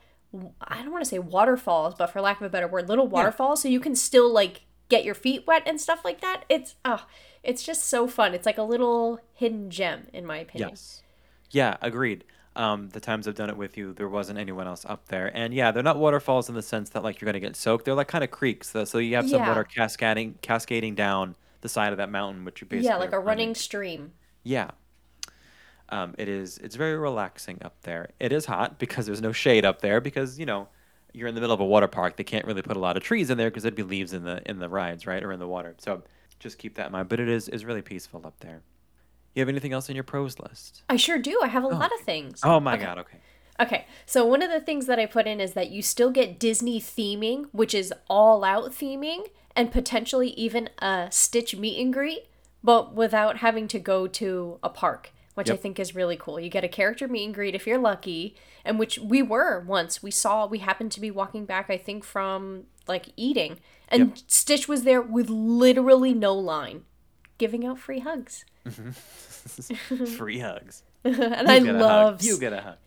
i 0.61 0.81
don't 0.81 0.91
want 0.91 1.03
to 1.03 1.09
say 1.09 1.19
waterfalls, 1.19 1.95
but 1.95 2.07
for 2.07 2.21
lack 2.21 2.39
of 2.41 2.45
a 2.45 2.49
better 2.49 2.67
word, 2.67 2.89
little 2.89 3.07
waterfalls, 3.07 3.61
so 3.61 3.67
you 3.69 3.79
can 3.79 3.95
still 3.95 4.31
like 4.31 4.61
get 4.89 5.03
your 5.05 5.15
feet 5.15 5.45
wet 5.47 5.63
and 5.65 5.79
stuff 5.81 6.03
like 6.05 6.21
that. 6.21 6.43
It's 6.49 6.75
ah, 6.85 7.07
it's 7.43 7.63
just 7.63 7.83
so 7.85 8.07
fun. 8.07 8.33
It's 8.33 8.45
like 8.45 8.57
a 8.57 8.63
little 8.63 9.19
hidden 9.33 9.69
gem, 9.69 10.07
in 10.13 10.25
my 10.25 10.37
opinion. 10.37 10.71
Yes. 10.71 11.03
Yeah, 11.51 11.77
agreed. 11.81 12.25
Um, 12.55 12.89
the 12.89 12.99
times 12.99 13.27
I've 13.27 13.35
done 13.35 13.49
it 13.51 13.57
with 13.57 13.77
you, 13.77 13.93
there 13.93 14.09
wasn't 14.09 14.39
anyone 14.39 14.67
else 14.67 14.83
up 14.85 15.07
there, 15.09 15.31
and 15.35 15.53
yeah, 15.53 15.71
they're 15.71 15.83
not 15.83 15.97
waterfalls 15.97 16.49
in 16.49 16.55
the 16.55 16.61
sense 16.63 16.89
that 16.91 17.03
like 17.03 17.21
you're 17.21 17.27
gonna 17.27 17.39
get 17.39 17.55
soaked. 17.55 17.85
They're 17.85 17.93
like 17.93 18.07
kind 18.07 18.23
of 18.23 18.31
creeks, 18.31 18.71
so, 18.71 18.83
so 18.83 18.97
you 18.97 19.15
have 19.15 19.29
some 19.29 19.43
Yeah. 19.43 19.47
water 19.47 19.63
cascading 19.63 20.39
cascading 20.41 20.95
down 20.95 21.35
the 21.67 21.73
side 21.73 21.91
of 21.91 21.97
that 21.97 22.09
mountain, 22.09 22.45
which 22.45 22.61
you 22.61 22.67
basically 22.67 22.87
Yeah, 22.87 22.95
like 22.97 23.11
a 23.11 23.19
running 23.19 23.25
running- 23.49 23.55
stream. 23.55 24.13
Yeah. 24.43 24.71
Um, 25.89 26.15
it 26.17 26.27
is. 26.27 26.57
It's 26.57 26.75
very 26.75 26.97
relaxing 26.97 27.59
up 27.61 27.81
there. 27.83 28.09
It 28.19 28.31
is 28.33 28.45
hot 28.45 28.77
because 28.79 29.05
there's 29.05 29.21
no 29.21 29.31
shade 29.31 29.65
up 29.65 29.81
there 29.81 30.01
because 30.01 30.37
you 30.39 30.45
know 30.45 30.67
you're 31.13 31.27
in 31.27 31.35
the 31.35 31.41
middle 31.41 31.53
of 31.53 31.59
a 31.61 31.65
water 31.65 31.87
park. 31.87 32.17
They 32.17 32.23
can't 32.25 32.45
really 32.45 32.61
put 32.61 32.75
a 32.75 32.79
lot 32.79 32.97
of 32.97 33.03
trees 33.03 33.29
in 33.29 33.37
there 33.37 33.49
because 33.49 33.63
there'd 33.63 33.75
be 33.75 33.83
leaves 33.83 34.11
in 34.13 34.23
the 34.23 34.41
in 34.49 34.59
the 34.59 34.67
rides, 34.69 35.07
right, 35.07 35.23
or 35.23 35.31
in 35.31 35.39
the 35.39 35.47
water. 35.47 35.75
So 35.77 36.03
just 36.39 36.57
keep 36.57 36.75
that 36.75 36.87
in 36.87 36.91
mind. 36.91 37.07
But 37.09 37.19
it 37.19 37.29
is 37.29 37.47
is 37.47 37.63
really 37.63 37.81
peaceful 37.81 38.21
up 38.25 38.39
there. 38.41 38.63
You 39.33 39.41
have 39.41 39.49
anything 39.49 39.71
else 39.71 39.89
on 39.89 39.95
your 39.95 40.03
pros 40.03 40.39
list? 40.39 40.83
I 40.89 40.97
sure 40.97 41.19
do. 41.19 41.39
I 41.43 41.47
have 41.47 41.63
a 41.63 41.67
lot 41.67 41.91
of 41.93 42.01
things. 42.01 42.41
Oh 42.43 42.59
my 42.59 42.73
Okay. 42.75 42.83
god. 42.85 42.97
Okay. 42.99 43.17
Okay, 43.59 43.87
so 44.05 44.23
one 44.23 44.43
of 44.43 44.51
the 44.51 44.59
things 44.59 44.85
that 44.85 44.99
I 44.99 45.07
put 45.07 45.25
in 45.25 45.41
is 45.41 45.53
that 45.53 45.71
you 45.71 45.81
still 45.81 46.11
get 46.11 46.37
Disney 46.37 46.79
theming, 46.79 47.45
which 47.53 47.73
is 47.73 47.91
all 48.07 48.43
out 48.43 48.69
theming, 48.71 49.25
and 49.57 49.71
potentially 49.71 50.29
even 50.29 50.69
a 50.79 51.09
Stitch 51.11 51.55
meet 51.57 51.81
and 51.81 51.91
greet, 51.93 52.27
but 52.63 52.93
without 52.93 53.37
having 53.37 53.67
to 53.67 53.79
go 53.79 54.07
to 54.07 54.59
a 54.63 54.69
park, 54.69 55.11
which 55.33 55.49
I 55.49 55.55
think 55.57 55.79
is 55.79 55.93
really 55.95 56.15
cool. 56.15 56.39
You 56.39 56.49
get 56.49 56.63
a 56.63 56.67
character 56.69 57.07
meet 57.07 57.25
and 57.25 57.33
greet 57.33 57.55
if 57.55 57.67
you're 57.67 57.77
lucky, 57.77 58.35
and 58.63 58.79
which 58.79 58.97
we 58.99 59.21
were 59.21 59.59
once. 59.59 60.01
We 60.01 60.11
saw, 60.11 60.45
we 60.47 60.59
happened 60.59 60.91
to 60.93 61.01
be 61.01 61.11
walking 61.11 61.45
back, 61.45 61.69
I 61.69 61.77
think, 61.77 62.03
from 62.05 62.63
like 62.87 63.09
eating, 63.17 63.59
and 63.89 64.09
Yep. 64.09 64.17
Stitch 64.27 64.67
was 64.67 64.83
there 64.83 65.01
with 65.01 65.29
literally 65.29 66.13
no 66.13 66.33
line, 66.35 66.83
giving 67.37 67.65
out 67.65 67.79
free 67.79 67.99
hugs. 67.99 68.45
Free 70.17 70.39
hugs. 70.39 70.83
and 71.03 71.15
You 71.15 71.23
I 71.47 71.59
get 71.59 71.75
a 71.75 71.77
hug. 71.77 71.81
love 71.81 72.21
You 72.21 72.37
get 72.37 72.53
a 72.53 72.61
hug. 72.61 72.77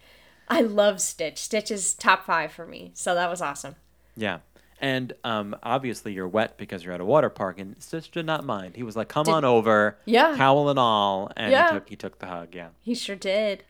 I 0.48 0.60
love 0.62 1.00
Stitch. 1.00 1.38
Stitch 1.38 1.70
is 1.70 1.94
top 1.94 2.26
five 2.26 2.52
for 2.52 2.66
me, 2.66 2.90
so 2.94 3.14
that 3.14 3.30
was 3.30 3.40
awesome. 3.40 3.76
Yeah. 4.16 4.38
And 4.82 5.12
um, 5.24 5.54
obviously 5.62 6.12
you're 6.14 6.26
wet 6.26 6.56
because 6.56 6.82
you're 6.84 6.94
at 6.94 7.00
a 7.00 7.04
water 7.04 7.28
park, 7.28 7.58
and 7.60 7.76
Stitch 7.82 8.10
did 8.10 8.24
not 8.24 8.44
mind. 8.44 8.76
He 8.76 8.82
was 8.82 8.96
like, 8.96 9.08
"Come 9.08 9.28
on 9.28 9.44
over, 9.44 9.98
Yeah. 10.06 10.34
towel 10.36 10.70
and 10.70 10.78
all," 10.78 11.30
and 11.36 11.52
Yeah. 11.52 11.68
he 11.68 11.74
took 11.74 11.88
he 11.90 11.96
took 11.96 12.18
the 12.18 12.26
hug. 12.26 12.54
Yeah. 12.54 12.68
He 12.80 12.94
sure 12.94 13.16
did. 13.16 13.64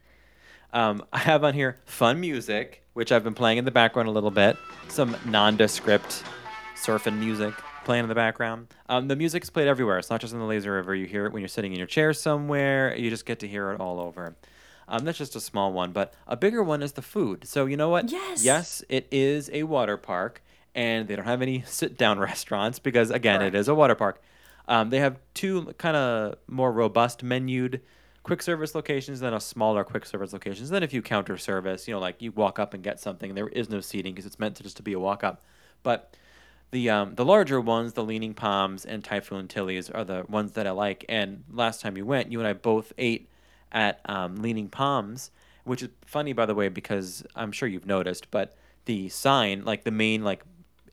Um, 0.73 1.05
I 1.13 1.19
have 1.19 1.43
on 1.43 1.55
here 1.55 1.79
fun 1.85 2.21
music, 2.21 2.85
which 2.93 3.11
I've 3.11 3.25
been 3.25 3.35
playing 3.35 3.59
in 3.59 3.65
the 3.65 3.73
background 3.73 4.09
a 4.09 4.13
little 4.13 4.31
bit. 4.31 4.57
Some 4.89 5.17
nondescript 5.27 6.23
surfing 6.77 7.19
music 7.19 7.55
playing 7.85 8.05
in 8.05 8.09
the 8.09 8.15
background. 8.15 8.69
Um, 8.89 9.09
the 9.09 9.17
music's 9.17 9.51
played 9.51 9.67
everywhere. 9.67 9.99
It's 9.99 10.11
not 10.11 10.21
just 10.21 10.33
in 10.33 10.39
the 10.39 10.45
laser 10.45 10.73
river. 10.75 10.95
You 10.95 11.07
hear 11.07 11.27
it 11.27 11.33
when 11.33 11.41
you're 11.43 11.49
sitting 11.49 11.73
in 11.73 11.79
your 11.79 11.89
chair 11.89 12.13
somewhere. 12.13 12.95
You 12.97 13.11
just 13.11 13.27
get 13.27 13.41
to 13.41 13.49
hear 13.49 13.73
it 13.73 13.81
all 13.81 13.99
over. 13.99 14.37
Um, 14.87 15.05
that's 15.05 15.19
just 15.19 15.35
a 15.35 15.41
small 15.41 15.73
one, 15.73 15.91
but 15.93 16.15
a 16.29 16.37
bigger 16.37 16.63
one 16.63 16.83
is 16.83 16.93
the 16.93 17.03
food. 17.03 17.49
So 17.49 17.67
you 17.67 17.77
know 17.77 17.89
what? 17.89 18.11
Yes. 18.13 18.45
Yes, 18.45 18.85
it 18.89 19.07
is 19.11 19.51
a 19.53 19.63
water 19.65 19.97
park, 19.97 20.43
and 20.75 21.09
they 21.09 21.17
don't 21.17 21.25
have 21.25 21.43
any 21.43 21.63
sit-down 21.67 22.19
restaurants 22.31 22.79
because 22.79 23.11
again, 23.11 23.41
Correct. 23.41 23.55
it 23.55 23.59
is 23.59 23.69
a 23.69 23.75
water 23.75 23.95
park. 23.95 24.23
Um, 24.69 24.91
they 24.91 25.01
have 25.01 25.19
two 25.35 25.75
kind 25.79 25.97
of 25.97 26.37
more 26.47 26.71
robust 26.71 27.25
menued 27.25 27.81
quick 28.23 28.43
service 28.43 28.75
locations 28.75 29.21
than 29.21 29.35
a 29.35 29.41
smaller 29.41 29.83
quick 29.83 30.05
service 30.07 30.33
locations. 30.33 30.71
Then 30.71 30.83
a 30.83 30.89
few 30.89 31.03
counter 31.03 31.37
service, 31.37 31.89
you 31.89 31.95
know, 31.95 32.01
like 32.01 32.21
you 32.23 32.33
walk 32.33 32.59
up 32.59 32.75
and 32.75 32.83
get 32.83 33.01
something. 33.01 33.35
There 33.35 33.49
is 33.49 33.69
no 33.69 33.81
seating 33.81 34.15
because 34.15 34.27
it's 34.27 34.39
meant 34.39 34.57
to 34.57 34.63
just 34.63 34.77
to 34.77 34.83
be 34.83 34.93
a 34.93 35.01
walk 35.01 35.25
up. 35.25 35.43
But 35.83 36.17
the 36.71 36.91
um, 36.91 37.15
the 37.15 37.25
larger 37.25 37.61
ones, 37.61 37.95
the 37.95 38.05
Leaning 38.05 38.35
Palms 38.35 38.85
and 38.85 39.03
Typhoon 39.03 39.49
Tillies, 39.49 39.91
are 39.93 40.05
the 40.05 40.25
ones 40.29 40.53
that 40.53 40.67
I 40.67 40.71
like. 40.71 41.05
And 41.09 41.45
last 41.51 41.81
time 41.81 41.97
you 41.97 42.07
went, 42.07 42.31
you 42.31 42.39
and 42.39 42.47
I 42.47 42.53
both 42.53 42.93
ate 42.99 43.29
at 43.73 44.01
um, 44.09 44.37
Leaning 44.37 44.69
Palms, 44.69 45.31
which 45.65 45.83
is 45.83 45.89
funny 46.05 46.33
by 46.33 46.47
the 46.47 46.55
way 46.55 46.69
because 46.69 47.25
I'm 47.35 47.53
sure 47.53 47.69
you've 47.69 47.87
noticed, 47.87 48.31
but 48.31 48.55
the 48.85 49.09
sign, 49.09 49.65
like 49.65 49.85
the 49.85 49.91
main 49.91 50.23
like 50.23 50.45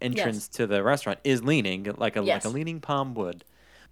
entrance 0.01 0.47
to 0.49 0.67
the 0.67 0.83
restaurant, 0.83 1.19
is 1.23 1.43
leaning 1.43 1.87
like 1.97 2.15
a 2.15 2.23
Yes. 2.23 2.45
like 2.45 2.51
a 2.53 2.55
leaning 2.55 2.79
palm 2.79 3.13
would. 3.15 3.43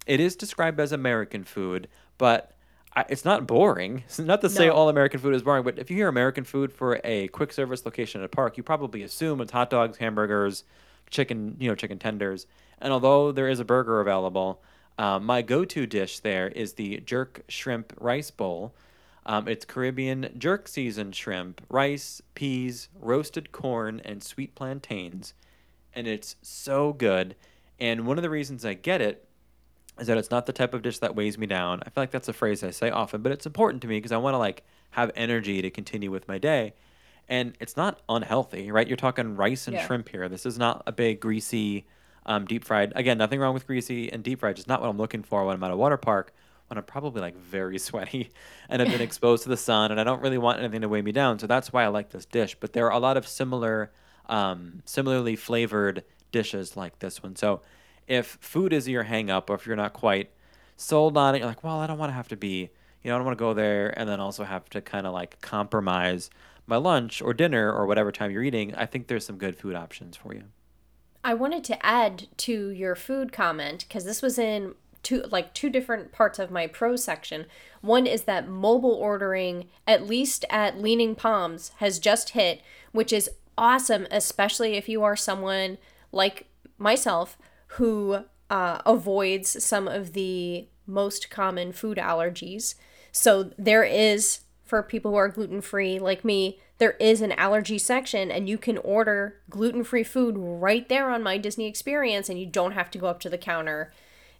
It 0.06 0.20
is 0.20 0.36
described 0.36 0.78
as 0.80 0.92
American 0.92 1.44
food, 1.44 1.88
but 2.18 2.52
I, 2.94 3.04
it's 3.08 3.24
not 3.24 3.46
boring. 3.46 3.98
It's 4.06 4.18
not 4.18 4.40
to 4.42 4.48
say 4.48 4.66
No. 4.68 4.72
all 4.74 4.88
American 4.88 5.20
food 5.20 5.34
is 5.34 5.42
boring, 5.42 5.64
but 5.64 5.78
if 5.78 5.90
you 5.90 5.96
hear 5.96 6.08
American 6.08 6.44
food 6.44 6.72
for 6.72 7.00
a 7.04 7.28
quick 7.28 7.52
service 7.52 7.84
location 7.84 8.20
at 8.20 8.24
a 8.24 8.28
park, 8.28 8.56
you 8.56 8.62
probably 8.62 9.02
assume 9.02 9.40
it's 9.40 9.52
hot 9.52 9.68
dogs, 9.70 9.98
hamburgers, 9.98 10.64
chicken, 11.10 11.56
you 11.58 11.68
know, 11.68 11.74
chicken 11.74 11.98
tenders. 11.98 12.46
And 12.80 12.92
although 12.92 13.32
there 13.32 13.48
is 13.48 13.60
a 13.60 13.64
burger 13.64 14.00
available, 14.00 14.60
um, 14.98 15.24
my 15.24 15.42
go-to 15.42 15.86
dish 15.86 16.20
there 16.20 16.48
is 16.48 16.74
the 16.74 17.00
jerk 17.00 17.42
shrimp 17.48 17.92
rice 17.98 18.30
bowl. 18.30 18.74
Um, 19.26 19.48
it's 19.48 19.64
Caribbean 19.64 20.30
jerk 20.38 20.68
seasoned 20.68 21.14
shrimp, 21.16 21.60
rice, 21.68 22.22
peas, 22.34 22.88
roasted 23.00 23.50
corn, 23.50 24.00
and 24.04 24.22
sweet 24.22 24.54
plantains, 24.54 25.34
and 25.96 26.06
it's 26.06 26.36
so 26.42 26.92
good. 26.92 27.34
And 27.80 28.06
one 28.06 28.18
of 28.18 28.22
the 28.22 28.30
reasons 28.30 28.64
I 28.64 28.74
get 28.74 29.00
it 29.00 29.26
is 29.98 30.06
that 30.06 30.18
it's 30.18 30.30
not 30.30 30.46
the 30.46 30.52
type 30.52 30.74
of 30.74 30.82
dish 30.82 30.98
that 30.98 31.16
weighs 31.16 31.38
me 31.38 31.46
down. 31.46 31.80
I 31.84 31.90
feel 31.90 32.02
like 32.02 32.10
that's 32.10 32.28
a 32.28 32.32
phrase 32.32 32.62
I 32.62 32.70
say 32.70 32.90
often, 32.90 33.22
but 33.22 33.32
it's 33.32 33.46
important 33.46 33.82
to 33.82 33.88
me 33.88 33.96
because 33.96 34.12
I 34.12 34.18
want 34.18 34.34
to 34.34 34.38
like 34.38 34.62
have 34.90 35.10
energy 35.16 35.62
to 35.62 35.70
continue 35.70 36.10
with 36.10 36.28
my 36.28 36.38
day. 36.38 36.74
And 37.28 37.56
it's 37.60 37.76
not 37.76 38.00
unhealthy, 38.08 38.70
right? 38.70 38.86
You're 38.86 38.96
talking 38.96 39.34
rice 39.36 39.66
and 39.66 39.76
Yeah. 39.76 39.86
shrimp 39.86 40.10
here. 40.10 40.28
This 40.28 40.46
is 40.46 40.58
not 40.58 40.82
a 40.86 40.92
big 40.92 41.18
greasy, 41.18 41.86
um, 42.24 42.44
deep 42.44 42.64
fried. 42.64 42.92
Again, 42.94 43.18
nothing 43.18 43.40
wrong 43.40 43.54
with 43.54 43.66
greasy 43.66 44.12
and 44.12 44.22
deep 44.22 44.40
fried. 44.40 44.56
Just 44.56 44.68
not 44.68 44.80
what 44.80 44.88
I'm 44.88 44.98
looking 44.98 45.22
for 45.22 45.44
when 45.44 45.56
I'm 45.56 45.64
at 45.64 45.70
a 45.70 45.76
water 45.76 45.96
park. 45.96 46.32
When 46.68 46.78
I'm 46.78 46.84
probably 46.84 47.20
like 47.20 47.36
very 47.36 47.78
sweaty 47.88 48.30
and 48.68 48.82
I've 48.82 48.88
been 48.90 49.00
exposed 49.10 49.42
to 49.44 49.48
the 49.48 49.56
sun 49.56 49.90
and 49.90 50.00
I 50.00 50.04
don't 50.04 50.20
really 50.20 50.38
want 50.38 50.58
anything 50.58 50.82
to 50.82 50.88
weigh 50.88 51.02
me 51.02 51.12
down. 51.12 51.38
So 51.38 51.46
that's 51.46 51.72
why 51.72 51.84
I 51.84 51.88
like 51.88 52.10
this 52.10 52.26
dish. 52.26 52.56
But 52.60 52.72
there 52.74 52.86
are 52.86 52.92
a 52.92 52.98
lot 52.98 53.16
of 53.16 53.26
similar, 53.26 53.90
um, 54.28 54.82
similarly 54.84 55.36
flavored 55.36 56.04
dishes 56.32 56.76
like 56.76 56.98
this 56.98 57.22
one. 57.22 57.36
So 57.36 57.62
if 58.06 58.38
food 58.40 58.72
is 58.72 58.88
your 58.88 59.04
hang 59.04 59.30
up 59.30 59.50
or 59.50 59.54
if 59.54 59.66
you're 59.66 59.76
not 59.76 59.92
quite 59.92 60.30
sold 60.76 61.16
on 61.16 61.34
it, 61.34 61.38
you're 61.38 61.46
like, 61.46 61.64
well, 61.64 61.78
I 61.78 61.86
don't 61.86 61.98
want 61.98 62.10
to 62.10 62.14
have 62.14 62.28
to 62.28 62.36
be, 62.36 62.70
you 63.02 63.10
know, 63.10 63.14
I 63.14 63.18
don't 63.18 63.24
want 63.24 63.38
to 63.38 63.44
go 63.44 63.54
there 63.54 63.98
and 63.98 64.08
then 64.08 64.20
also 64.20 64.44
have 64.44 64.68
to 64.70 64.80
kind 64.80 65.06
of 65.06 65.12
like 65.12 65.40
compromise 65.40 66.30
my 66.66 66.76
lunch 66.76 67.22
or 67.22 67.32
dinner 67.32 67.72
or 67.72 67.86
whatever 67.86 68.12
time 68.12 68.30
you're 68.30 68.42
eating. 68.42 68.74
I 68.74 68.86
think 68.86 69.06
there's 69.06 69.24
some 69.24 69.38
good 69.38 69.56
food 69.56 69.74
options 69.74 70.16
for 70.16 70.34
you. 70.34 70.44
I 71.24 71.34
wanted 71.34 71.64
to 71.64 71.84
add 71.84 72.28
to 72.38 72.70
your 72.70 72.94
food 72.94 73.32
comment 73.32 73.84
because 73.88 74.04
this 74.04 74.22
was 74.22 74.38
in 74.38 74.74
two 75.02 75.22
like 75.30 75.54
two 75.54 75.70
different 75.70 76.12
parts 76.12 76.38
of 76.38 76.50
my 76.50 76.66
pro 76.66 76.96
section. 76.96 77.46
One 77.80 78.06
is 78.06 78.22
that 78.22 78.48
mobile 78.48 78.94
ordering, 78.94 79.66
at 79.86 80.06
least 80.06 80.44
at 80.50 80.80
Leaning 80.80 81.14
Palms, 81.14 81.72
has 81.78 81.98
just 81.98 82.30
hit, 82.30 82.60
which 82.92 83.12
is 83.12 83.30
awesome, 83.58 84.06
especially 84.10 84.74
if 84.74 84.88
you 84.88 85.02
are 85.02 85.16
someone 85.16 85.78
like 86.12 86.46
myself, 86.78 87.38
who 87.68 88.24
uh, 88.50 88.78
avoids 88.86 89.62
some 89.64 89.88
of 89.88 90.12
the 90.12 90.68
most 90.86 91.30
common 91.30 91.72
food 91.72 91.98
allergies. 91.98 92.74
So 93.12 93.50
there 93.58 93.84
is, 93.84 94.40
for 94.64 94.82
people 94.82 95.10
who 95.10 95.16
are 95.16 95.28
gluten 95.28 95.60
free 95.60 95.98
like 95.98 96.24
me, 96.24 96.60
there 96.78 96.96
is 97.00 97.22
an 97.22 97.32
allergy 97.32 97.78
section, 97.78 98.30
and 98.30 98.48
you 98.48 98.58
can 98.58 98.78
order 98.78 99.40
gluten 99.48 99.82
free 99.82 100.04
food 100.04 100.36
right 100.36 100.88
there 100.88 101.10
on 101.10 101.22
My 101.22 101.38
Disney 101.38 101.66
Experience, 101.66 102.28
and 102.28 102.38
you 102.38 102.46
don't 102.46 102.72
have 102.72 102.90
to 102.90 102.98
go 102.98 103.06
up 103.06 103.20
to 103.20 103.30
the 103.30 103.38
counter 103.38 103.92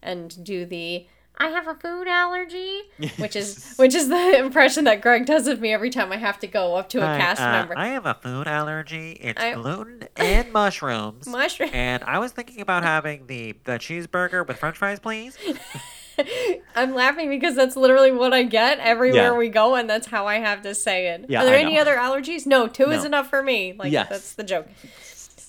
and 0.03 0.45
do 0.45 0.67
the 0.67 1.07
I 1.39 1.49
have 1.49 1.67
a 1.69 1.75
food 1.75 2.09
allergy, 2.09 2.81
which 3.19 3.37
is 3.37 3.75
which 3.77 3.95
is 3.95 4.09
the 4.09 4.39
impression 4.39 4.85
that 4.85 5.03
Greg 5.03 5.27
does 5.27 5.47
of 5.47 5.61
me 5.61 5.73
every 5.73 5.91
time 5.91 6.11
I 6.13 6.17
have 6.17 6.39
to 6.41 6.47
go 6.47 6.77
up 6.77 6.89
to 6.91 6.99
a 7.03 7.07
Hi, 7.07 7.19
cast 7.19 7.41
uh, 7.43 7.51
member. 7.53 7.75
I 7.77 7.89
have 7.89 8.07
a 8.07 8.15
food 8.15 8.47
allergy. 8.49 9.13
It's 9.21 9.41
I- 9.43 9.53
gluten 9.55 10.09
and 10.17 10.53
mushrooms. 10.53 11.27
Mushroom. 11.27 11.71
And 11.73 12.03
I 12.05 12.19
was 12.19 12.33
thinking 12.33 12.61
about 12.61 12.83
having 12.85 13.27
the 13.27 13.55
the 13.65 13.73
cheeseburger 13.73 14.47
with 14.47 14.57
French 14.59 14.77
fries, 14.79 14.99
please. 14.99 15.37
I'm 16.75 16.95
laughing 16.95 17.29
because 17.29 17.55
that's 17.55 17.77
literally 17.77 18.11
what 18.11 18.33
I 18.33 18.43
get 18.43 18.79
everywhere 18.79 19.33
Yeah. 19.33 19.37
we 19.37 19.51
go, 19.51 19.75
and 19.75 19.89
that's 19.89 20.07
how 20.07 20.27
I 20.27 20.37
have 20.37 20.63
to 20.63 20.75
say 20.75 21.09
it. 21.09 21.27
Yeah, 21.29 21.43
Are 21.43 21.45
there 21.45 21.57
I 21.59 21.61
any 21.61 21.75
know. 21.75 21.83
other 21.83 21.97
allergies? 21.97 22.47
No, 22.47 22.67
two 22.69 22.91
is 22.91 23.05
enough 23.05 23.29
for 23.29 23.43
me. 23.43 23.75
Like 23.79 23.93
Yes. 23.93 24.09
that's 24.09 24.33
the 24.35 24.45
joke. 24.45 24.67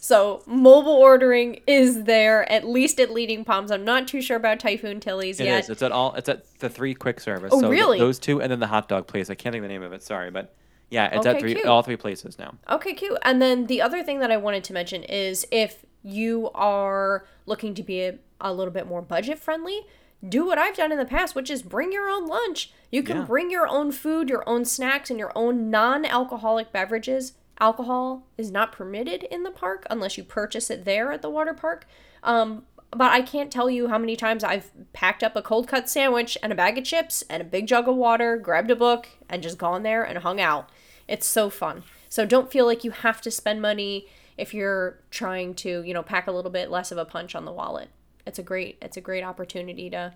So 0.08 0.42
mobile 0.46 0.94
ordering 0.94 1.60
is 1.68 2.06
there 2.06 2.50
at 2.50 2.66
least 2.66 2.98
at 3.02 3.12
Leaning 3.12 3.44
Palms. 3.44 3.72
I'm 3.72 3.84
not 3.84 4.08
too 4.08 4.22
sure 4.22 4.38
about 4.38 4.58
Typhoon 4.58 5.02
Tilly's 5.02 5.42
It 5.42 5.48
yet. 5.48 5.66
is. 5.66 5.70
It's 5.70 5.82
at 5.82 5.92
all. 5.92 6.16
It's 6.16 6.30
at 6.30 6.46
the 6.60 6.70
three 6.70 6.94
quick 6.94 7.20
service. 7.20 7.52
Oh, 7.54 7.60
so 7.60 7.70
th- 7.70 7.78
really? 7.78 8.00
those 8.00 8.18
two, 8.18 8.42
and 8.42 8.50
then 8.50 8.62
the 8.62 8.68
hot 8.68 8.88
dog 8.88 9.06
place. 9.08 9.30
I 9.30 9.36
can't 9.36 9.52
think 9.52 9.66
of 9.66 9.68
the 9.68 9.74
name 9.74 9.84
of 9.84 9.92
it. 9.92 10.02
Sorry, 10.02 10.32
but 10.32 10.56
yeah, 10.90 11.14
it's 11.14 11.26
at 11.26 11.42
three. 11.42 11.56
cute. 11.56 11.66
All 11.66 11.84
three 11.84 11.98
places 11.98 12.40
now. 12.40 12.54
Okay, 12.70 12.94
cute. 12.94 13.18
And 13.24 13.42
then 13.42 13.66
the 13.66 13.82
other 13.82 14.02
thing 14.02 14.20
that 14.20 14.32
I 14.32 14.38
wanted 14.38 14.64
to 14.64 14.72
mention 14.74 15.04
is 15.04 15.46
if 15.52 15.86
you 16.04 16.52
are 16.56 17.26
looking 17.46 17.74
to 17.74 17.84
be 17.84 18.04
a, 18.04 18.18
a 18.40 18.54
little 18.54 18.72
bit 18.74 18.88
more 18.88 19.02
budget 19.02 19.38
friendly, 19.40 19.82
do 20.26 20.46
what 20.46 20.58
I've 20.58 20.78
done 20.78 20.94
in 20.94 20.98
the 21.00 21.04
past, 21.06 21.36
which 21.36 21.50
is 21.52 21.62
bring 21.62 21.92
your 21.92 22.08
own 22.10 22.28
lunch. 22.28 22.72
You 22.94 23.04
can 23.04 23.18
Yeah. 23.18 23.24
bring 23.26 23.52
your 23.52 23.68
own 23.68 23.92
food, 23.92 24.30
your 24.30 24.48
own 24.48 24.64
snacks, 24.64 25.10
and 25.10 25.20
your 25.20 25.34
own 25.36 25.70
non 25.70 26.06
alcoholic 26.06 26.72
beverages. 26.72 27.34
Alcohol 27.60 28.28
is 28.38 28.52
not 28.52 28.72
permitted 28.72 29.24
in 29.24 29.44
the 29.44 29.52
park 29.52 29.86
unless 29.90 30.18
you 30.18 30.24
purchase 30.24 30.70
it 30.70 30.86
there 30.86 31.12
at 31.12 31.22
the 31.22 31.30
water 31.30 31.54
park. 31.54 31.86
Um, 32.24 32.64
but 32.92 33.12
I 33.12 33.22
can't 33.22 33.52
tell 33.52 33.70
you 33.70 33.90
how 33.90 33.98
many 33.98 34.16
times 34.16 34.44
I've 34.44 34.72
packed 34.94 35.24
up 35.24 35.36
a 35.36 35.42
cold 35.42 35.68
cut 35.68 35.90
sandwich 35.90 36.38
and 36.42 36.54
a 36.54 36.56
bag 36.56 36.78
of 36.78 36.84
chips 36.84 37.24
and 37.30 37.42
a 37.42 37.46
big 37.46 37.68
jug 37.68 37.88
of 37.88 37.96
water, 37.96 38.38
grabbed 38.38 38.72
a 38.72 38.76
book, 38.76 39.10
and 39.30 39.44
just 39.44 39.58
gone 39.58 39.84
there 39.84 40.04
and 40.04 40.20
hung 40.20 40.40
out. 40.40 40.70
It's 41.08 41.26
so 41.26 41.50
fun. 41.50 41.84
So 42.10 42.26
don't 42.26 42.52
feel 42.52 42.66
like 42.66 42.84
you 42.84 42.92
have 42.92 43.22
to 43.22 43.32
spend 43.32 43.62
money 43.62 44.08
if 44.38 44.54
you're 44.54 45.00
trying 45.10 45.56
to, 45.56 45.82
you 45.82 45.94
know, 45.94 46.04
pack 46.04 46.28
a 46.28 46.32
little 46.32 46.52
bit 46.52 46.70
less 46.70 46.92
of 46.92 46.98
a 46.98 47.06
punch 47.06 47.36
on 47.36 47.46
the 47.46 47.52
wallet. 47.52 47.90
It's 48.26 48.40
a 48.40 48.44
great 48.44 48.78
it's 48.82 48.98
a 48.98 49.02
great 49.02 49.24
opportunity 49.24 49.90
to 49.90 50.14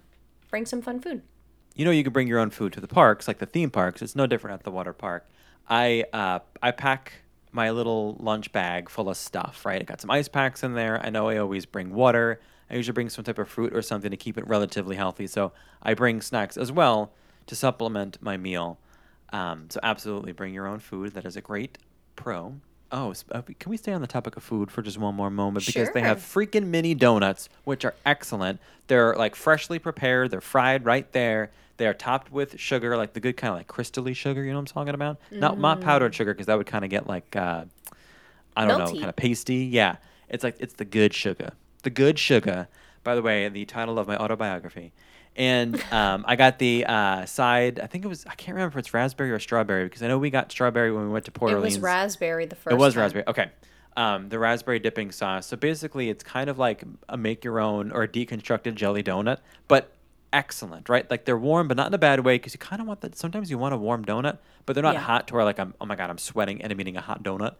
bring 0.49 0.65
some 0.65 0.81
fun 0.81 0.99
food. 0.99 1.23
You 1.75 1.85
know, 1.85 1.91
you 1.91 2.03
can 2.03 2.13
bring 2.13 2.27
your 2.27 2.39
own 2.39 2.49
food 2.49 2.73
to 2.73 2.81
the 2.81 2.87
parks, 2.87 3.27
like 3.27 3.39
the 3.39 3.45
theme 3.45 3.71
parks. 3.71 4.01
It's 4.01 4.15
no 4.15 4.27
different 4.27 4.53
at 4.55 4.63
the 4.63 4.71
water 4.71 4.93
park. 4.93 5.27
I 5.69 6.05
uh, 6.13 6.39
I 6.61 6.71
pack 6.71 7.13
my 7.51 7.71
little 7.71 8.15
lunch 8.19 8.51
bag 8.51 8.89
full 8.89 9.09
of 9.09 9.17
stuff. 9.17 9.65
Right, 9.65 9.81
I 9.81 9.83
got 9.83 10.01
some 10.01 10.11
ice 10.11 10.27
packs 10.27 10.63
in 10.63 10.73
there. 10.73 11.03
I 11.03 11.09
know 11.09 11.29
I 11.29 11.37
always 11.37 11.65
bring 11.65 11.93
water. 11.93 12.39
I 12.69 12.75
usually 12.75 12.93
bring 12.93 13.09
some 13.09 13.25
type 13.25 13.37
of 13.37 13.49
fruit 13.49 13.75
or 13.75 13.81
something 13.81 14.11
to 14.11 14.17
keep 14.17 14.37
it 14.37 14.47
relatively 14.47 14.95
healthy. 14.95 15.27
So 15.27 15.51
I 15.83 15.93
bring 15.93 16.21
snacks 16.21 16.55
as 16.55 16.71
well 16.71 17.11
to 17.47 17.55
supplement 17.55 18.17
my 18.21 18.37
meal. 18.37 18.79
Um, 19.33 19.65
so 19.69 19.79
absolutely 19.83 20.31
bring 20.31 20.53
your 20.53 20.67
own 20.67 20.79
food. 20.79 21.13
That 21.13 21.25
is 21.25 21.35
a 21.35 21.41
great 21.41 21.77
pro. 22.15 22.55
Oh, 22.93 23.13
uh, 23.31 23.41
can 23.41 23.69
we 23.69 23.77
stay 23.77 23.93
on 23.93 24.01
the 24.01 24.07
topic 24.07 24.35
of 24.35 24.43
food 24.43 24.69
for 24.69 24.81
just 24.81 24.97
one 24.97 25.15
more 25.15 25.29
moment? 25.29 25.65
Because 25.65 25.89
they 25.91 26.01
have 26.01 26.17
freaking 26.17 26.67
mini 26.67 26.93
donuts, 26.93 27.47
which 27.63 27.85
are 27.85 27.95
excellent. 28.05 28.59
They're 28.87 29.15
like 29.15 29.35
freshly 29.35 29.79
prepared. 29.79 30.31
They're 30.31 30.41
fried 30.41 30.85
right 30.85 31.09
there. 31.13 31.51
They 31.81 31.87
are 31.87 31.95
topped 31.95 32.31
with 32.31 32.59
sugar, 32.59 32.95
like 32.95 33.13
the 33.13 33.19
good 33.19 33.37
kind 33.37 33.49
of 33.51 33.57
like 33.57 33.67
crystally 33.67 34.15
sugar. 34.15 34.43
You 34.43 34.51
know 34.51 34.57
what 34.57 34.69
I'm 34.69 34.85
talking 34.85 34.93
about? 34.93 35.17
Not 35.31 35.57
not 35.57 35.81
powdered 35.81 36.13
sugar, 36.13 36.31
because 36.31 36.45
that 36.45 36.55
would 36.55 36.67
kind 36.67 36.85
of 36.85 36.91
get 36.91 37.07
like 37.07 37.35
uh, 37.35 37.65
I 38.55 38.67
don't 38.67 38.77
know, 38.77 38.91
kind 38.93 39.09
of 39.09 39.15
pasty. 39.15 39.65
Yeah, 39.65 39.95
it's 40.29 40.43
like 40.43 40.57
it's 40.59 40.75
the 40.75 40.85
good 40.85 41.11
sugar. 41.15 41.53
The 41.81 41.89
good 41.89 42.19
sugar. 42.19 42.67
By 43.03 43.15
the 43.15 43.23
way, 43.23 43.49
the 43.49 43.65
title 43.65 43.97
of 43.97 44.07
my 44.07 44.15
autobiography. 44.15 44.93
And 45.35 45.83
um, 45.91 46.23
I 46.27 46.35
got 46.35 46.59
the 46.59 46.85
uh, 46.85 47.25
side. 47.25 47.79
I 47.79 47.87
think 47.87 48.05
it 48.05 48.09
was. 48.09 48.27
I 48.27 48.35
can't 48.35 48.53
remember 48.53 48.77
if 48.77 48.85
it's 48.85 48.93
raspberry 48.93 49.31
or 49.31 49.39
strawberry 49.39 49.85
because 49.85 50.03
I 50.03 50.07
know 50.07 50.19
we 50.19 50.29
got 50.29 50.51
strawberry 50.51 50.91
when 50.91 51.05
we 51.05 51.09
went 51.09 51.25
to 51.25 51.31
Port 51.31 51.49
it 51.51 51.55
Orleans. 51.55 51.77
was 51.77 51.81
raspberry 51.81 52.45
the 52.45 52.55
first 52.55 52.73
It 52.73 52.77
was 52.77 52.93
time. 52.93 53.01
raspberry. 53.01 53.23
Okay. 53.25 53.49
Um, 53.97 54.29
the 54.29 54.37
raspberry 54.37 54.77
dipping 54.77 55.11
sauce. 55.11 55.47
So 55.47 55.57
basically, 55.57 56.11
it's 56.11 56.23
kind 56.23 56.47
of 56.47 56.59
like 56.59 56.83
a 57.09 57.17
make 57.17 57.43
your 57.43 57.59
own 57.59 57.91
or 57.91 58.03
a 58.03 58.07
deconstructed 58.07 58.75
jelly 58.75 59.01
donut, 59.01 59.39
but 59.67 59.95
excellent, 60.33 60.89
right? 60.89 61.09
Like 61.09 61.25
they're 61.25 61.37
warm, 61.37 61.67
but 61.67 61.77
not 61.77 61.87
in 61.87 61.93
a 61.93 61.97
bad 61.97 62.21
way 62.21 62.35
because 62.35 62.53
you 62.53 62.59
kind 62.59 62.81
of 62.81 62.87
want 62.87 63.01
that. 63.01 63.15
Sometimes 63.17 63.49
you 63.51 63.57
want 63.57 63.73
a 63.73 63.77
warm 63.77 64.05
donut, 64.05 64.37
but 64.65 64.73
they're 64.73 64.83
not 64.83 64.95
Yeah. 64.95 65.01
hot 65.01 65.27
to 65.27 65.33
where 65.35 65.43
like 65.43 65.59
I'm. 65.59 65.73
Oh 65.81 65.85
my 65.85 65.95
god, 65.95 66.09
I'm 66.09 66.17
sweating 66.17 66.61
and 66.61 66.71
I'm 66.71 66.79
eating 66.81 66.97
a 66.97 67.01
hot 67.01 67.23
donut. 67.23 67.55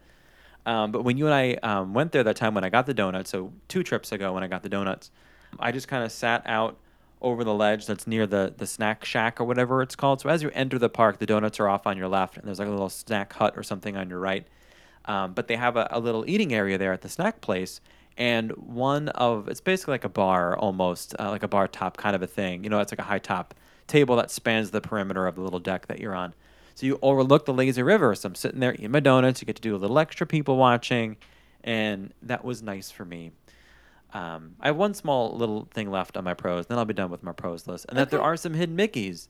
Um, 0.64 0.92
but 0.92 1.02
when 1.02 1.16
you 1.18 1.26
and 1.26 1.34
I 1.34 1.54
um, 1.62 1.92
went 1.92 2.12
there 2.12 2.22
that 2.22 2.36
time 2.36 2.54
when 2.54 2.64
I 2.64 2.68
got 2.68 2.86
the 2.86 2.94
donuts, 2.94 3.30
so 3.30 3.52
two 3.68 3.82
trips 3.82 4.12
ago 4.12 4.32
when 4.32 4.44
I 4.44 4.46
got 4.46 4.62
the 4.62 4.68
donuts, 4.68 5.10
I 5.58 5.72
just 5.72 5.88
kind 5.88 6.04
of 6.04 6.12
sat 6.12 6.42
out 6.46 6.78
over 7.20 7.44
the 7.44 7.54
ledge 7.54 7.86
that's 7.86 8.06
near 8.06 8.26
the 8.26 8.54
the 8.56 8.66
snack 8.66 9.04
shack 9.04 9.40
or 9.40 9.44
whatever 9.44 9.82
it's 9.82 9.96
called. 9.96 10.20
So 10.20 10.28
as 10.28 10.42
you 10.42 10.50
enter 10.54 10.78
the 10.78 10.88
park, 10.88 11.18
the 11.18 11.26
donuts 11.26 11.58
are 11.60 11.68
off 11.68 11.86
on 11.86 11.96
your 11.96 12.08
left, 12.08 12.36
and 12.36 12.46
there's 12.46 12.58
like 12.58 12.68
a 12.68 12.72
little 12.72 12.88
snack 12.88 13.32
hut 13.32 13.54
or 13.56 13.62
something 13.62 13.96
on 13.96 14.08
your 14.08 14.18
right. 14.20 14.46
Um, 15.04 15.32
but 15.32 15.48
they 15.48 15.56
have 15.56 15.76
a, 15.76 15.88
a 15.90 15.98
little 15.98 16.24
eating 16.28 16.54
area 16.54 16.78
there 16.78 16.92
at 16.92 17.00
the 17.02 17.08
snack 17.08 17.40
place, 17.40 17.80
and 18.16 18.50
one 18.52 19.08
of 19.10 19.48
it's 19.48 19.60
basically 19.60 19.92
like 19.92 20.04
a 20.04 20.08
bar 20.08 20.56
almost, 20.56 21.14
uh, 21.18 21.30
like 21.30 21.42
a 21.42 21.48
bar 21.48 21.68
top 21.68 21.96
kind 21.96 22.14
of 22.14 22.22
a 22.22 22.26
thing. 22.26 22.64
You 22.64 22.70
know, 22.70 22.80
it's 22.80 22.92
like 22.92 22.98
a 22.98 23.04
high 23.04 23.18
top 23.18 23.54
table 23.86 24.16
that 24.16 24.30
spans 24.30 24.70
the 24.70 24.80
perimeter 24.80 25.26
of 25.26 25.34
the 25.34 25.40
little 25.42 25.60
deck 25.60 25.86
that 25.86 26.00
you're 26.00 26.14
on. 26.14 26.34
So 26.74 26.86
you 26.86 26.98
overlook 27.02 27.44
the 27.44 27.52
lazy 27.52 27.82
river. 27.82 28.14
So 28.14 28.28
I'm 28.28 28.34
sitting 28.34 28.60
there 28.60 28.74
eating 28.74 28.90
my 28.90 29.00
donuts. 29.00 29.40
You 29.40 29.46
get 29.46 29.56
to 29.56 29.62
do 29.62 29.74
a 29.74 29.78
little 29.78 29.98
extra 29.98 30.26
people 30.26 30.56
watching, 30.56 31.16
and 31.62 32.12
that 32.22 32.44
was 32.44 32.62
nice 32.62 32.90
for 32.90 33.04
me. 33.04 33.32
Um, 34.14 34.56
I 34.60 34.66
have 34.66 34.76
one 34.76 34.94
small 34.94 35.36
little 35.36 35.68
thing 35.72 35.90
left 35.90 36.16
on 36.16 36.24
my 36.24 36.34
pros, 36.34 36.66
then 36.66 36.78
I'll 36.78 36.84
be 36.84 36.94
done 36.94 37.10
with 37.10 37.22
my 37.22 37.32
pros 37.32 37.66
list, 37.66 37.86
and 37.88 37.96
that 37.96 38.10
there 38.10 38.20
are 38.20 38.36
some 38.36 38.54
hidden 38.54 38.76
Mickeys. 38.76 39.28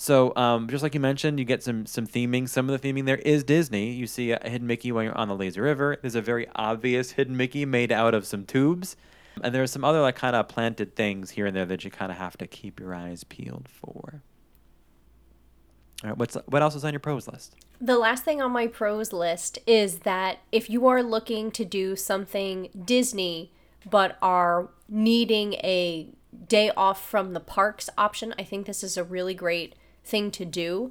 So, 0.00 0.32
um, 0.36 0.68
just 0.68 0.84
like 0.84 0.94
you 0.94 1.00
mentioned, 1.00 1.40
you 1.40 1.44
get 1.44 1.60
some 1.60 1.84
some 1.84 2.06
theming. 2.06 2.48
Some 2.48 2.70
of 2.70 2.80
the 2.80 2.88
theming 2.88 3.04
there 3.04 3.16
is 3.16 3.42
Disney. 3.42 3.90
You 3.90 4.06
see 4.06 4.30
a 4.30 4.38
hidden 4.48 4.68
Mickey 4.68 4.92
when 4.92 5.06
you're 5.06 5.18
on 5.18 5.26
the 5.26 5.34
lazy 5.34 5.60
river. 5.60 5.98
There's 6.00 6.14
a 6.14 6.22
very 6.22 6.46
obvious 6.54 7.10
hidden 7.10 7.36
Mickey 7.36 7.64
made 7.64 7.90
out 7.90 8.14
of 8.14 8.24
some 8.24 8.44
tubes, 8.44 8.96
and 9.42 9.52
there's 9.52 9.72
some 9.72 9.84
other 9.84 10.00
like 10.00 10.14
kind 10.14 10.36
of 10.36 10.46
planted 10.46 10.94
things 10.94 11.30
here 11.30 11.46
and 11.46 11.56
there 11.56 11.66
that 11.66 11.84
you 11.84 11.90
kind 11.90 12.12
of 12.12 12.18
have 12.18 12.38
to 12.38 12.46
keep 12.46 12.78
your 12.78 12.94
eyes 12.94 13.24
peeled 13.24 13.66
for. 13.68 14.22
All 16.04 16.10
right, 16.10 16.16
what's 16.16 16.36
what 16.46 16.62
else 16.62 16.76
is 16.76 16.84
on 16.84 16.92
your 16.92 17.00
pros 17.00 17.26
list? 17.26 17.56
The 17.80 17.98
last 17.98 18.22
thing 18.22 18.40
on 18.40 18.52
my 18.52 18.68
pros 18.68 19.12
list 19.12 19.58
is 19.66 20.00
that 20.00 20.38
if 20.52 20.70
you 20.70 20.86
are 20.86 21.02
looking 21.02 21.50
to 21.50 21.64
do 21.64 21.96
something 21.96 22.68
Disney 22.84 23.50
but 23.90 24.16
are 24.22 24.68
needing 24.88 25.54
a 25.54 26.10
day 26.46 26.70
off 26.76 27.04
from 27.04 27.32
the 27.32 27.40
parks 27.40 27.90
option, 27.98 28.32
I 28.38 28.44
think 28.44 28.66
this 28.66 28.84
is 28.84 28.96
a 28.96 29.02
really 29.02 29.34
great 29.34 29.74
thing 30.08 30.30
to 30.32 30.44
do. 30.44 30.90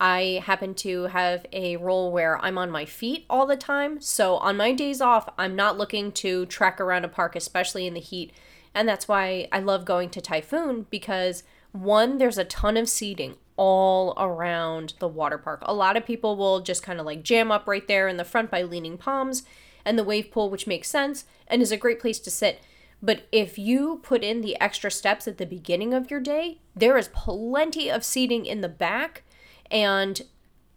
I 0.00 0.42
happen 0.44 0.74
to 0.76 1.04
have 1.04 1.44
a 1.52 1.76
role 1.76 2.12
where 2.12 2.38
I'm 2.44 2.56
on 2.56 2.70
my 2.70 2.84
feet 2.84 3.24
all 3.28 3.46
the 3.46 3.56
time. 3.56 4.00
So 4.00 4.36
on 4.36 4.56
my 4.56 4.72
days 4.72 5.00
off, 5.00 5.28
I'm 5.36 5.56
not 5.56 5.76
looking 5.76 6.12
to 6.12 6.46
trek 6.46 6.80
around 6.80 7.04
a 7.04 7.08
park, 7.08 7.34
especially 7.34 7.86
in 7.86 7.94
the 7.94 8.00
heat. 8.00 8.32
And 8.74 8.88
that's 8.88 9.08
why 9.08 9.48
I 9.50 9.58
love 9.58 9.84
going 9.84 10.10
to 10.10 10.20
Typhoon 10.20 10.86
because 10.88 11.42
one, 11.72 12.18
there's 12.18 12.38
a 12.38 12.44
ton 12.44 12.76
of 12.76 12.88
seating 12.88 13.36
all 13.56 14.14
around 14.16 14.94
the 15.00 15.08
water 15.08 15.36
park. 15.36 15.60
A 15.62 15.74
lot 15.74 15.96
of 15.96 16.06
people 16.06 16.36
will 16.36 16.60
just 16.60 16.82
kind 16.82 17.00
of 17.00 17.06
like 17.06 17.24
jam 17.24 17.50
up 17.50 17.66
right 17.66 17.86
there 17.88 18.06
in 18.06 18.16
the 18.16 18.24
front 18.24 18.50
by 18.50 18.62
Leaning 18.62 18.96
Palms 18.96 19.42
and 19.84 19.98
the 19.98 20.04
wave 20.04 20.30
pool, 20.30 20.48
which 20.48 20.66
makes 20.66 20.88
sense 20.88 21.24
and 21.48 21.60
is 21.60 21.72
a 21.72 21.76
great 21.76 21.98
place 21.98 22.20
to 22.20 22.30
sit. 22.30 22.62
But 23.00 23.28
if 23.30 23.58
you 23.58 24.00
put 24.02 24.24
in 24.24 24.40
the 24.40 24.60
extra 24.60 24.90
steps 24.90 25.28
at 25.28 25.38
the 25.38 25.46
beginning 25.46 25.94
of 25.94 26.10
your 26.10 26.20
day, 26.20 26.58
there 26.74 26.98
is 26.98 27.08
plenty 27.08 27.88
of 27.90 28.04
seating 28.04 28.44
in 28.44 28.60
the 28.60 28.68
back, 28.68 29.22
and 29.70 30.20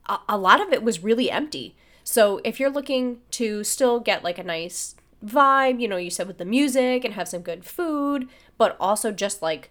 a, 0.08 0.20
a 0.30 0.38
lot 0.38 0.62
of 0.62 0.72
it 0.72 0.84
was 0.84 1.04
really 1.04 1.32
empty. 1.32 1.76
So 2.04 2.40
if 2.44 2.60
you're 2.60 2.70
looking 2.70 3.22
to 3.32 3.64
still 3.64 4.00
get 4.00 4.24
like 4.24 4.38
a 4.38 4.44
nice 4.44 4.96
vibe, 5.26 5.80
you 5.82 5.88
know, 5.88 5.98
you 5.98 6.10
said 6.12 6.28
with 6.28 6.38
the 6.38 6.46
music 6.46 7.04
and 7.06 7.14
have 7.16 7.28
some 7.28 7.42
good 7.42 7.66
food, 7.66 8.28
but 8.58 8.76
also 8.80 9.12
just 9.12 9.42
like, 9.42 9.70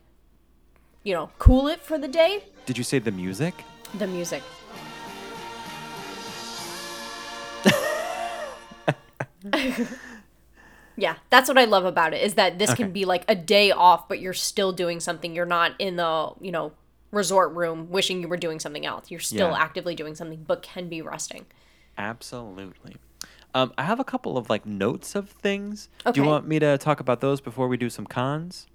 you 1.05 1.15
know, 1.15 1.31
cool 1.39 1.69
it 1.69 1.81
for 1.81 1.99
the 1.99 2.09
day, 2.09 2.45
Did 2.67 2.79
you 2.79 2.85
say 2.85 2.99
the 2.99 3.13
music? 3.13 3.55
the 3.95 4.07
music. 4.07 4.43
yeah, 11.01 11.17
that's 11.31 11.49
what 11.49 11.59
I 11.59 11.65
love 11.65 11.85
about 11.85 12.15
it 12.15 12.23
is 12.23 12.35
that 12.35 12.59
this 12.59 12.71
Okay. 12.71 12.83
can 12.85 12.93
be 12.93 13.05
like 13.05 13.25
a 13.29 13.35
day 13.35 13.71
off, 13.71 14.09
but 14.09 14.21
you're 14.21 14.33
still 14.35 14.73
doing 14.73 15.01
something. 15.01 15.35
You're 15.35 15.47
not 15.47 15.73
in 15.79 15.97
the, 15.97 16.33
you 16.41 16.53
know, 16.53 16.73
resort 17.11 17.53
room 17.55 17.91
wishing 17.91 18.21
you 18.21 18.29
were 18.29 18.37
doing 18.37 18.61
something 18.61 18.87
else. 18.87 19.11
You're 19.11 19.19
still 19.21 19.51
Yeah. 19.51 19.59
actively 19.59 19.95
doing 19.95 20.15
something, 20.15 20.45
but 20.47 20.63
can 20.63 20.89
be 20.89 21.03
resting. 21.03 21.47
Absolutely. 21.99 22.97
Um, 23.55 23.73
I 23.77 23.83
have 23.83 23.99
a 23.99 24.05
couple 24.05 24.39
of 24.39 24.49
like 24.49 24.65
notes 24.65 25.15
of 25.15 25.31
things. 25.31 25.89
Do 26.05 26.21
you 26.21 26.27
want 26.27 26.47
me 26.47 26.59
to 26.61 26.79
talk 26.79 27.01
about 27.01 27.21
those 27.21 27.41
before 27.41 27.67
we 27.67 27.77
do 27.77 27.91
some 27.91 28.07
cons? 28.07 28.67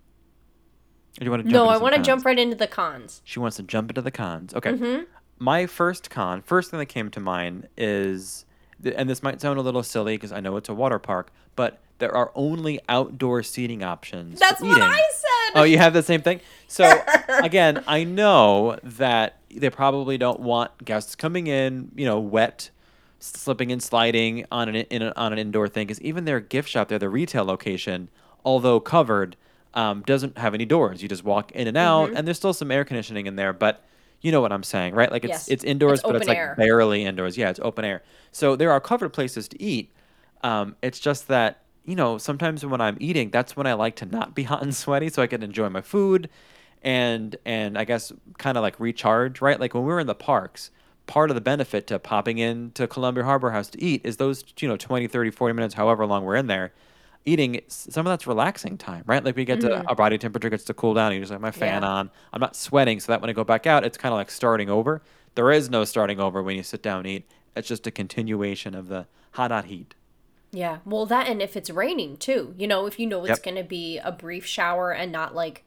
Or 1.17 1.19
do 1.19 1.25
you 1.25 1.31
want 1.31 1.43
to 1.45 1.49
jump 1.49 1.53
No, 1.53 1.69
I 1.69 1.77
want 1.77 1.95
to 1.95 2.01
jump 2.01 2.25
right 2.25 2.37
into 2.37 2.55
the 2.57 2.67
cons. 2.67 3.21
She 3.23 3.39
wants 3.39 3.55
to 3.57 3.63
jump 3.63 3.89
into 3.89 4.01
the 4.01 4.11
cons. 4.11 4.53
Okay. 4.53 4.73
Mm-hmm. 4.73 5.03
My 5.39 5.65
first 5.65 6.09
con, 6.09 6.41
first 6.41 6.71
thing 6.71 6.79
that 6.79 6.87
came 6.87 7.09
to 7.11 7.19
mind 7.21 7.67
is, 7.77 8.45
and 8.83 9.09
this 9.09 9.23
might 9.23 9.39
sound 9.39 9.57
a 9.59 9.61
little 9.61 9.83
silly 9.83 10.15
because 10.15 10.31
I 10.33 10.39
know 10.41 10.57
it's 10.57 10.67
a 10.69 10.73
water 10.73 10.99
park, 10.99 11.31
but 11.55 11.81
there 11.99 12.15
are 12.15 12.31
only 12.35 12.79
outdoor 12.89 13.41
seating 13.43 13.83
options. 13.83 14.39
That's 14.39 14.61
what. 14.61 14.81
I 14.81 15.01
said. 15.13 15.59
Oh, 15.59 15.63
you 15.63 15.77
have 15.77 15.93
the 15.93 16.03
same 16.03 16.21
thing? 16.21 16.41
So, 16.67 17.01
again, 17.29 17.83
I 17.87 18.03
know 18.03 18.77
that 18.83 19.37
they 19.49 19.69
probably 19.69 20.17
don't 20.17 20.39
want 20.41 20.83
guests 20.83 21.15
coming 21.15 21.47
in, 21.47 21.91
you 21.95 22.05
know, 22.05 22.19
wet, 22.19 22.69
slipping 23.19 23.71
and 23.71 23.81
sliding 23.81 24.45
on 24.51 24.67
an 24.69 24.75
in 24.75 25.01
a, 25.01 25.13
on 25.15 25.31
an 25.33 25.39
indoor 25.39 25.67
thing 25.67 25.87
because 25.87 26.01
even 26.01 26.25
their 26.25 26.39
gift 26.39 26.69
shop 26.69 26.89
there, 26.89 26.99
the 26.99 27.09
retail 27.09 27.45
location, 27.45 28.09
although 28.43 28.79
covered, 28.79 29.35
um, 29.73 30.01
doesn't 30.05 30.37
have 30.37 30.53
any 30.53 30.65
doors. 30.65 31.01
You 31.01 31.07
just 31.09 31.23
walk 31.23 31.51
in 31.53 31.67
and 31.67 31.77
out, 31.77 32.07
Mm-hmm. 32.09 32.17
and 32.17 32.27
there's 32.27 32.37
still 32.37 32.53
some 32.53 32.71
air 32.71 32.83
conditioning 32.83 33.25
in 33.25 33.35
there, 33.37 33.53
but 33.53 33.83
you 34.21 34.31
know 34.31 34.41
what 34.41 34.51
I'm 34.51 34.63
saying, 34.63 34.95
right? 34.95 35.11
Like 35.11 35.23
it's 35.23 35.31
Yes. 35.31 35.47
it's 35.47 35.63
indoors, 35.63 35.99
It's 35.99 36.03
but 36.03 36.15
it's 36.17 36.27
like 36.27 36.37
air. 36.37 36.55
barely 36.57 37.05
indoors. 37.05 37.37
Yeah, 37.37 37.49
it's 37.49 37.59
open 37.61 37.85
air. 37.85 38.03
So 38.31 38.55
there 38.55 38.71
are 38.71 38.79
covered 38.81 39.09
places 39.09 39.47
to 39.49 39.61
eat. 39.61 39.91
Um, 40.43 40.75
it's 40.81 40.99
just 40.99 41.27
that 41.29 41.61
you 41.85 41.95
know 41.95 42.17
sometimes 42.17 42.65
when 42.65 42.81
I'm 42.81 42.97
eating, 42.99 43.29
that's 43.29 43.55
when 43.55 43.67
I 43.67 43.73
like 43.73 43.95
to 43.97 44.05
not 44.05 44.35
be 44.35 44.43
hot 44.43 44.61
and 44.61 44.75
sweaty, 44.75 45.09
so 45.09 45.21
I 45.21 45.27
can 45.27 45.43
enjoy 45.43 45.69
my 45.69 45.81
food, 45.81 46.29
and 46.81 47.35
and 47.45 47.77
I 47.77 47.85
guess 47.85 48.11
kind 48.37 48.57
of 48.57 48.61
like 48.61 48.79
recharge, 48.79 49.41
right? 49.41 49.59
Like 49.59 49.73
when 49.73 49.83
we 49.83 49.89
were 49.93 49.99
in 49.99 50.07
the 50.07 50.15
parks, 50.15 50.71
part 51.07 51.29
of 51.29 51.35
the 51.35 51.41
benefit 51.41 51.87
to 51.87 51.99
popping 51.99 52.37
into 52.37 52.87
Columbia 52.87 53.23
Harbor 53.23 53.51
House 53.51 53.69
to 53.69 53.81
eat 53.81 54.01
is 54.03 54.17
those 54.17 54.43
you 54.59 54.67
know 54.67 54.77
20, 54.77 55.07
30, 55.07 55.31
40 55.31 55.53
minutes, 55.53 55.73
however 55.75 56.05
long 56.05 56.23
we're 56.23 56.35
in 56.35 56.47
there. 56.47 56.73
Eating 57.27 57.59
some 57.67 58.05
of 58.05 58.11
that's 58.11 58.27
relaxing 58.27 58.77
time, 58.77 59.03
right? 59.07 59.23
Like 59.23 59.35
we 59.35 59.45
get 59.45 59.59
to 59.61 59.69
mm-hmm. 59.69 59.87
our 59.87 59.95
body 59.95 60.19
temperature 60.19 60.49
gets 60.51 60.63
to 60.65 60.75
cool 60.75 60.93
down. 60.93 61.11
You 61.11 61.19
just 61.19 61.31
have 61.31 61.41
my 61.41 61.49
fan 61.49 61.81
Yeah. 61.81 61.89
on. 61.89 62.11
I'm 62.31 62.39
not 62.39 62.55
sweating, 62.55 62.99
so 62.99 63.11
that 63.11 63.21
when 63.21 63.31
I 63.31 63.33
go 63.33 63.43
back 63.43 63.65
out, 63.65 63.83
it's 63.83 63.97
kind 63.97 64.13
of 64.13 64.17
like 64.17 64.29
starting 64.29 64.69
over. 64.69 65.01
There 65.33 65.51
is 65.51 65.69
no 65.69 65.85
starting 65.85 66.19
over 66.19 66.43
when 66.43 66.55
you 66.55 66.61
sit 66.61 66.83
down 66.83 66.99
and 66.99 67.07
eat. 67.07 67.31
It's 67.55 67.67
just 67.67 67.87
a 67.87 67.91
continuation 67.91 68.75
of 68.75 68.89
the 68.89 69.07
hot, 69.31 69.49
hot 69.49 69.65
heat. 69.65 69.95
Yeah. 70.55 70.77
Well, 70.85 71.05
that 71.07 71.27
and 71.27 71.41
if 71.41 71.55
it's 71.57 71.69
raining 71.69 72.17
too, 72.17 72.53
you 72.57 72.65
know, 72.67 72.85
if 72.85 72.97
you 72.99 73.05
know 73.07 73.19
it's 73.25 73.39
Yep. 73.39 73.43
going 73.43 73.55
to 73.57 73.63
be 73.63 73.97
a 73.97 74.11
brief 74.11 74.45
shower 74.45 74.91
and 74.91 75.11
not 75.11 75.35
like 75.35 75.63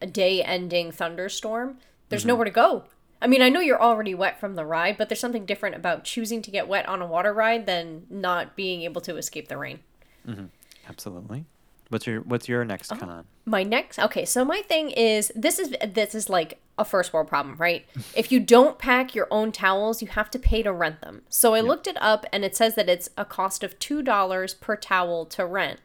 a 0.00 0.06
day 0.06 0.42
ending 0.42 0.90
thunderstorm, 0.90 1.78
there's 2.08 2.22
Mm-hmm. 2.22 2.28
nowhere 2.28 2.44
to 2.46 2.50
go. 2.50 2.84
I 3.20 3.26
mean, 3.26 3.42
I 3.42 3.48
know 3.48 3.60
you're 3.60 3.80
already 3.80 4.14
wet 4.14 4.38
from 4.40 4.54
the 4.56 4.64
ride, 4.66 4.96
but 4.98 5.08
there's 5.08 5.20
something 5.20 5.46
different 5.46 5.74
about 5.76 6.04
choosing 6.04 6.42
to 6.42 6.50
get 6.50 6.68
wet 6.68 6.86
on 6.88 7.00
a 7.02 7.06
water 7.06 7.32
ride 7.32 7.64
than 7.66 8.06
not 8.10 8.56
being 8.56 8.82
able 8.82 9.00
to 9.02 9.16
escape 9.16 9.48
the 9.48 9.56
rain. 9.56 9.80
Mm-hmm. 10.26 10.46
Absolutely. 10.88 11.44
What's 11.88 12.06
your 12.06 12.20
What's 12.22 12.48
your 12.48 12.64
next 12.64 12.90
Uh-huh. 12.92 13.06
con? 13.06 13.24
My 13.44 13.62
next 13.62 13.98
okay, 13.98 14.24
so 14.24 14.44
my 14.44 14.62
thing 14.62 14.90
is 14.90 15.30
this 15.36 15.58
is 15.58 15.74
this 15.86 16.14
is 16.14 16.28
like 16.28 16.58
a 16.78 16.84
first 16.84 17.12
world 17.12 17.28
problem, 17.28 17.56
right? 17.56 17.86
if 18.14 18.30
you 18.30 18.40
don't 18.40 18.78
pack 18.78 19.14
your 19.14 19.28
own 19.30 19.52
towels, 19.52 20.02
you 20.02 20.08
have 20.08 20.30
to 20.30 20.38
pay 20.38 20.62
to 20.62 20.72
rent 20.72 21.00
them. 21.00 21.22
So 21.28 21.54
I 21.54 21.60
looked 21.60 21.86
it 21.86 21.96
up 22.00 22.26
and 22.32 22.44
it 22.44 22.56
says 22.56 22.74
that 22.74 22.88
it's 22.88 23.08
a 23.16 23.24
cost 23.24 23.62
of 23.62 23.78
$2 23.78 24.60
per 24.60 24.76
towel 24.76 25.26
to 25.26 25.46
rent. 25.46 25.80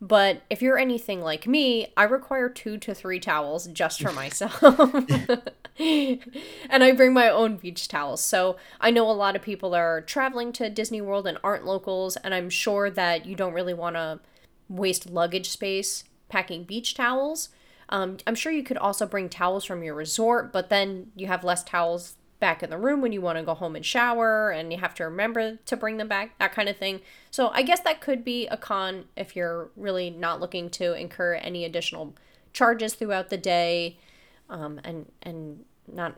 But 0.00 0.42
if 0.50 0.60
you're 0.60 0.78
anything 0.78 1.20
like 1.20 1.46
me, 1.46 1.92
I 1.96 2.02
require 2.02 2.48
2 2.48 2.76
to 2.78 2.92
3 2.92 3.20
towels 3.20 3.68
just 3.68 4.02
for 4.02 4.10
myself. 4.12 4.64
and 5.78 6.18
I 6.70 6.90
bring 6.90 7.12
my 7.12 7.28
own 7.28 7.56
beach 7.56 7.86
towels. 7.86 8.22
So 8.24 8.56
I 8.80 8.90
know 8.90 9.08
a 9.08 9.12
lot 9.12 9.36
of 9.36 9.42
people 9.42 9.76
are 9.76 10.00
traveling 10.00 10.52
to 10.54 10.68
Disney 10.68 11.00
World 11.00 11.28
and 11.28 11.38
aren't 11.44 11.64
locals, 11.64 12.16
and 12.16 12.34
I'm 12.34 12.50
sure 12.50 12.90
that 12.90 13.26
you 13.26 13.36
don't 13.36 13.54
really 13.54 13.74
want 13.74 13.94
to 13.94 14.18
waste 14.68 15.08
luggage 15.08 15.48
space 15.48 16.02
packing 16.28 16.64
beach 16.64 16.94
towels. 16.94 17.50
Um, 17.92 18.16
I'm 18.26 18.34
sure 18.34 18.50
you 18.50 18.62
could 18.64 18.78
also 18.78 19.04
bring 19.06 19.28
towels 19.28 19.64
from 19.66 19.82
your 19.84 19.94
resort, 19.94 20.50
but 20.52 20.70
then 20.70 21.12
you 21.14 21.26
have 21.26 21.44
less 21.44 21.62
towels 21.62 22.16
back 22.40 22.62
in 22.62 22.70
the 22.70 22.78
room 22.78 23.02
when 23.02 23.12
you 23.12 23.20
want 23.20 23.36
to 23.38 23.44
go 23.44 23.52
home 23.54 23.76
and 23.76 23.84
shower, 23.84 24.50
and 24.50 24.72
you 24.72 24.78
have 24.78 24.94
to 24.94 25.04
remember 25.04 25.58
to 25.66 25.76
bring 25.76 25.98
them 25.98 26.08
back, 26.08 26.36
that 26.38 26.52
kind 26.52 26.68
of 26.70 26.76
thing. 26.78 27.00
So 27.30 27.50
I 27.50 27.60
guess 27.62 27.80
that 27.80 28.00
could 28.00 28.24
be 28.24 28.46
a 28.48 28.56
con 28.56 29.04
if 29.14 29.36
you're 29.36 29.68
really 29.76 30.08
not 30.10 30.40
looking 30.40 30.70
to 30.70 30.94
incur 30.94 31.34
any 31.34 31.64
additional 31.66 32.14
charges 32.54 32.94
throughout 32.94 33.28
the 33.28 33.36
day, 33.36 33.98
um, 34.48 34.80
and 34.84 35.12
and 35.22 35.64
not, 35.86 36.14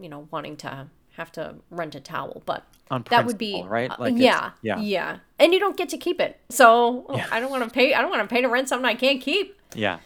you 0.00 0.08
know, 0.08 0.26
wanting 0.30 0.56
to 0.56 0.88
have 1.12 1.30
to 1.32 1.56
rent 1.70 1.94
a 1.94 2.00
towel. 2.00 2.42
But 2.46 2.64
On 2.90 3.04
that 3.10 3.26
would 3.26 3.38
be 3.38 3.62
right? 3.68 3.90
uh, 3.90 3.96
Like 3.98 4.14
it's- 4.14 4.24
yeah, 4.24 4.50
yeah. 4.62 4.80
yeah, 4.80 5.18
and 5.38 5.52
you 5.52 5.60
don't 5.60 5.76
get 5.76 5.90
to 5.90 5.98
keep 5.98 6.20
it. 6.22 6.40
So 6.48 7.06
I 7.30 7.38
don't 7.38 7.50
want 7.50 7.64
to 7.64 7.70
pay. 7.70 7.92
I 7.94 8.00
don't 8.00 8.10
want 8.10 8.28
to 8.28 8.34
pay 8.34 8.40
to 8.40 8.48
rent 8.48 8.68
something 8.70 8.86
I 8.86 8.94
can't 8.94 9.20
keep. 9.20 9.60
Yeah. 9.74 9.98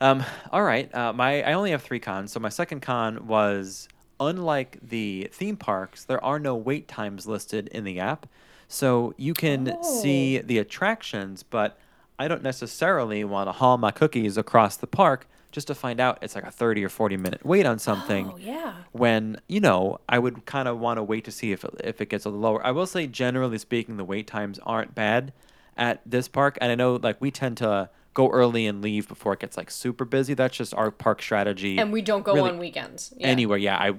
Um, 0.00 0.22
all 0.52 0.62
right. 0.62 0.92
Uh, 0.94 1.12
my 1.12 1.42
I 1.42 1.52
only 1.54 1.70
have 1.70 1.82
three 1.82 2.00
cons. 2.00 2.32
So 2.32 2.40
my 2.40 2.48
second 2.50 2.80
con 2.80 3.26
was 3.26 3.88
unlike 4.20 4.78
the 4.82 5.28
theme 5.32 5.56
parks, 5.56 6.04
there 6.04 6.22
are 6.24 6.38
no 6.38 6.54
wait 6.54 6.88
times 6.88 7.26
listed 7.26 7.68
in 7.68 7.84
the 7.84 7.98
app. 8.00 8.26
So 8.68 9.14
you 9.16 9.32
can 9.34 9.82
see 9.82 10.38
the 10.38 10.58
attractions, 10.58 11.42
but 11.42 11.78
I 12.18 12.28
don't 12.28 12.42
necessarily 12.42 13.22
want 13.24 13.48
to 13.48 13.52
haul 13.52 13.78
my 13.78 13.90
cookies 13.90 14.36
across 14.36 14.76
the 14.76 14.86
park 14.86 15.28
just 15.52 15.68
to 15.68 15.74
find 15.74 16.00
out 16.00 16.18
it's 16.20 16.34
like 16.34 16.44
a 16.44 16.50
30 16.50 16.84
or 16.84 16.88
40 16.90 17.16
minute 17.16 17.44
wait 17.46 17.64
on 17.64 17.78
something 17.78 18.32
Oh 18.34 18.36
yeah. 18.36 18.74
when 18.92 19.40
you 19.48 19.60
know 19.60 19.98
I 20.08 20.18
would 20.18 20.44
kind 20.44 20.68
of 20.68 20.78
want 20.78 20.98
to 20.98 21.02
wait 21.02 21.24
to 21.24 21.30
see 21.30 21.52
if 21.52 21.64
it, 21.64 21.70
if 21.84 22.00
it 22.00 22.08
gets 22.10 22.24
a 22.24 22.28
little 22.28 22.42
lower. 22.42 22.66
I 22.66 22.72
will 22.72 22.86
say, 22.86 23.06
generally 23.06 23.56
speaking, 23.58 23.96
the 23.96 24.04
wait 24.04 24.26
times 24.26 24.58
aren't 24.66 24.94
bad 24.94 25.32
at 25.76 26.00
this 26.04 26.26
park, 26.28 26.58
and 26.60 26.72
I 26.72 26.74
know 26.74 26.96
like 26.96 27.20
we 27.20 27.30
tend 27.30 27.56
to 27.58 27.88
go 28.16 28.30
early 28.30 28.66
and 28.66 28.80
leave 28.80 29.06
before 29.06 29.34
it 29.34 29.40
gets 29.40 29.58
like 29.58 29.70
super 29.70 30.06
busy. 30.06 30.32
That's 30.32 30.56
just 30.56 30.72
our 30.72 30.90
park 30.90 31.20
strategy. 31.20 31.76
And 31.76 31.92
we 31.92 32.00
don't 32.00 32.24
go 32.24 32.32
really 32.32 32.48
on 32.50 32.58
weekends. 32.58 33.12
Yeah. 33.14 33.26
anywhere. 33.26 33.58
Yeah, 33.58 33.76
I 33.76 33.92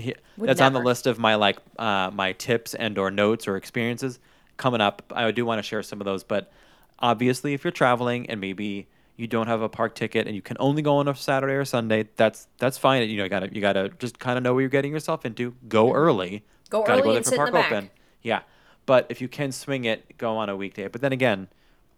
he- 0.00 0.14
that's 0.38 0.60
on 0.60 0.72
the 0.74 0.80
list 0.80 1.08
of 1.08 1.18
my 1.18 1.34
like 1.34 1.58
uh, 1.76 2.12
my 2.14 2.32
tips 2.34 2.74
and 2.74 2.96
or 2.96 3.10
notes 3.10 3.48
or 3.48 3.56
experiences 3.56 4.20
coming 4.58 4.80
up. 4.80 5.02
I 5.14 5.28
do 5.32 5.44
want 5.44 5.58
to 5.58 5.64
share 5.64 5.82
some 5.82 6.00
of 6.00 6.04
those, 6.04 6.22
but 6.22 6.52
obviously, 7.00 7.52
if 7.52 7.64
you're 7.64 7.72
traveling 7.72 8.30
and 8.30 8.40
maybe 8.40 8.86
you 9.16 9.26
don't 9.26 9.48
have 9.48 9.60
a 9.60 9.68
park 9.68 9.96
ticket 9.96 10.28
and 10.28 10.36
you 10.36 10.42
can 10.42 10.56
only 10.60 10.80
go 10.80 10.98
on 10.98 11.08
a 11.08 11.14
Saturday 11.16 11.54
or 11.54 11.64
Sunday, 11.64 12.08
that's 12.14 12.46
that's 12.58 12.78
fine. 12.78 13.08
You 13.10 13.16
know, 13.16 13.24
you 13.24 13.28
gotta 13.28 13.48
you 13.52 13.60
gotta 13.60 13.88
just 13.98 14.20
kind 14.20 14.38
of 14.38 14.44
know 14.44 14.54
what 14.54 14.60
you're 14.60 14.68
getting 14.68 14.92
yourself 14.92 15.26
into. 15.26 15.56
Go 15.68 15.92
early. 15.92 16.44
Go 16.70 16.84
Gotta 16.84 17.02
early 17.02 17.08
there 17.10 17.16
and 17.16 17.24
for 17.24 17.30
sit 17.30 17.40
in 17.40 17.44
the 17.46 17.50
park 17.50 17.72
open. 17.72 17.90
Yeah, 18.22 18.42
but 18.86 19.06
if 19.08 19.20
you 19.20 19.26
can 19.26 19.50
swing 19.50 19.84
it, 19.84 20.16
go 20.16 20.36
on 20.36 20.48
a 20.48 20.54
weekday. 20.54 20.86
But 20.86 21.00
then 21.00 21.12
again, 21.12 21.48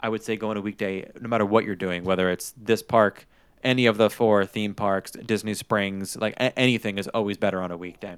I 0.01 0.09
would 0.09 0.22
say 0.22 0.36
go 0.36 0.51
on 0.51 0.57
a 0.57 0.61
weekday, 0.61 1.11
no 1.20 1.28
matter 1.28 1.47
what 1.47 1.64
you're 1.64 1.74
doing, 1.74 2.05
whether 2.05 2.30
it's 2.30 2.53
this 2.57 2.82
park, 2.82 3.26
any 3.64 3.86
of 3.86 3.97
the 3.97 4.11
four 4.11 4.44
theme 4.47 4.74
parks, 4.74 5.11
Disney 5.12 5.55
Springs, 5.55 6.16
like 6.16 6.34
a- 6.34 6.57
anything 6.59 6.99
is 6.99 7.09
always 7.09 7.36
better 7.36 7.61
on 7.62 7.70
a 7.70 7.76
weekday. 7.76 8.16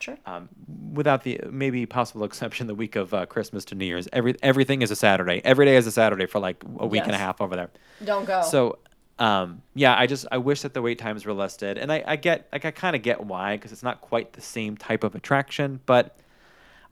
Sure. 0.00 0.18
Um, 0.26 0.48
without 0.92 1.22
the 1.22 1.40
maybe 1.50 1.86
possible 1.86 2.24
exception, 2.24 2.66
the 2.66 2.74
week 2.74 2.94
of 2.94 3.14
uh, 3.14 3.24
Christmas 3.26 3.64
to 3.66 3.74
New 3.74 3.86
Year's, 3.86 4.06
every 4.12 4.34
everything 4.42 4.82
is 4.82 4.90
a 4.90 4.96
Saturday. 4.96 5.40
Every 5.44 5.64
day 5.64 5.76
is 5.76 5.86
a 5.86 5.92
Saturday 5.92 6.26
for 6.26 6.40
like 6.40 6.62
a 6.78 6.86
week 6.86 7.04
and 7.04 7.12
a 7.12 7.18
half 7.18 7.40
over 7.40 7.56
there. 7.56 7.70
Don't 8.04 8.26
go. 8.26 8.42
So, 8.42 8.78
um, 9.18 9.62
yeah, 9.74 9.96
I 9.98 10.06
just 10.06 10.26
I 10.30 10.36
wish 10.38 10.60
that 10.62 10.74
the 10.74 10.82
wait 10.82 10.98
times 10.98 11.24
were 11.24 11.32
listed, 11.32 11.78
and 11.78 11.90
I, 11.90 12.04
I 12.06 12.16
get 12.16 12.48
like 12.52 12.66
I 12.66 12.70
kind 12.70 12.94
of 12.94 13.00
get 13.02 13.24
why 13.24 13.56
because 13.56 13.72
it's 13.72 13.82
not 13.82 14.02
quite 14.02 14.34
the 14.34 14.42
same 14.42 14.76
type 14.76 15.04
of 15.04 15.14
attraction, 15.14 15.80
but 15.86 16.18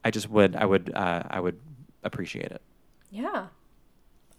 I 0.05 0.11
just 0.11 0.31
would 0.31 0.57
I 0.57 0.65
would 0.65 0.91
uh, 0.95 1.25
I 1.29 1.39
would 1.41 1.61
appreciate 2.03 2.51
it. 2.51 2.63
yeah. 3.11 3.47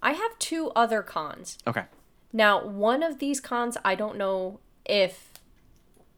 I 0.04 0.12
have 0.12 0.38
two 0.38 0.70
other 0.76 1.02
cons. 1.02 1.58
Okay. 1.66 1.86
Now, 2.32 2.64
one 2.64 3.02
of 3.02 3.20
these 3.20 3.40
cons, 3.40 3.78
I 3.86 3.96
don't 3.96 4.18
know 4.18 4.60
if 4.86 5.32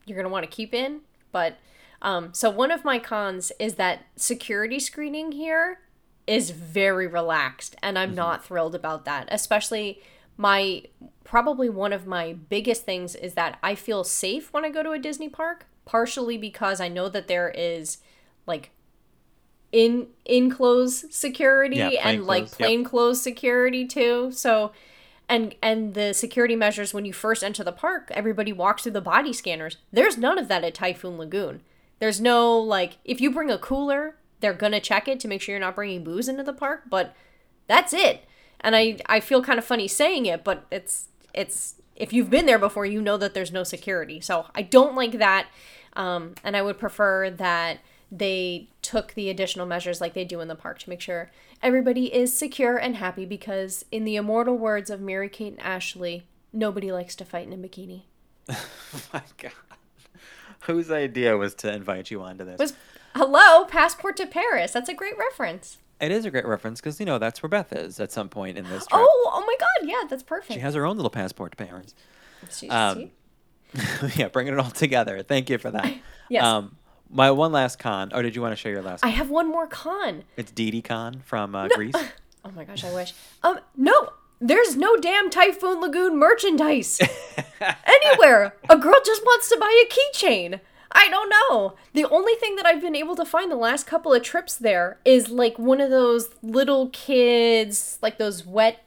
you're 0.05 0.15
going 0.15 0.25
to 0.25 0.31
want 0.31 0.43
to 0.43 0.51
keep 0.51 0.73
in, 0.73 1.01
but 1.31 1.57
um, 2.01 2.33
so 2.33 2.49
one 2.49 2.71
of 2.71 2.83
my 2.83 2.99
cons 2.99 3.51
is 3.59 3.75
that 3.75 4.05
security 4.15 4.79
screening 4.79 5.31
here 5.31 5.79
is 6.27 6.49
very 6.49 7.07
relaxed, 7.07 7.75
and 7.83 7.99
I'm 7.99 8.15
not 8.15 8.43
thrilled 8.43 8.75
about 8.75 9.05
that. 9.05 9.27
Especially 9.31 10.01
my 10.37 10.83
probably 11.23 11.69
one 11.69 11.93
of 11.93 12.05
my 12.05 12.33
biggest 12.33 12.83
things 12.83 13.15
is 13.15 13.33
that 13.33 13.57
I 13.63 13.75
feel 13.75 14.03
safe 14.03 14.51
when 14.51 14.65
I 14.65 14.69
go 14.69 14.83
to 14.83 14.91
a 14.91 14.99
Disney 14.99 15.29
park, 15.29 15.65
partially 15.85 16.37
because 16.37 16.81
I 16.81 16.87
know 16.87 17.09
that 17.09 17.27
there 17.27 17.49
is 17.49 17.99
like 18.47 18.71
in 19.75 20.07
enclosed 20.23 21.13
security 21.13 21.75
Yeah, 21.75 21.89
and 22.01 22.25
like 22.25 22.43
plainclothes, 22.43 22.59
yep. 22.59 22.67
plainclothes 22.67 23.21
security 23.21 23.85
too. 23.85 24.31
So 24.31 24.71
and 25.27 25.53
and 25.61 25.93
the 25.95 26.13
security 26.13 26.55
measures 26.55 26.93
when 26.93 27.03
you 27.03 27.11
first 27.11 27.43
enter 27.43 27.61
the 27.61 27.73
park, 27.73 28.09
everybody 28.11 28.53
walks 28.53 28.83
through 28.83 28.93
the 28.93 29.01
body 29.01 29.33
scanners. 29.33 29.75
There's 29.91 30.17
none 30.17 30.37
of 30.37 30.47
that 30.47 30.63
at 30.63 30.75
Typhoon 30.75 31.17
Lagoon. 31.17 31.59
There's 31.99 32.21
no 32.21 32.57
like 32.57 32.99
if 33.03 33.19
you 33.19 33.29
bring 33.31 33.51
a 33.51 33.57
cooler, 33.57 34.15
they're 34.39 34.53
gonna 34.53 34.79
check 34.79 35.09
it 35.09 35.19
to 35.19 35.27
make 35.27 35.41
sure 35.41 35.51
you're 35.51 35.59
not 35.59 35.75
bringing 35.75 36.05
booze 36.05 36.29
into 36.29 36.43
the 36.43 36.53
park, 36.53 36.83
but 36.89 37.13
that's 37.67 37.91
it. 37.91 38.23
And 38.61 38.77
I 38.77 38.99
I 39.07 39.19
feel 39.19 39.43
kind 39.43 39.59
of 39.59 39.65
funny 39.65 39.89
saying 39.89 40.25
it, 40.25 40.45
but 40.45 40.65
it's 40.71 41.09
it's 41.33 41.75
if 41.97 42.13
you've 42.13 42.29
been 42.29 42.45
there 42.45 42.59
before, 42.59 42.85
you 42.85 43.01
know 43.01 43.17
that 43.17 43.33
there's 43.33 43.51
no 43.51 43.63
security. 43.65 44.21
So 44.21 44.45
I 44.55 44.61
don't 44.61 44.95
like 44.95 45.17
that, 45.19 45.47
um, 45.97 46.35
and 46.45 46.55
I 46.55 46.61
would 46.61 46.79
prefer 46.79 47.29
that 47.29 47.79
they 48.11 48.69
took 48.81 49.13
the 49.13 49.29
additional 49.29 49.65
measures 49.65 49.99
like 49.99 50.13
they 50.13 50.25
do 50.25 50.39
in 50.41 50.47
the 50.47 50.55
park 50.55 50.79
to 50.79 50.89
make 50.89 51.01
sure 51.01 51.31
everybody 51.61 52.13
is 52.13 52.35
secure 52.35 52.77
and 52.77 52.97
happy 52.97 53.25
because, 53.25 53.85
in 53.91 54.05
the 54.05 54.15
immortal 54.15 54.57
words 54.57 54.89
of 54.89 55.01
Mary 55.01 55.29
Kate 55.29 55.53
and 55.53 55.61
Ashley, 55.61 56.25
nobody 56.53 56.91
likes 56.91 57.15
to 57.15 57.25
fight 57.25 57.47
in 57.47 57.53
a 57.53 57.57
bikini. 57.57 58.03
oh 58.49 58.65
my 59.13 59.23
god. 59.37 59.51
Whose 60.61 60.89
idea 60.89 61.37
was 61.37 61.53
to 61.55 61.71
invite 61.71 62.09
you 62.09 62.21
onto 62.21 62.43
this? 62.45 62.57
Was 62.59 62.73
hello, 63.15 63.65
passport 63.65 64.17
to 64.17 64.25
Paris. 64.25 64.71
That's 64.71 64.89
a 64.89 64.93
great 64.93 65.17
reference. 65.17 65.77
It 66.01 66.11
is 66.11 66.25
a 66.25 66.31
great 66.31 66.45
reference 66.45 66.81
because 66.81 66.99
you 66.99 67.05
know 67.05 67.17
that's 67.17 67.41
where 67.41 67.49
Beth 67.49 67.71
is 67.71 67.99
at 67.99 68.11
some 68.11 68.29
point 68.29 68.57
in 68.57 68.65
this 68.65 68.85
trip. 68.87 69.01
Oh, 69.01 69.31
oh 69.33 69.41
my 69.45 69.55
God! 69.59 69.89
Yeah, 69.89 70.07
that's 70.09 70.23
perfect. 70.23 70.53
She 70.53 70.59
has 70.59 70.73
her 70.75 70.85
own 70.85 70.97
little 70.97 71.09
passport 71.09 71.57
to 71.57 71.65
Paris. 71.65 71.93
See- 72.49 72.69
um, 72.69 73.11
yeah, 74.15 74.27
bringing 74.27 74.53
it 74.53 74.59
all 74.59 74.71
together. 74.71 75.23
Thank 75.23 75.49
you 75.49 75.57
for 75.57 75.71
that. 75.71 75.93
Yes. 76.27 76.43
Um, 76.43 76.75
my 77.09 77.31
one 77.31 77.51
last 77.51 77.79
con. 77.79 78.11
Or 78.13 78.21
did 78.21 78.35
you 78.35 78.41
want 78.41 78.51
to 78.51 78.55
share 78.55 78.71
your 78.71 78.81
last? 78.81 79.03
I 79.03 79.09
con? 79.09 79.17
have 79.17 79.29
one 79.29 79.47
more 79.49 79.67
con. 79.67 80.23
It's 80.37 80.51
Didi 80.51 80.81
Conn 80.81 81.21
from 81.25 81.55
uh, 81.55 81.67
Grease. 81.69 81.95
Oh 82.47 82.51
my 82.55 82.63
gosh, 82.63 82.83
I 82.83 82.93
wish. 82.93 83.11
Um, 83.41 83.57
no, 83.75 84.09
there's 84.39 84.75
no 84.77 84.97
damn 84.97 85.31
Typhoon 85.31 85.81
Lagoon 85.81 86.15
merchandise 86.19 87.01
anywhere. 87.87 88.55
A 88.69 88.77
girl 88.77 88.99
just 89.03 89.23
wants 89.25 89.49
to 89.49 89.57
buy 89.59 89.83
a 89.83 89.91
keychain. 89.91 90.59
I 90.91 91.09
don't 91.09 91.29
know. 91.31 91.73
The 91.93 92.05
only 92.05 92.35
thing 92.35 92.55
that 92.57 92.67
I've 92.67 92.81
been 92.81 92.95
able 92.95 93.15
to 93.15 93.25
find 93.25 93.49
the 93.51 93.55
last 93.55 93.87
couple 93.87 94.13
of 94.13 94.21
trips 94.21 94.55
there 94.57 94.99
is 95.03 95.29
like 95.29 95.57
one 95.57 95.81
of 95.81 95.89
those 95.89 96.29
little 96.43 96.89
kids, 96.89 97.97
like 98.03 98.19
those 98.19 98.45
wet, 98.45 98.83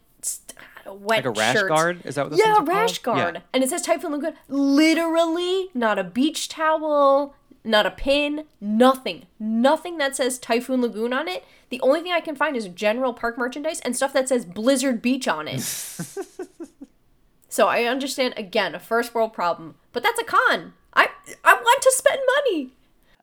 wet 0.87 1.25
like 1.25 1.25
a 1.25 1.31
rash 1.31 1.57
shirts. 1.57 1.69
guard. 1.69 2.01
Is 2.07 2.15
that 2.15 2.31
what 2.31 2.39
Yeah, 2.39 2.61
rash 2.65 2.99
called? 3.01 3.17
guard. 3.19 3.35
Yeah. 3.35 3.41
And 3.53 3.65
it 3.65 3.71
says 3.71 3.83
Typhoon 3.83 4.13
Lagoon. 4.13 4.35
Literally, 4.49 5.71
not 5.75 5.99
a 5.99 6.05
beach 6.05 6.49
towel, 6.49 7.35
not 7.65 7.87
a 7.87 7.91
pin, 7.91 8.45
nothing. 8.61 9.27
Nothing 9.39 9.99
that 9.99 10.17
says 10.17 10.39
Typhoon 10.39 10.81
Lagoon 10.81 11.13
on 11.13 11.29
it. 11.29 11.45
The 11.71 11.81
only 11.81 12.01
thing 12.01 12.13
I 12.13 12.21
can 12.21 12.35
find 12.37 12.57
is 12.57 12.69
general 12.69 13.13
park 13.13 13.37
merchandise 13.37 13.81
and 13.81 13.95
stuff 13.95 14.13
that 14.15 14.29
says 14.29 14.45
Blizzard 14.45 15.03
Beach 15.03 15.29
on 15.29 15.49
it. 15.49 15.61
so 17.49 17.67
I 17.69 17.85
understand, 17.85 18.35
again, 18.37 18.75
a 18.75 18.79
first 18.81 19.15
world 19.15 19.33
problem. 19.33 19.75
But 19.93 20.03
that's 20.03 20.21
a 20.21 20.25
con. 20.25 20.75
I 20.95 21.09
I 21.45 21.55
want 21.55 21.83
to 21.83 21.93
spend 21.95 22.21
money. 22.37 22.71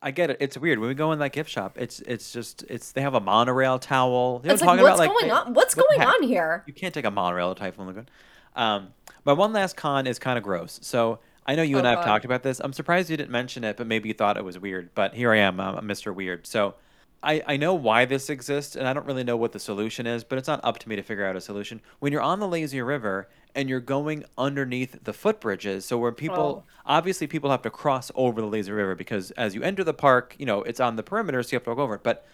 I 0.01 0.11
get 0.11 0.29
it. 0.29 0.37
It's 0.39 0.57
weird 0.57 0.77
when 0.79 0.87
we 0.87 0.93
go 0.93 1.11
in 1.11 1.19
that 1.19 1.31
gift 1.31 1.49
shop. 1.49 1.77
It's 1.79 1.99
it's 2.01 2.31
just 2.31 2.63
it's 2.69 2.91
they 2.91 3.01
have 3.01 3.15
a 3.15 3.19
monorail 3.19 3.79
towel. 3.79 4.41
You 4.43 4.49
know 4.49 4.53
It's 4.53 4.63
like, 4.63 4.79
what's 4.79 4.99
about? 4.99 5.07
going 5.19 5.31
on? 5.31 5.53
What's 5.53 5.75
what 5.75 5.87
going 5.89 6.07
on 6.07 6.23
here? 6.23 6.63
You 6.67 6.73
can't 6.73 6.93
take 6.93 7.05
a 7.05 7.11
monorail 7.11 7.55
to 7.55 7.59
Typhoon 7.59 7.87
Lagoon. 7.87 8.09
Um, 8.55 8.89
my 9.25 9.33
one 9.33 9.51
last 9.53 9.75
con 9.75 10.05
is 10.05 10.19
kind 10.19 10.37
of 10.37 10.43
gross. 10.43 10.79
So 10.83 11.19
I 11.45 11.55
know 11.55 11.61
you 11.63 11.75
oh, 11.75 11.79
and 11.79 11.87
Oh, 11.87 11.91
I 11.91 11.93
have 11.95 11.99
God. 11.99 12.05
talked 12.05 12.25
about 12.25 12.43
this. 12.43 12.59
I'm 12.59 12.73
surprised 12.73 13.09
you 13.09 13.17
didn't 13.17 13.31
mention 13.31 13.63
it, 13.63 13.77
but 13.77 13.87
maybe 13.87 14.07
you 14.09 14.13
thought 14.15 14.37
it 14.37 14.43
was 14.45 14.57
weird. 14.59 14.89
But 14.95 15.13
here 15.13 15.31
I 15.31 15.37
am, 15.37 15.59
I'm 15.59 15.87
Mr. 15.87 16.13
Weird. 16.13 16.47
So 16.47 16.75
I, 17.21 17.41
I 17.47 17.57
know 17.57 17.73
why 17.73 18.05
this 18.05 18.29
exists, 18.29 18.75
and 18.75 18.87
I 18.87 18.93
don't 18.93 19.05
really 19.05 19.23
know 19.23 19.37
what 19.37 19.51
the 19.51 19.59
solution 19.59 20.05
is, 20.07 20.23
but 20.23 20.37
it's 20.37 20.47
not 20.47 20.59
up 20.63 20.79
to 20.79 20.89
me 20.89 20.95
to 20.95 21.01
figure 21.03 21.25
out 21.25 21.35
a 21.35 21.41
solution. 21.41 21.81
When 21.99 22.11
you're 22.11 22.21
on 22.21 22.39
the 22.39 22.47
lazy 22.47 22.81
river 22.81 23.27
and 23.55 23.69
you're 23.69 23.79
going 23.79 24.25
underneath 24.37 25.03
the 25.03 25.11
footbridges, 25.11 25.83
so 25.83 25.97
where 25.97 26.11
people 26.11 26.63
Oh. 26.67 26.69
obviously 26.85 27.25
people 27.27 27.51
have 27.51 27.61
to 27.63 27.69
cross 27.69 28.11
over 28.15 28.41
the 28.41 28.47
lazy 28.47 28.71
river 28.71 28.95
because 28.95 29.31
as 29.31 29.55
you 29.55 29.61
enter 29.63 29.83
the 29.83 29.93
park, 29.93 30.35
you 30.39 30.45
know 30.45 30.61
it's 30.63 30.79
on 30.79 30.95
the 30.97 31.03
perimeter, 31.03 31.41
so 31.43 31.53
you 31.53 31.55
have 31.57 31.63
to 31.65 31.69
walk 31.71 31.79
over 31.79 31.95
it. 31.95 32.03
But 32.03 32.25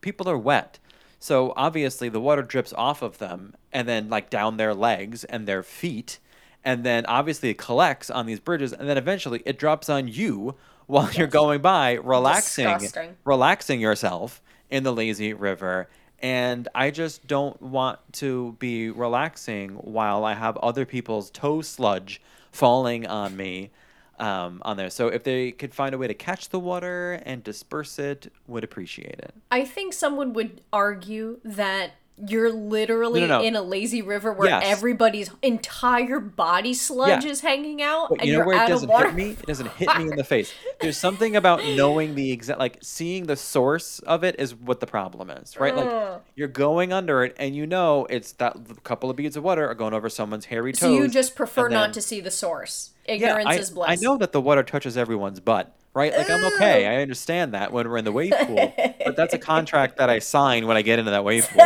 people 0.00 0.28
are 0.28 0.38
wet. 0.38 0.78
So 1.18 1.52
obviously 1.56 2.08
the 2.08 2.20
water 2.20 2.42
drips 2.42 2.72
off 2.76 3.00
of 3.02 3.18
them 3.18 3.54
and 3.72 3.88
then 3.88 4.08
like 4.10 4.28
down 4.28 4.58
their 4.58 4.74
legs 4.74 5.24
and 5.24 5.46
their 5.48 5.62
feet. 5.62 6.18
And 6.66 6.82
then 6.82 7.06
obviously 7.06 7.50
it 7.50 7.58
collects 7.58 8.10
on 8.10 8.26
these 8.26 8.40
bridges 8.40 8.72
and 8.72 8.88
then 8.88 8.98
eventually 8.98 9.40
it 9.46 9.56
drops 9.56 9.88
on 9.88 10.08
you 10.08 10.56
while 10.86 11.10
you're 11.12 11.28
going 11.28 11.62
by 11.62 11.92
relaxing 11.92 12.66
Disgusting. 12.66 13.16
relaxing 13.24 13.80
yourself 13.80 14.42
in 14.68 14.82
the 14.82 14.92
lazy 14.92 15.32
river. 15.32 15.88
And 16.18 16.66
I 16.74 16.90
just 16.90 17.26
don't 17.28 17.60
want 17.62 18.00
to 18.14 18.56
be 18.58 18.90
relaxing 18.90 19.74
while 19.74 20.24
I 20.24 20.34
have 20.34 20.56
other 20.56 20.84
people's 20.84 21.30
toe 21.30 21.62
sludge 21.62 22.20
falling 22.50 23.06
on 23.06 23.36
me 23.36 23.70
um, 24.18 24.60
on 24.64 24.76
there. 24.76 24.90
So 24.90 25.06
if 25.06 25.22
they 25.22 25.52
could 25.52 25.72
find 25.72 25.94
a 25.94 25.98
way 25.98 26.08
to 26.08 26.14
catch 26.14 26.48
the 26.48 26.58
water 26.58 27.20
and 27.24 27.44
disperse 27.44 27.98
it, 28.00 28.32
would 28.48 28.64
appreciate 28.64 29.20
it. 29.20 29.34
I 29.52 29.64
think 29.64 29.92
someone 29.92 30.32
would 30.32 30.62
argue 30.72 31.38
that 31.44 31.92
you're 32.28 32.50
literally 32.52 33.20
No, 33.20 33.26
no, 33.26 33.38
no. 33.40 33.44
in 33.44 33.56
a 33.56 33.62
lazy 33.62 34.00
river 34.00 34.32
where 34.32 34.48
Yes. 34.48 34.62
everybody's 34.66 35.30
entire 35.42 36.18
body 36.20 36.72
sludge 36.72 37.24
Yeah. 37.24 37.30
is 37.30 37.40
hanging 37.40 37.82
out 37.82 38.08
But 38.08 38.20
and 38.20 38.26
you 38.28 38.32
know 38.32 38.38
you're 38.38 38.46
where 38.46 38.64
it 38.64 38.68
doesn't 38.68 38.90
hit 38.90 39.14
me? 39.14 39.30
It 39.30 39.46
doesn't 39.46 39.70
hit 39.72 39.88
me 39.98 40.04
in 40.04 40.16
the 40.16 40.24
face. 40.34 40.52
There's 40.80 40.96
something 40.96 41.36
about 41.36 41.62
knowing 41.64 42.14
the 42.14 42.32
exact, 42.32 42.58
like 42.58 42.78
seeing 42.82 43.26
the 43.26 43.36
source 43.36 43.98
of 44.00 44.24
it 44.24 44.36
is 44.38 44.54
what 44.54 44.80
the 44.80 44.86
problem 44.86 45.28
is, 45.30 45.56
right? 45.58 45.76
Like 45.76 45.88
Ugh. 45.90 46.20
you're 46.34 46.48
going 46.48 46.92
under 46.92 47.22
it 47.24 47.36
and 47.38 47.54
you 47.54 47.66
know 47.66 48.06
it's 48.08 48.32
that 48.32 48.56
couple 48.84 49.10
of 49.10 49.16
beads 49.16 49.36
of 49.36 49.44
water 49.44 49.68
are 49.68 49.74
going 49.74 49.92
over 49.94 50.08
someone's 50.08 50.46
hairy 50.46 50.72
toes. 50.72 50.80
So 50.80 50.92
you 50.94 51.08
just 51.08 51.34
prefer 51.36 51.66
and 51.66 51.74
not 51.74 51.92
to 51.94 52.00
see 52.00 52.20
the 52.20 52.30
source. 52.30 52.90
Yeah, 53.06 53.14
Ignorance 53.14 53.46
I, 53.48 53.54
is 53.56 53.70
bliss. 53.70 53.88
I 53.90 53.94
know 53.96 54.16
that 54.16 54.32
the 54.32 54.40
water 54.40 54.62
touches 54.62 54.96
everyone's 54.96 55.38
butt, 55.40 55.72
right? 55.96 56.14
Like 56.14 56.28
I'm 56.28 56.44
okay. 56.44 56.86
I 56.86 57.00
understand 57.00 57.54
that 57.54 57.72
when 57.72 57.88
we're 57.88 57.96
in 57.96 58.04
the 58.04 58.12
wave 58.12 58.34
pool, 58.42 58.72
but 59.04 59.16
that's 59.16 59.32
a 59.32 59.38
contract 59.38 59.96
that 59.96 60.10
I 60.10 60.18
sign 60.18 60.66
when 60.66 60.76
I 60.76 60.82
get 60.82 60.98
into 60.98 61.10
that 61.10 61.24
wave 61.24 61.48
pool. 61.52 61.62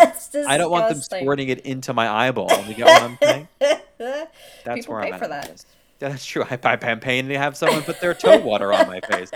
I 0.47 0.57
don't 0.57 0.71
want 0.71 0.89
them 0.89 1.03
squirting 1.03 1.49
it 1.49 1.61
into 1.61 1.93
my 1.93 2.09
eyeball. 2.09 2.51
You 2.67 2.75
get 2.75 2.87
what 2.87 3.03
I'm 3.03 3.19
saying? 3.21 3.49
That's 3.99 4.81
People 4.81 4.95
where 4.95 5.03
pay 5.03 5.13
I'm 5.13 5.19
for 5.19 5.25
at 5.27 5.31
that. 5.31 5.65
Yeah, 6.01 6.09
that's 6.09 6.25
true. 6.25 6.45
I, 6.51 6.59
I, 6.65 6.79
I'm 6.81 7.01
paying 7.01 7.29
to 7.29 7.37
have 7.37 7.55
someone 7.55 7.83
put 7.83 8.01
their 8.01 8.15
toe 8.15 8.39
water 8.39 8.73
on 8.73 8.87
my 8.87 9.01
face. 9.01 9.31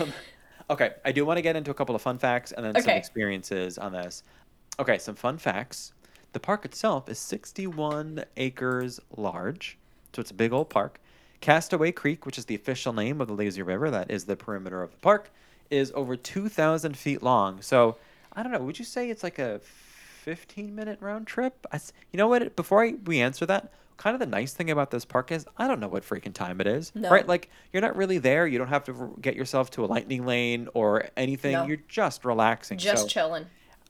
Um, 0.00 0.10
okay, 0.70 0.92
I 1.04 1.12
do 1.12 1.26
want 1.26 1.36
to 1.36 1.42
get 1.42 1.54
into 1.54 1.70
a 1.70 1.74
couple 1.74 1.94
of 1.94 2.00
fun 2.00 2.16
facts 2.16 2.52
and 2.52 2.64
then 2.64 2.80
some 2.82 2.94
experiences 2.94 3.76
on 3.76 3.92
this. 3.92 4.22
Okay, 4.78 4.96
some 4.96 5.14
fun 5.14 5.36
facts. 5.36 5.92
The 6.32 6.40
park 6.40 6.64
itself 6.64 7.10
is 7.10 7.18
61 7.18 8.24
acres 8.38 9.00
large, 9.14 9.76
so 10.14 10.20
it's 10.20 10.30
a 10.30 10.34
big 10.34 10.54
old 10.54 10.70
park. 10.70 10.98
Castaway 11.40 11.92
Creek, 11.92 12.26
which 12.26 12.38
is 12.38 12.46
the 12.46 12.54
official 12.54 12.92
name 12.92 13.20
of 13.20 13.28
the 13.28 13.34
lazy 13.34 13.62
river, 13.62 13.90
that 13.90 14.10
is 14.10 14.24
the 14.24 14.36
perimeter 14.36 14.82
of 14.82 14.90
the 14.90 14.96
park, 14.98 15.30
is 15.70 15.92
over 15.94 16.16
2,000 16.16 16.96
feet 16.96 17.22
long. 17.22 17.60
So, 17.62 17.96
I 18.32 18.42
don't 18.42 18.52
know, 18.52 18.60
would 18.60 18.78
you 18.78 18.84
say 18.84 19.10
it's 19.10 19.22
like 19.22 19.38
a 19.38 19.60
15 20.24 20.74
minute 20.74 20.98
round 21.00 21.26
trip? 21.26 21.66
I 21.72 21.80
you 22.12 22.16
know 22.16 22.28
what? 22.28 22.56
Before 22.56 22.84
I, 22.84 22.94
we 23.04 23.20
answer 23.20 23.46
that, 23.46 23.72
kind 23.96 24.14
of 24.14 24.20
the 24.20 24.26
nice 24.26 24.52
thing 24.52 24.70
about 24.70 24.90
this 24.90 25.04
park 25.04 25.30
is 25.30 25.46
I 25.56 25.68
don't 25.68 25.80
know 25.80 25.88
what 25.88 26.02
freaking 26.02 26.32
time 26.32 26.60
it 26.60 26.66
is. 26.66 26.92
No. 26.94 27.10
Right? 27.10 27.26
Like, 27.26 27.50
you're 27.72 27.82
not 27.82 27.96
really 27.96 28.18
there. 28.18 28.46
You 28.46 28.58
don't 28.58 28.68
have 28.68 28.84
to 28.84 28.94
r- 28.94 29.10
get 29.20 29.36
yourself 29.36 29.70
to 29.72 29.84
a 29.84 29.86
lightning 29.86 30.26
lane 30.26 30.68
or 30.74 31.08
anything. 31.16 31.52
No. 31.52 31.66
You're 31.66 31.82
just 31.88 32.24
relaxing. 32.24 32.78
Just 32.78 33.02
so, 33.02 33.08
chilling. 33.08 33.46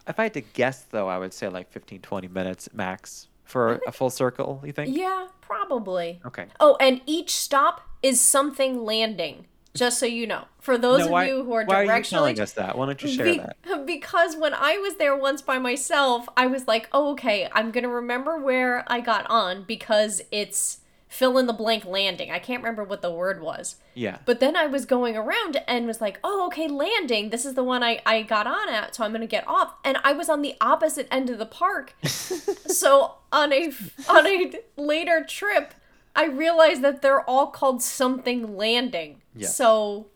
if 0.07 0.19
I 0.19 0.25
had 0.25 0.35
to 0.35 0.41
guess, 0.41 0.83
though, 0.91 1.09
I 1.09 1.19
would 1.19 1.33
say 1.33 1.49
like 1.49 1.71
15, 1.71 2.01
20 2.01 2.29
minutes 2.29 2.69
max 2.73 3.29
for 3.45 3.81
a 3.87 3.93
full 3.93 4.11
circle, 4.11 4.63
you 4.65 4.73
think? 4.73 4.97
Yeah, 4.97 5.29
probably. 5.41 6.21
Okay. 6.25 6.47
Oh, 6.61 6.77
and 6.81 7.01
each 7.07 7.31
stop 7.31 7.83
is 8.03 8.21
something 8.21 8.85
landing. 8.85 9.47
Just 9.75 9.99
so 9.99 10.07
you 10.07 10.25
know, 10.27 10.45
for 10.61 10.79
those 10.79 11.01
No, 11.01 11.17
of 11.17 11.27
you 11.27 11.43
who 11.43 11.53
are 11.53 11.65
why 11.65 11.81
are 11.81 11.85
you 11.85 11.91
directionally 11.91 12.11
telling 12.11 12.41
us 12.41 12.53
that? 12.53 12.79
Why 12.79 12.87
don't 12.87 13.03
you 13.03 13.09
share 13.09 13.25
Be- 13.25 13.39
that? 13.39 13.57
Because 13.87 14.37
when 14.37 14.55
I 14.55 14.79
was 14.79 14.97
there 14.97 15.17
once 15.17 15.43
by 15.43 15.59
myself, 15.59 16.29
I 16.37 16.47
was 16.47 16.69
like, 16.69 16.89
oh, 16.93 17.11
okay, 17.13 17.49
I'm 17.53 17.73
going 17.73 17.83
to 17.83 17.91
remember 17.91 18.39
where 18.39 18.85
I 18.87 19.01
got 19.01 19.29
on 19.29 19.65
because 19.65 20.23
it's 20.31 20.79
fill 21.15 21.39
in 21.39 21.47
the 21.47 21.53
blank 21.53 21.85
landing. 21.85 22.33
I 22.33 22.41
can't 22.41 22.61
remember 22.61 22.83
what 22.83 23.01
the 23.01 23.11
word 23.11 23.41
was. 23.41 23.77
Yeah. 23.95 24.19
But 24.25 24.41
then 24.41 24.57
I 24.57 24.67
was 24.67 24.85
going 24.85 25.17
around 25.17 25.62
and 25.69 25.87
was 25.87 26.01
like, 26.01 26.19
oh, 26.25 26.47
okay, 26.47 26.67
landing. 26.67 27.31
This 27.31 27.45
is 27.45 27.55
the 27.55 27.62
one 27.62 27.85
I, 27.85 28.03
I 28.05 28.23
got 28.23 28.49
on 28.49 28.69
at, 28.69 28.97
so 28.97 29.05
I'm 29.05 29.12
going 29.12 29.21
to 29.21 29.29
get 29.29 29.47
off. 29.47 29.75
And 29.85 29.97
I 30.03 30.12
was 30.12 30.29
on 30.29 30.43
the 30.43 30.57
opposite 30.61 31.07
end 31.12 31.31
of 31.31 31.39
the 31.39 31.47
park. 31.47 31.95
so 32.03 33.15
on 33.31 33.53
a 33.53 33.73
on 34.09 34.27
a 34.27 34.55
later 34.77 35.25
trip, 35.25 35.75
I 36.17 36.25
realized 36.27 36.83
that 36.83 37.01
they're 37.01 37.23
all 37.31 37.47
called 37.47 37.81
something 37.81 38.57
landing. 38.57 39.23
Yes. 39.37 39.57
So, 39.57 40.09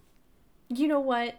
you 0.68 0.88
know 0.88 1.00
what? 1.00 1.36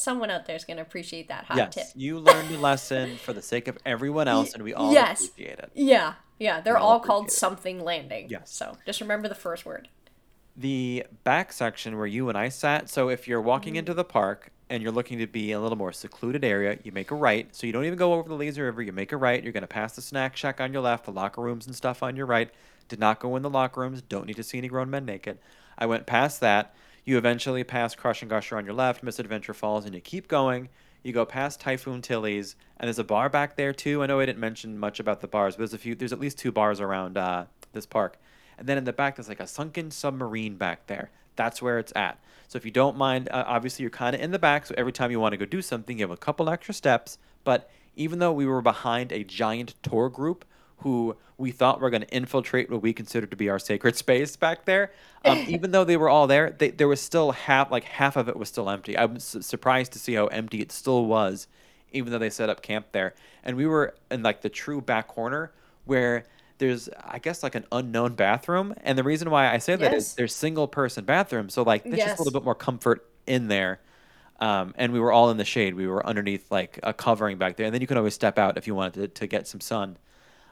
Someone 0.00 0.30
out 0.30 0.46
there 0.46 0.56
is 0.56 0.64
going 0.64 0.78
to 0.78 0.82
appreciate 0.82 1.28
that 1.28 1.44
hot 1.44 1.56
yes. 1.56 1.74
tip. 1.74 1.86
You 1.94 2.18
learned 2.18 2.50
a 2.50 2.58
lesson 2.58 3.16
for 3.18 3.32
the 3.32 3.42
sake 3.42 3.68
of 3.68 3.78
everyone 3.84 4.28
else, 4.36 4.54
and 4.54 4.62
we 4.62 4.74
all 4.74 4.92
yes. 4.92 5.28
appreciate 5.28 5.58
it. 5.58 5.70
Yeah, 5.74 6.14
yeah, 6.38 6.60
they're 6.60 6.74
We 6.74 6.80
all 6.80 6.92
all 6.92 7.00
called 7.00 7.26
it. 7.28 7.32
something 7.32 7.80
landing. 7.84 8.28
Yes. 8.30 8.50
So 8.52 8.76
just 8.86 9.00
remember 9.00 9.28
the 9.28 9.34
first 9.34 9.64
word. 9.66 9.88
the 10.56 11.06
back 11.24 11.52
section 11.52 11.96
where 11.96 12.06
you 12.06 12.28
and 12.28 12.36
I 12.36 12.48
sat. 12.48 12.88
So 12.90 13.08
if 13.08 13.26
you're 13.28 13.40
walking 13.40 13.72
mm-hmm. 13.74 13.78
into 13.78 13.94
the 13.94 14.04
park 14.04 14.50
and 14.68 14.82
you're 14.82 14.92
looking 14.92 15.18
to 15.18 15.26
be 15.26 15.52
in 15.52 15.58
a 15.58 15.60
little 15.62 15.78
more 15.78 15.92
secluded 15.92 16.44
area, 16.44 16.78
you 16.82 16.92
make 16.92 17.10
a 17.10 17.14
right. 17.14 17.54
So 17.54 17.66
you 17.66 17.72
don't 17.72 17.84
even 17.84 17.98
go 17.98 18.12
over 18.14 18.28
the 18.28 18.34
lazy 18.34 18.60
river. 18.60 18.82
You 18.82 18.92
make 18.92 19.12
a 19.12 19.16
right. 19.16 19.42
You're 19.42 19.52
going 19.52 19.62
to 19.62 19.66
pass 19.68 19.94
the 19.94 20.02
snack 20.02 20.36
shack 20.36 20.60
on 20.60 20.72
your 20.72 20.82
left, 20.82 21.04
the 21.06 21.12
locker 21.12 21.40
rooms 21.40 21.66
and 21.66 21.74
stuff 21.74 22.02
on 22.02 22.16
your 22.16 22.26
right. 22.26 22.50
Did 22.88 22.98
not 23.00 23.20
go 23.20 23.36
in 23.36 23.42
the 23.42 23.50
locker 23.50 23.80
rooms. 23.80 24.02
Don't 24.02 24.26
need 24.26 24.36
to 24.36 24.42
see 24.42 24.58
any 24.58 24.68
grown 24.68 24.90
men 24.90 25.04
naked. 25.04 25.38
I 25.78 25.86
went 25.86 26.06
past 26.06 26.40
that. 26.40 26.74
You 27.04 27.18
eventually 27.18 27.64
pass 27.64 27.94
Crush 27.94 28.22
and 28.22 28.30
Gusher 28.30 28.56
on 28.56 28.64
your 28.64 28.74
left, 28.74 29.02
Misadventure 29.02 29.54
Falls, 29.54 29.84
and 29.84 29.94
you 29.94 30.00
keep 30.00 30.28
going. 30.28 30.68
You 31.02 31.12
go 31.12 31.24
past 31.24 31.60
Typhoon 31.60 32.02
Tilly's, 32.02 32.56
and 32.76 32.86
there's 32.86 32.98
a 32.98 33.04
bar 33.04 33.28
back 33.28 33.56
there 33.56 33.72
too. 33.72 34.02
I 34.02 34.06
know 34.06 34.20
I 34.20 34.26
didn't 34.26 34.38
mention 34.38 34.78
much 34.78 35.00
about 35.00 35.20
the 35.20 35.28
bars, 35.28 35.54
but 35.54 35.60
there's 35.60 35.74
a 35.74 35.78
few. 35.78 35.94
There's 35.94 36.12
at 36.12 36.20
least 36.20 36.38
two 36.38 36.52
bars 36.52 36.80
around 36.80 37.16
uh, 37.16 37.46
this 37.72 37.86
park. 37.86 38.18
And 38.58 38.68
then 38.68 38.76
in 38.76 38.84
the 38.84 38.92
back, 38.92 39.16
there's 39.16 39.28
like 39.28 39.40
a 39.40 39.46
sunken 39.46 39.90
submarine 39.90 40.56
back 40.56 40.86
there. 40.86 41.10
That's 41.36 41.62
where 41.62 41.78
it's 41.78 41.92
at. 41.96 42.18
So 42.48 42.58
if 42.58 42.64
you 42.66 42.70
don't 42.70 42.98
mind, 42.98 43.30
uh, 43.30 43.44
obviously 43.46 43.84
you're 43.84 43.90
kind 43.90 44.14
of 44.14 44.20
in 44.20 44.32
the 44.32 44.38
back. 44.38 44.66
So 44.66 44.74
every 44.76 44.92
time 44.92 45.10
you 45.10 45.18
want 45.18 45.32
to 45.32 45.38
go 45.38 45.46
do 45.46 45.62
something, 45.62 45.98
you 45.98 46.02
have 46.02 46.10
a 46.10 46.16
couple 46.18 46.50
extra 46.50 46.74
steps. 46.74 47.16
But 47.44 47.70
even 47.96 48.18
though 48.18 48.32
we 48.32 48.44
were 48.44 48.60
behind 48.60 49.12
a 49.12 49.24
giant 49.24 49.74
tour 49.82 50.10
group 50.10 50.44
who 50.80 51.16
we 51.38 51.50
thought 51.50 51.80
were 51.80 51.90
going 51.90 52.02
to 52.02 52.14
infiltrate 52.14 52.70
what 52.70 52.82
we 52.82 52.92
considered 52.92 53.30
to 53.30 53.36
be 53.36 53.48
our 53.48 53.58
sacred 53.58 53.96
space 53.96 54.36
back 54.36 54.64
there, 54.66 54.92
um, 55.24 55.38
even 55.48 55.70
though 55.70 55.84
they 55.84 55.96
were 55.96 56.08
all 56.08 56.26
there, 56.26 56.50
they, 56.50 56.70
there 56.70 56.88
was 56.88 57.00
still 57.00 57.32
half, 57.32 57.70
like 57.70 57.84
half 57.84 58.16
of 58.16 58.28
it 58.28 58.36
was 58.36 58.48
still 58.48 58.68
empty. 58.68 58.96
I 58.96 59.06
was 59.06 59.24
su- 59.24 59.42
surprised 59.42 59.92
to 59.92 59.98
see 59.98 60.14
how 60.14 60.26
empty 60.26 60.60
it 60.60 60.70
still 60.72 61.06
was, 61.06 61.48
even 61.92 62.12
though 62.12 62.18
they 62.18 62.30
set 62.30 62.50
up 62.50 62.62
camp 62.62 62.88
there. 62.92 63.14
And 63.42 63.56
we 63.56 63.66
were 63.66 63.94
in 64.10 64.22
like 64.22 64.42
the 64.42 64.50
true 64.50 64.80
back 64.80 65.08
corner 65.08 65.52
where 65.86 66.26
there's, 66.58 66.90
I 67.02 67.18
guess, 67.18 67.42
like 67.42 67.54
an 67.54 67.64
unknown 67.72 68.14
bathroom. 68.14 68.74
And 68.82 68.98
the 68.98 69.02
reason 69.02 69.30
why 69.30 69.50
I 69.50 69.56
say 69.58 69.76
that 69.76 69.94
is 69.94 70.08
Yes. 70.08 70.14
there's 70.14 70.34
single 70.34 70.68
person 70.68 71.04
bathrooms. 71.06 71.54
So 71.54 71.62
like 71.62 71.84
there's 71.84 71.96
just 71.96 72.20
a 72.20 72.22
little 72.22 72.38
bit 72.38 72.44
more 72.44 72.54
comfort 72.54 73.06
in 73.26 73.48
there. 73.48 73.80
Um, 74.40 74.74
and 74.76 74.92
we 74.92 75.00
were 75.00 75.12
all 75.12 75.30
in 75.30 75.36
the 75.36 75.44
shade. 75.44 75.74
We 75.74 75.86
were 75.86 76.04
underneath 76.06 76.50
like 76.50 76.78
a 76.82 76.92
covering 76.94 77.36
back 77.38 77.56
there, 77.56 77.66
and 77.66 77.74
then 77.74 77.80
you 77.82 77.86
could 77.86 77.96
always 77.98 78.14
step 78.14 78.38
out 78.38 78.56
if 78.56 78.66
you 78.66 78.74
wanted 78.74 78.94
to, 78.94 79.08
to 79.20 79.26
get 79.26 79.46
some 79.46 79.60
sun. 79.60 79.96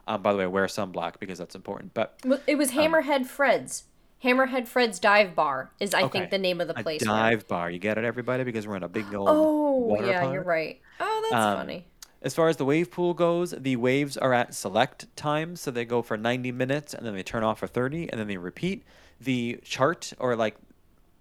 Um, 0.09 0.22
by 0.22 0.32
the 0.32 0.38
way, 0.38 0.46
wear 0.46 0.64
sunblock 0.66 1.20
because 1.20 1.38
that's 1.38 1.54
important. 1.54 1.92
But 1.92 2.18
Well, 2.24 2.40
It 2.46 2.56
was 2.56 2.70
Hammerhead 2.72 3.26
Fred's. 3.26 3.84
Hammerhead 4.24 4.66
Fred's 4.66 4.98
Dive 4.98 5.36
Bar 5.36 5.70
is, 5.78 5.92
I 5.94 6.02
Okay. 6.04 6.20
think, 6.20 6.30
the 6.30 6.38
name 6.38 6.61
of 6.61 6.66
the 6.66 6.74
place. 6.74 7.04
now. 7.04 7.12
dive 7.14 7.46
bar, 7.46 7.70
you 7.70 7.78
get 7.78 7.98
it, 7.98 8.04
everybody, 8.04 8.42
because 8.42 8.66
we're 8.66 8.74
in 8.76 8.82
a 8.82 8.88
big 8.88 9.14
old. 9.14 9.28
Oh, 9.28 9.96
yeah, 10.02 10.32
you're 10.32 10.42
right. 10.42 10.80
Oh, 10.98 11.26
that's 11.30 11.44
Um, 11.44 11.59
funny. 11.59 11.86
As 12.20 12.34
far 12.34 12.48
as 12.48 12.56
the 12.56 12.64
wave 12.64 12.90
pool 12.90 13.14
goes, 13.14 13.52
the 13.56 13.76
waves 13.76 14.16
are 14.16 14.32
at 14.32 14.54
select 14.54 15.14
times, 15.14 15.61
so 15.61 15.70
they 15.70 15.84
go 15.84 16.02
for 16.02 16.16
90 16.16 16.50
minutes 16.50 16.94
and 16.94 17.06
then 17.06 17.14
they 17.14 17.22
turn 17.22 17.44
off 17.44 17.61
for 17.61 17.68
30 17.68 18.11
and 18.11 18.18
then 18.18 18.26
they 18.26 18.38
repeat. 18.38 18.82
The 19.20 19.61
chart 19.62 20.12
or 20.18 20.34
like 20.34 20.56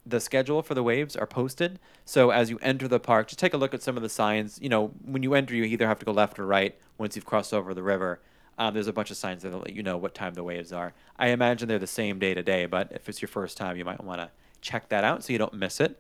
the 0.05 0.19
schedule 0.19 0.63
for 0.63 0.73
the 0.73 0.81
waves 0.81 1.15
are 1.15 1.27
posted. 1.27 1.77
So 2.05 2.31
as 2.31 2.49
you 2.49 2.57
enter 2.63 2.87
the 2.87 2.99
park, 2.99 3.27
just 3.27 3.37
take 3.37 3.53
a 3.53 3.57
look 3.57 3.75
at 3.75 3.83
some 3.83 3.95
of 3.97 4.01
the 4.01 4.09
signs. 4.09 4.57
You 4.59 4.69
know, 4.69 4.87
when 5.05 5.21
you 5.21 5.35
enter, 5.35 5.53
you 5.53 5.65
either 5.65 5.87
have 5.87 5.99
to 5.99 6.05
go 6.05 6.13
left 6.13 6.39
or 6.39 6.47
right 6.47 6.75
once 6.97 7.15
you've 7.15 7.25
crossed 7.25 7.53
over 7.53 7.75
the 7.75 7.83
river. 7.83 8.19
Um, 8.57 8.73
there's 8.73 8.87
a 8.87 8.93
bunch 8.93 9.11
of 9.11 9.17
signs 9.17 9.43
that'll 9.43 9.59
let 9.59 9.73
you 9.73 9.83
know 9.83 9.97
what 9.97 10.15
time 10.15 10.33
the 10.33 10.43
waves 10.43 10.73
are. 10.73 10.93
I 11.17 11.27
imagine 11.27 11.67
they're 11.67 11.77
the 11.79 11.85
same 11.87 12.17
day 12.19 12.33
to 12.33 12.41
day, 12.41 12.65
but 12.65 12.91
if 12.91 13.07
it's 13.07 13.21
your 13.21 13.29
first 13.29 13.55
time, 13.57 13.77
you 13.77 13.85
might 13.85 14.03
want 14.03 14.19
to 14.19 14.31
check 14.61 14.89
that 14.89 15.03
out 15.03 15.23
so 15.23 15.31
you 15.33 15.39
don't 15.39 15.53
miss 15.53 15.79
it. 15.79 15.99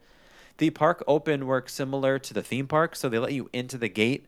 The 0.57 0.71
park 0.71 1.03
open 1.07 1.45
works 1.45 1.73
similar 1.73 2.17
to 2.17 2.33
the 2.33 2.41
theme 2.41 2.67
park, 2.67 2.95
so 2.95 3.09
they 3.09 3.19
let 3.19 3.33
you 3.33 3.49
into 3.53 3.77
the 3.77 3.89
gate. 3.89 4.25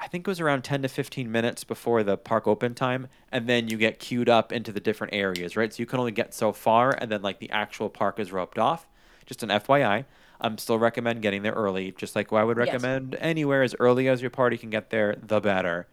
I 0.00 0.06
think 0.06 0.26
it 0.26 0.30
was 0.30 0.40
around 0.40 0.62
10 0.62 0.82
to 0.82 0.88
15 0.88 1.30
minutes 1.30 1.64
before 1.64 2.02
the 2.02 2.16
park 2.16 2.46
open 2.46 2.74
time, 2.74 3.08
and 3.30 3.46
then 3.46 3.68
you 3.68 3.76
get 3.76 3.98
queued 3.98 4.28
up 4.30 4.50
into 4.50 4.72
the 4.72 4.80
different 4.80 5.12
areas, 5.12 5.56
right? 5.56 5.72
So 5.74 5.80
you 5.80 5.86
can 5.86 5.98
only 5.98 6.12
get 6.12 6.32
so 6.32 6.52
far, 6.52 6.92
and 6.92 7.10
then 7.10 7.20
like 7.20 7.38
the 7.38 7.50
actual 7.50 7.90
park 7.90 8.18
is 8.18 8.32
roped 8.32 8.58
off. 8.58 8.86
Just 9.26 9.42
an 9.42 9.50
FYI. 9.50 10.06
I'm 10.40 10.56
still 10.56 10.78
recommend 10.78 11.20
getting 11.20 11.42
there 11.42 11.52
early, 11.52 11.92
just 11.92 12.14
like 12.16 12.32
I 12.32 12.44
would 12.44 12.56
Yes. 12.56 12.68
recommend 12.68 13.16
anywhere 13.16 13.62
as 13.62 13.74
early 13.80 14.08
as 14.08 14.22
your 14.22 14.30
party 14.30 14.56
can 14.56 14.70
get 14.70 14.88
there, 14.90 15.16
the 15.20 15.40
better. 15.40 15.86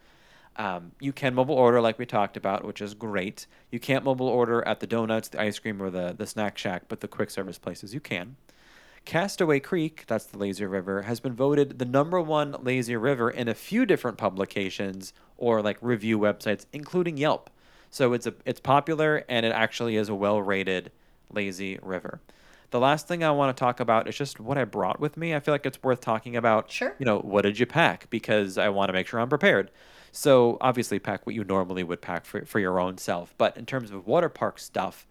Um, 0.57 0.93
you 0.99 1.11
can 1.11 1.33
mobile 1.33 1.55
order 1.55 1.81
like 1.81 1.99
we 1.99 2.05
talked 2.05 2.37
about, 2.37 2.63
which 2.63 2.81
is 2.81 2.93
great. 2.93 3.45
You 3.71 3.79
can't 3.79 4.05
mobile 4.05 4.27
order 4.27 4.65
at 4.65 4.79
the 4.79 4.87
donuts, 4.87 5.27
the 5.27 5.41
ice 5.41 5.59
cream, 5.59 5.81
or 5.81 5.89
the, 5.89 6.15
the 6.17 6.25
snack 6.25 6.57
shack, 6.57 6.83
but 6.87 7.01
the 7.01 7.07
quick 7.07 7.29
service 7.29 7.57
places 7.57 7.93
you 7.93 7.99
can. 7.99 8.37
Castaway 9.03 9.59
Creek, 9.59 10.05
that's 10.07 10.25
the 10.25 10.37
lazy 10.37 10.65
river, 10.65 11.03
has 11.03 11.19
been 11.19 11.33
voted 11.33 11.77
the 11.77 11.85
number 11.85 12.19
one 12.19 12.55
lazy 12.63 12.95
river 12.95 13.29
in 13.29 13.47
a 13.47 13.53
few 13.53 13.85
different 13.85 14.17
publications 14.17 15.13
or 15.37 15.61
like 15.61 15.77
review 15.81 16.17
websites, 16.17 16.65
including 16.73 17.17
Yelp. 17.17 17.49
So 17.91 18.13
it's 18.13 18.25
a 18.25 18.33
it's 18.45 18.59
popular 18.59 19.23
and 19.29 19.45
it 19.45 19.51
actually 19.51 19.95
is 19.95 20.09
a 20.09 20.15
well 20.15 20.41
rated 20.41 20.91
lazy 21.31 21.77
river. 21.81 22.19
The 22.71 22.79
last 22.79 23.07
thing 23.07 23.23
I 23.23 23.31
want 23.31 23.55
to 23.55 23.59
talk 23.59 23.79
about 23.79 24.09
is 24.09 24.17
just 24.17 24.39
what 24.39 24.57
I 24.57 24.65
brought 24.65 24.99
with 24.99 25.17
me. 25.17 25.35
I 25.35 25.39
feel 25.39 25.53
like 25.53 25.65
it's 25.65 25.81
worth 25.83 26.01
talking 26.01 26.35
about. 26.35 26.71
Sure. 26.71 26.95
You 26.97 27.05
know, 27.05 27.19
what 27.19 27.43
did 27.43 27.59
you 27.59 27.65
pack? 27.65 28.09
Because 28.09 28.57
I 28.57 28.69
want 28.69 28.89
to 28.89 28.93
make 28.93 29.07
sure 29.07 29.19
I'm 29.19 29.29
prepared. 29.29 29.71
So 30.15 30.57
obviously 30.61 30.97
pack 30.97 31.25
what 31.25 31.35
you 31.35 31.43
normally 31.43 31.83
would 31.83 31.99
pack 32.01 32.25
for, 32.25 32.45
for 32.45 32.59
your 32.59 32.79
own 32.79 32.97
self. 32.97 33.33
But 33.37 33.57
in 33.57 33.65
terms 33.65 33.91
of 33.91 34.07
water 34.07 34.29
park 34.29 34.59
stuff, 34.59 35.05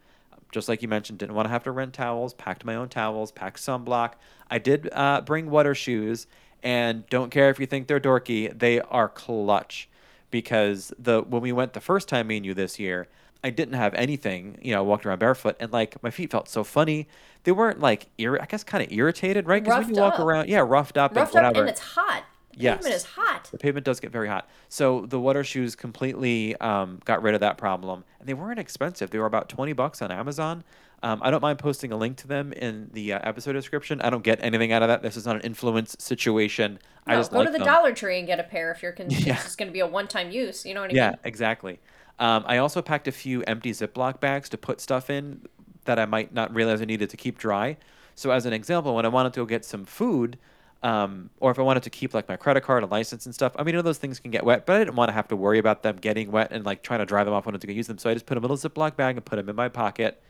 just 0.51 0.67
like 0.67 0.81
you 0.81 0.87
mentioned, 0.87 1.19
didn't 1.19 1.35
want 1.35 1.45
to 1.45 1.51
have 1.51 1.63
to 1.65 1.71
rent 1.71 1.93
towels, 1.93 2.33
packed 2.33 2.65
my 2.65 2.73
own 2.73 2.89
towels, 2.89 3.31
packed 3.31 3.59
sunblock. 3.59 4.13
I 4.49 4.57
did 4.57 4.89
uh, 4.91 5.21
bring 5.21 5.51
water 5.51 5.75
shoes, 5.75 6.25
and 6.63 7.07
don't 7.07 7.29
care 7.29 7.51
if 7.51 7.59
you 7.59 7.67
think 7.67 7.85
they're 7.87 7.99
dorky, 7.99 8.57
they 8.57 8.81
are 8.81 9.07
clutch. 9.07 9.87
Because 10.31 10.91
the 10.97 11.21
when 11.21 11.43
we 11.43 11.51
went 11.51 11.73
the 11.73 11.81
first 11.81 12.09
time, 12.09 12.27
me 12.27 12.37
and 12.37 12.45
you 12.45 12.55
this 12.55 12.79
year, 12.79 13.07
I 13.43 13.51
didn't 13.51 13.75
have 13.75 13.93
anything. 13.93 14.57
You 14.61 14.73
know, 14.73 14.79
I 14.79 14.81
walked 14.81 15.05
around 15.05 15.19
barefoot, 15.19 15.55
and 15.59 15.71
like 15.71 16.01
my 16.01 16.09
feet 16.09 16.31
felt 16.31 16.49
so 16.49 16.63
funny. 16.63 17.07
They 17.43 17.51
weren't 17.51 17.79
like 17.79 18.07
ir- 18.17 18.41
I 18.41 18.45
guess 18.45 18.63
kind 18.63 18.83
of 18.83 18.91
irritated, 18.91 19.45
right? 19.45 19.63
Because 19.63 19.85
when 19.85 19.95
you 19.95 20.01
walk 20.01 20.15
up. 20.15 20.19
around, 20.21 20.49
yeah, 20.49 20.59
roughed 20.65 20.97
up 20.97 21.15
Roughed 21.15 21.35
and 21.35 21.45
up 21.45 21.51
whatever. 21.51 21.61
and 21.61 21.69
it's 21.69 21.79
hot. 21.79 22.23
The 22.55 22.63
Yes. 22.63 22.77
pavement 22.77 22.95
is 22.95 23.03
hot. 23.03 23.49
The 23.51 23.57
pavement 23.57 23.85
does 23.85 23.99
get 23.99 24.11
very 24.11 24.27
hot. 24.27 24.47
So 24.69 25.05
the 25.07 25.19
water 25.19 25.43
shoes 25.43 25.75
completely 25.75 26.55
um, 26.61 26.99
got 27.05 27.21
rid 27.21 27.33
of 27.33 27.41
that 27.41 27.57
problem, 27.57 28.03
and 28.19 28.27
they 28.29 28.33
weren't 28.33 28.59
expensive. 28.59 29.09
They 29.09 29.19
were 29.19 29.25
about 29.25 29.49
twenty 29.49 29.73
bucks 29.73 30.01
on 30.01 30.11
Amazon. 30.11 30.63
Um, 31.03 31.19
I 31.21 31.29
don't 31.29 31.41
mind 31.41 31.59
posting 31.59 31.91
a 31.91 31.97
link 31.97 32.17
to 32.17 32.27
them 32.27 32.51
in 32.53 32.89
the 32.93 33.13
uh, 33.13 33.19
episode 33.23 33.53
description. 33.53 34.01
I 34.01 34.09
don't 34.09 34.23
get 34.23 34.39
anything 34.41 34.71
out 34.71 34.81
of 34.81 34.87
that. 34.87 35.03
This 35.03 35.15
is 35.17 35.25
not 35.25 35.35
an 35.35 35.41
influence 35.43 35.95
situation. 35.99 36.79
I 37.05 37.13
No, 37.13 37.19
just 37.19 37.31
go 37.31 37.39
like 37.39 37.47
to 37.47 37.51
the 37.51 37.57
them. 37.59 37.67
Dollar 37.67 37.93
Tree 37.93 38.17
and 38.17 38.25
get 38.25 38.39
a 38.39 38.43
pair 38.43 38.71
if 38.71 38.81
you're 38.81 38.93
con- 38.93 39.07
Yeah. 39.11 39.39
it's 39.43 39.55
going 39.55 39.67
to 39.67 39.73
be 39.73 39.81
a 39.81 39.87
one-time 39.87 40.31
use. 40.31 40.65
You 40.65 40.73
know 40.73 40.81
what 40.81 40.91
I 40.91 40.93
Yeah, 40.95 41.09
mean? 41.09 41.19
exactly. 41.25 41.79
Um, 42.17 42.43
I 42.47 42.57
also 42.57 42.81
packed 42.81 43.07
a 43.07 43.11
few 43.11 43.43
empty 43.43 43.71
Ziploc 43.71 44.19
bags 44.19 44.49
to 44.49 44.57
put 44.57 44.81
stuff 44.81 45.09
in 45.11 45.41
that 45.83 45.99
I 45.99 46.05
might 46.05 46.33
not 46.33 46.55
realize 46.55 46.81
I 46.81 46.85
needed 46.85 47.09
to 47.11 47.17
keep 47.17 47.37
dry. 47.37 47.77
So, 48.15 48.31
as 48.31 48.45
an 48.47 48.53
example, 48.53 48.95
when 48.95 49.05
I 49.05 49.09
wanted 49.09 49.33
to 49.33 49.41
go 49.41 49.45
get 49.45 49.63
some 49.65 49.83
food, 49.85 50.39
um, 50.83 51.29
or 51.39 51.51
if 51.51 51.59
I 51.59 51.61
wanted 51.61 51.83
to 51.83 51.89
keep 51.89 52.13
like 52.13 52.27
my 52.27 52.35
credit 52.35 52.61
card 52.61 52.83
and 52.83 52.91
license 52.91 53.25
and 53.25 53.33
stuff, 53.33 53.53
I 53.57 53.63
mean, 53.63 53.73
you 53.73 53.79
know, 53.79 53.81
those 53.81 53.97
things 53.97 54.19
can 54.19 54.31
get 54.31 54.43
wet, 54.43 54.65
but 54.65 54.75
I 54.75 54.79
didn't 54.79 54.95
want 54.95 55.09
to 55.09 55.13
have 55.13 55.27
to 55.29 55.35
worry 55.35 55.57
about 55.57 55.83
them 55.83 55.97
getting 55.97 56.31
wet 56.31 56.51
and 56.51 56.65
like 56.65 56.83
trying 56.83 56.99
to 56.99 57.05
dry 57.05 57.23
them 57.23 57.33
off 57.33 57.45
when 57.45 57.55
I 57.55 57.57
was 57.57 57.63
going 57.63 57.73
to 57.73 57.77
use 57.77 57.87
them. 57.87 57.97
So 57.97 58.09
I 58.09 58.13
just 58.13 58.25
put 58.25 58.35
them 58.35 58.43
in 58.43 58.49
a 58.49 58.53
little 58.53 58.69
Ziploc 58.69 58.95
bag 58.95 59.15
and 59.15 59.25
put 59.25 59.37
them 59.37 59.49
in 59.49 59.55
my 59.55 59.69
pocket. 59.69 60.21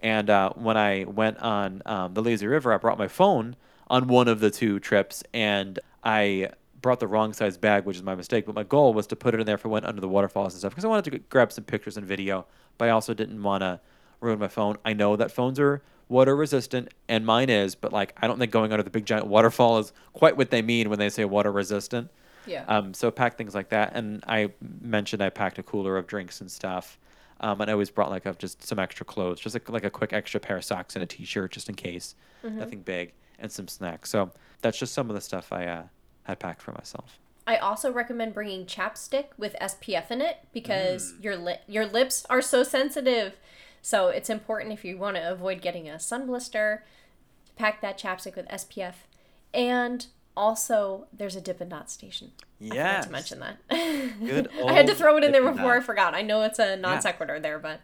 And 0.00 0.28
uh, 0.28 0.50
when 0.54 0.76
I 0.76 1.04
went 1.04 1.38
on 1.38 1.82
um, 1.86 2.14
the 2.14 2.22
lazy 2.22 2.46
river, 2.46 2.72
I 2.72 2.76
brought 2.76 2.98
my 2.98 3.08
phone 3.08 3.54
on 3.86 4.08
one 4.08 4.26
of 4.26 4.40
the 4.40 4.50
two 4.50 4.80
trips, 4.80 5.22
and 5.32 5.78
I 6.02 6.50
brought 6.80 6.98
the 6.98 7.06
wrong 7.06 7.32
size 7.32 7.56
bag, 7.56 7.84
which 7.84 7.96
is 7.96 8.02
my 8.02 8.16
mistake. 8.16 8.46
But 8.46 8.56
my 8.56 8.64
goal 8.64 8.94
was 8.94 9.06
to 9.08 9.16
put 9.16 9.34
it 9.34 9.40
in 9.40 9.46
there 9.46 9.58
for 9.58 9.68
when 9.68 9.84
under 9.84 10.00
the 10.00 10.08
waterfalls 10.08 10.54
and 10.54 10.58
stuff, 10.58 10.72
because 10.72 10.84
I 10.84 10.88
wanted 10.88 11.12
to 11.12 11.18
grab 11.18 11.52
some 11.52 11.64
pictures 11.64 11.96
and 11.96 12.04
video. 12.04 12.46
But 12.78 12.88
I 12.88 12.90
also 12.90 13.14
didn't 13.14 13.40
want 13.40 13.60
to 13.62 13.80
ruin 14.20 14.40
my 14.40 14.48
phone. 14.48 14.76
I 14.84 14.92
know 14.92 15.14
that 15.14 15.30
phones 15.30 15.60
are 15.60 15.82
water 16.12 16.36
resistant, 16.36 16.92
and 17.08 17.26
mine 17.26 17.50
is, 17.50 17.74
but 17.74 17.92
like 17.92 18.14
I 18.22 18.26
don't 18.28 18.38
think 18.38 18.52
going 18.52 18.70
under 18.72 18.82
the 18.84 18.90
big 18.90 19.06
giant 19.06 19.26
waterfall 19.26 19.78
is 19.78 19.92
quite 20.12 20.36
what 20.36 20.50
they 20.50 20.62
mean 20.62 20.88
when 20.90 20.98
they 20.98 21.08
say 21.08 21.24
water 21.24 21.50
resistant. 21.50 22.10
Yeah. 22.46 22.64
Um, 22.68 22.92
so 22.94 23.10
pack 23.10 23.36
things 23.36 23.54
like 23.54 23.70
that, 23.70 23.92
and 23.94 24.22
I 24.28 24.50
mentioned 24.80 25.22
I 25.22 25.30
packed 25.30 25.58
a 25.58 25.62
cooler 25.62 25.96
of 25.96 26.06
drinks 26.06 26.40
and 26.40 26.50
stuff. 26.50 26.98
Um, 27.40 27.60
and 27.60 27.68
I 27.68 27.72
always 27.72 27.90
brought 27.90 28.10
like 28.10 28.24
a, 28.24 28.34
just 28.34 28.62
some 28.64 28.78
extra 28.78 29.04
clothes, 29.04 29.40
just 29.40 29.54
like, 29.56 29.68
like 29.68 29.82
a 29.84 29.90
quick 29.90 30.12
extra 30.12 30.38
pair 30.38 30.58
of 30.58 30.64
socks 30.64 30.94
and 30.94 31.02
a 31.02 31.06
t-shirt 31.06 31.50
just 31.50 31.68
in 31.68 31.74
case, 31.74 32.14
nothing 32.44 32.82
big, 32.82 33.14
and 33.40 33.50
some 33.50 33.66
snacks. 33.66 34.10
So 34.10 34.30
that's 34.60 34.78
just 34.78 34.94
some 34.94 35.10
of 35.10 35.14
the 35.14 35.20
stuff 35.20 35.52
I 35.52 35.66
uh, 35.66 35.82
had 36.22 36.38
packed 36.38 36.62
for 36.62 36.70
myself. 36.70 37.18
I 37.44 37.56
also 37.56 37.90
recommend 37.92 38.32
bringing 38.34 38.64
chapstick 38.66 39.26
with 39.36 39.56
SPF 39.60 40.12
in 40.12 40.20
it 40.20 40.36
because 40.52 41.14
Mm. 41.14 41.24
your 41.24 41.36
li- 41.36 41.60
your 41.66 41.84
lips 41.86 42.24
are 42.30 42.40
so 42.42 42.62
sensitive. 42.62 43.32
So 43.82 44.08
it's 44.08 44.30
important 44.30 44.72
if 44.72 44.84
you 44.84 44.96
want 44.96 45.16
to 45.16 45.30
avoid 45.30 45.60
getting 45.60 45.88
a 45.88 45.98
sun 45.98 46.26
blister, 46.26 46.84
pack 47.56 47.80
that 47.82 47.98
chapstick 47.98 48.36
with 48.36 48.46
SPF. 48.48 48.94
And 49.52 50.06
also, 50.36 51.08
there's 51.12 51.36
a 51.36 51.40
Dippin' 51.40 51.68
Dot 51.68 51.90
station. 51.90 52.30
Yeah. 52.58 53.00
To 53.02 53.10
mention 53.10 53.40
that. 53.40 53.58
Good 53.68 54.48
I 54.66 54.72
had 54.72 54.86
to 54.86 54.94
throw 54.94 55.16
it 55.18 55.24
in 55.24 55.32
there 55.32 55.42
before 55.52 55.76
I 55.76 55.80
forgot. 55.80 56.14
I 56.14 56.22
know 56.22 56.42
it's 56.42 56.58
a 56.60 56.76
non 56.76 56.92
Yeah. 56.94 57.00
sequitur 57.00 57.40
there, 57.40 57.58
but 57.58 57.80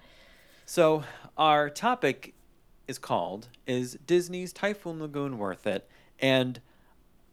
So 0.65 1.03
our 1.37 1.69
topic 1.69 2.35
is 2.87 2.99
called 2.99 3.49
"Is 3.67 3.99
Disney's 4.07 4.53
Typhoon 4.53 5.01
Lagoon 5.01 5.37
worth 5.37 5.67
it?" 5.67 5.91
And 6.21 6.61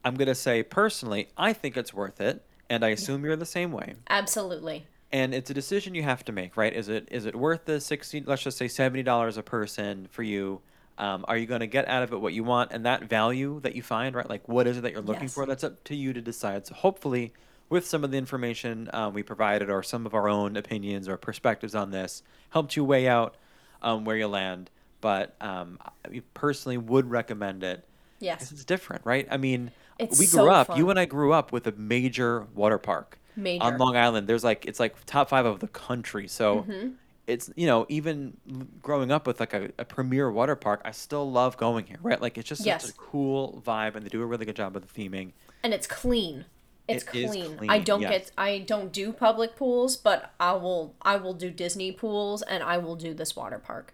I'm 0.03 0.15
gonna 0.15 0.35
say 0.35 0.63
personally, 0.63 1.29
I 1.37 1.53
think 1.53 1.77
it's 1.77 1.93
worth 1.93 2.19
it, 2.19 2.43
and 2.69 2.83
I 2.83 2.89
assume 2.89 3.23
you're 3.23 3.35
the 3.35 3.45
same 3.45 3.71
way. 3.71 3.93
absolutely. 4.09 4.85
And 5.15 5.33
it's 5.33 5.49
a 5.49 5.53
decision 5.53 5.95
you 5.95 6.03
have 6.03 6.25
to 6.25 6.33
make 6.33 6.57
right? 6.57 6.73
Is 6.73 6.89
it 6.89 7.07
is 7.09 7.25
it 7.25 7.35
worth 7.35 7.63
the 7.65 7.79
60 7.79 8.23
let's 8.25 8.43
just 8.43 8.57
say 8.57 8.65
$70 8.65 9.37
a 9.37 9.43
person 9.43 10.07
for 10.11 10.23
you? 10.23 10.61
Um, 10.97 11.23
are 11.27 11.37
you 11.37 11.45
going 11.45 11.59
to 11.61 11.67
get 11.67 11.87
out 11.87 12.03
of 12.03 12.11
it 12.11 12.19
what 12.19 12.33
you 12.33 12.43
want? 12.43 12.71
And 12.73 12.85
that 12.85 13.03
value 13.05 13.61
that 13.61 13.75
you 13.75 13.81
find 13.81 14.13
right 14.13 14.29
like 14.29 14.45
what 14.49 14.67
is 14.67 14.77
it 14.77 14.81
that 14.81 14.91
you're 14.91 15.01
looking 15.01 15.23
Yes. 15.23 15.33
for? 15.33 15.45
That's 15.45 15.63
up 15.63 15.83
to 15.85 15.95
you 15.95 16.11
to 16.11 16.21
decide. 16.21 16.67
So 16.67 16.75
hopefully 16.75 17.31
with 17.69 17.87
some 17.87 18.03
of 18.03 18.11
the 18.11 18.17
information 18.17 18.89
um, 18.91 19.13
we 19.13 19.23
provided 19.23 19.69
or 19.69 19.81
some 19.83 20.05
of 20.05 20.13
our 20.13 20.27
own 20.27 20.57
opinions 20.57 21.07
or 21.07 21.15
perspectives 21.15 21.73
on 21.75 21.91
this 21.91 22.21
helped 22.49 22.75
you 22.75 22.83
weigh 22.83 23.07
out 23.07 23.35
um, 23.81 24.03
where 24.03 24.17
you 24.17 24.27
land. 24.27 24.69
But 24.99 25.35
um, 25.39 25.79
i 26.05 26.21
personally 26.33 26.77
would 26.77 27.09
recommend 27.09 27.63
it. 27.63 27.87
Yes. 28.19 28.51
it's 28.51 28.65
different 28.65 29.03
right? 29.05 29.25
I 29.31 29.37
mean 29.37 29.71
It's 29.97 30.19
we 30.19 30.25
so 30.25 30.41
grew 30.43 30.51
up 30.51 30.77
you 30.77 30.89
and 30.89 30.99
i 30.99 31.05
grew 31.05 31.31
up 31.31 31.53
with 31.53 31.67
a 31.67 31.71
major 31.73 32.47
water 32.53 32.77
park 32.77 33.17
Major. 33.35 33.63
on 33.63 33.77
Long 33.77 33.95
Island. 33.97 34.27
There's 34.27 34.43
like 34.43 34.65
it's 34.65 34.79
like 34.79 34.95
top 35.05 35.29
five 35.29 35.45
of 35.45 35.59
the 35.59 35.67
country. 35.67 36.27
So 36.27 36.61
Mm-hmm. 36.63 36.89
it's 37.27 37.49
you 37.55 37.67
know 37.67 37.85
even 37.89 38.37
growing 38.81 39.11
up 39.11 39.25
with 39.27 39.39
like 39.39 39.53
a, 39.53 39.71
a 39.77 39.85
premier 39.85 40.31
water 40.31 40.55
park, 40.55 40.81
I 40.85 40.91
still 40.91 41.29
love 41.31 41.57
going 41.57 41.85
here, 41.85 41.97
right? 42.01 42.21
Like 42.21 42.37
it's 42.37 42.47
just 42.49 42.65
Yes. 42.65 42.83
such 42.85 42.91
a 42.91 42.97
cool 42.97 43.61
vibe, 43.65 43.95
and 43.95 44.05
they 44.05 44.09
do 44.09 44.21
a 44.21 44.25
really 44.25 44.45
good 44.45 44.55
job 44.55 44.73
with 44.73 44.87
the 44.87 44.93
theming. 45.09 45.31
and 45.63 45.73
it's 45.73 45.87
clean. 45.87 46.45
It's 46.87 47.03
It 47.03 47.07
clean. 47.07 47.57
clean, 47.57 47.69
I 47.69 47.79
don't 47.79 48.01
yes. 48.01 48.11
get 48.11 48.31
I 48.37 48.59
don't 48.59 48.91
do 48.91 49.11
public 49.11 49.55
pools, 49.55 49.97
but 49.97 50.31
I 50.39 50.53
will 50.53 50.93
I 51.01 51.15
will 51.17 51.33
do 51.33 51.49
Disney 51.49 51.91
pools 51.91 52.43
and 52.43 52.61
I 52.61 52.77
will 52.77 52.95
do 52.95 53.13
this 53.15 53.35
water 53.35 53.57
park. 53.57 53.93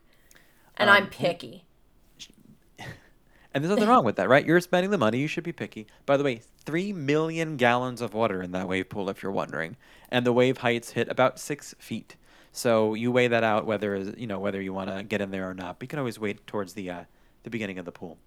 And 0.75 0.89
Um, 0.89 0.95
I'm 0.97 1.07
picky. 1.07 1.63
And 3.53 3.63
there's 3.63 3.69
nothing 3.69 3.89
wrong 3.89 4.05
with 4.05 4.15
that, 4.15 4.29
right? 4.29 4.45
You're 4.45 4.61
spending 4.61 4.91
the 4.91 4.97
money, 4.97 5.19
you 5.19 5.27
should 5.27 5.43
be 5.43 5.51
picky. 5.51 5.85
By 6.05 6.15
the 6.15 6.23
way, 6.23 6.41
3 6.63 6.93
million 6.93 7.57
gallons 7.57 8.01
of 8.01 8.13
water 8.13 8.41
in 8.41 8.51
that 8.51 8.67
wave 8.67 8.89
pool, 8.89 9.09
if 9.09 9.21
you're 9.21 9.31
wondering. 9.31 9.75
And 10.09 10.25
the 10.25 10.31
wave 10.31 10.59
heights 10.59 10.91
hit 10.91 11.09
about 11.09 11.39
six 11.39 11.75
feet. 11.77 12.15
So 12.53 12.93
you 12.93 13.11
weigh 13.11 13.27
that 13.27 13.43
out 13.43 13.65
whether 13.65 13.97
you 13.97 14.27
know 14.27 14.39
whether 14.39 14.61
you 14.61 14.73
want 14.73 14.89
to 14.89 15.03
get 15.03 15.21
in 15.21 15.31
there 15.31 15.49
or 15.49 15.53
not. 15.53 15.79
But 15.79 15.85
you 15.85 15.87
can 15.87 15.99
always 15.99 16.19
wait 16.19 16.45
towards 16.47 16.73
the 16.73 16.89
uh, 16.89 17.03
the 17.43 17.49
beginning 17.49 17.79
of 17.79 17.85
the 17.85 17.91
pool. 17.91 18.17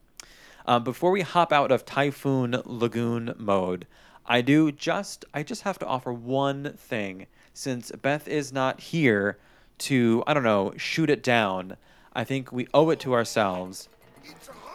Um, 0.67 0.83
before 0.83 1.11
we 1.11 1.21
hop 1.21 1.53
out 1.53 1.71
of 1.71 1.85
Typhoon 1.85 2.63
Lagoon 2.65 3.35
mode, 3.37 3.87
I 4.25 4.41
do 4.41 4.73
just 4.73 5.27
I 5.35 5.43
just 5.43 5.63
have 5.63 5.79
to 5.81 5.87
offer 5.87 6.13
one 6.13 6.73
thing 6.79 7.27
since 7.53 7.93
Beth 7.93 8.27
is 8.27 8.51
not 8.51 8.81
here 8.81 9.37
to 9.79 10.25
I 10.27 10.33
don't 10.33 10.43
know 10.43 10.73
shoot 10.79 11.11
it 11.11 11.23
down. 11.23 11.77
I 12.15 12.25
think 12.25 12.51
we 12.51 12.67
owe 12.73 12.89
it 12.91 13.01
to 13.01 13.13
ourselves 13.13 13.89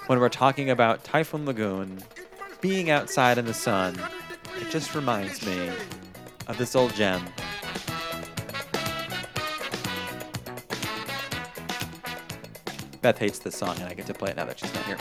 when 0.09 0.19
we're 0.19 0.27
talking 0.27 0.71
about 0.71 1.03
Typhoon 1.03 1.45
Lagoon 1.45 2.01
being 2.61 2.89
outside 2.89 3.37
in 3.37 3.45
the 3.45 3.53
sun. 3.53 3.95
It 4.59 4.71
just 4.71 4.95
reminds 4.95 5.45
me 5.45 5.69
of 6.47 6.57
this 6.57 6.75
old 6.75 6.95
gem. 6.95 7.23
Beth 13.03 13.19
hates 13.19 13.37
this 13.37 13.55
song, 13.55 13.75
and 13.75 13.83
I 13.83 13.93
get 13.93 14.07
to 14.07 14.15
play 14.15 14.31
it 14.31 14.37
now 14.37 14.45
that 14.45 14.57
she's 14.57 14.73
not 14.73 14.83
here. 14.85 14.97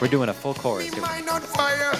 We're 0.00 0.08
doing 0.08 0.30
a 0.30 0.34
full 0.34 0.54
chorus. 0.54 0.90
Me 0.90 0.94
here. 0.94 1.02
mind 1.02 1.28
on 1.28 1.42
fire, 1.42 1.92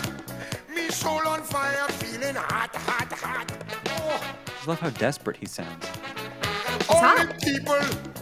me 0.75 0.89
soul 0.89 1.25
on 1.25 1.43
fire, 1.43 1.87
feeling 1.91 2.35
hot, 2.35 2.75
hot, 2.75 3.13
hot. 3.13 3.53
Oh, 3.91 4.35
I 4.61 4.67
love 4.67 4.81
how 4.81 4.91
desperate 4.91 5.37
he 5.37 5.47
sounds. 5.47 5.87
all 6.89 7.17
the 7.17 7.33
people 7.45 8.16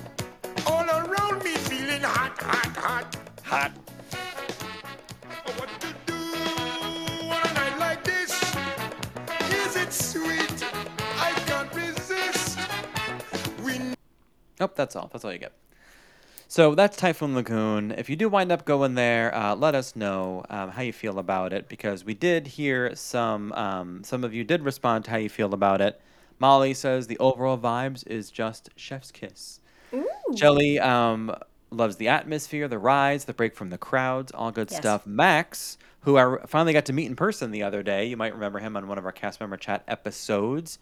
hot, 2.05 2.40
hot, 2.42 2.76
hot, 2.76 3.16
hot. 3.42 3.72
Oh, 5.46 5.52
What 5.59 5.80
to 5.80 5.94
do 6.07 6.14
on 7.32 7.50
a 7.50 7.55
night 7.55 7.78
like 7.78 8.05
this? 8.05 8.32
Is 9.50 9.76
it 9.76 9.92
sweet? 9.92 10.64
I 11.18 11.32
can't 11.46 11.74
resist. 11.74 12.59
We 13.64 13.78
Nope, 14.61 14.74
that's 14.74 14.96
all. 14.96 15.09
That's 15.12 15.24
all 15.24 15.32
you 15.32 15.38
get. 15.38 15.52
So 16.46 16.74
that's 16.74 16.96
Typhoon 16.96 17.34
Lagoon. 17.34 17.90
If 17.92 18.09
you 18.09 18.16
do 18.16 18.28
wind 18.28 18.52
up 18.52 18.64
going 18.64 18.94
there, 18.94 19.34
uh, 19.34 19.57
let 19.57 19.74
us 19.74 19.96
know 19.96 20.44
um, 20.50 20.70
how 20.70 20.82
you 20.82 20.92
feel 20.92 21.18
about 21.18 21.52
it 21.52 21.68
because 21.68 22.05
we 22.05 22.14
did 22.14 22.46
hear 22.46 22.94
some. 22.94 23.52
Um, 23.55 24.05
some 24.05 24.22
of 24.22 24.32
you 24.32 24.44
did 24.44 24.62
respond 24.62 25.05
to 25.07 25.11
how 25.11 25.16
you 25.16 25.28
feel 25.28 25.52
about 25.55 25.80
it. 25.80 26.00
Molly 26.38 26.74
says 26.74 27.07
the 27.07 27.18
overall 27.18 27.59
vibes 27.59 28.07
is 28.07 28.30
just 28.30 28.70
chef's 28.76 29.11
kiss. 29.11 29.61
Shelly 30.36 30.78
um, 30.80 31.34
loves 31.75 31.97
the 31.97 32.09
atmosphere, 32.09 32.68
the 32.68 32.79
rides, 32.79 33.25
the 33.25 33.35
break 33.35 33.55
from 33.55 33.70
the 33.70 33.79
crowds, 33.79 34.33
all 34.33 34.51
good 34.51 34.70
Yes. 34.70 34.81
stuff. 34.81 35.07
Max, 35.07 35.77
who 36.01 36.16
I 36.16 36.45
finally 36.47 36.72
got 36.72 36.85
to 36.87 36.93
meet 36.93 37.07
in 37.07 37.16
person 37.16 37.51
the 37.51 37.62
other 37.62 37.83
day, 37.83 38.07
you 38.07 38.16
might 38.16 38.35
remember 38.35 38.59
him 38.59 38.77
on 38.77 38.89
one 38.89 38.99
of 38.99 39.05
our 39.05 39.12
cast 39.12 39.41
member 39.41 39.57
chat 39.57 39.83
episodes. 39.89 40.79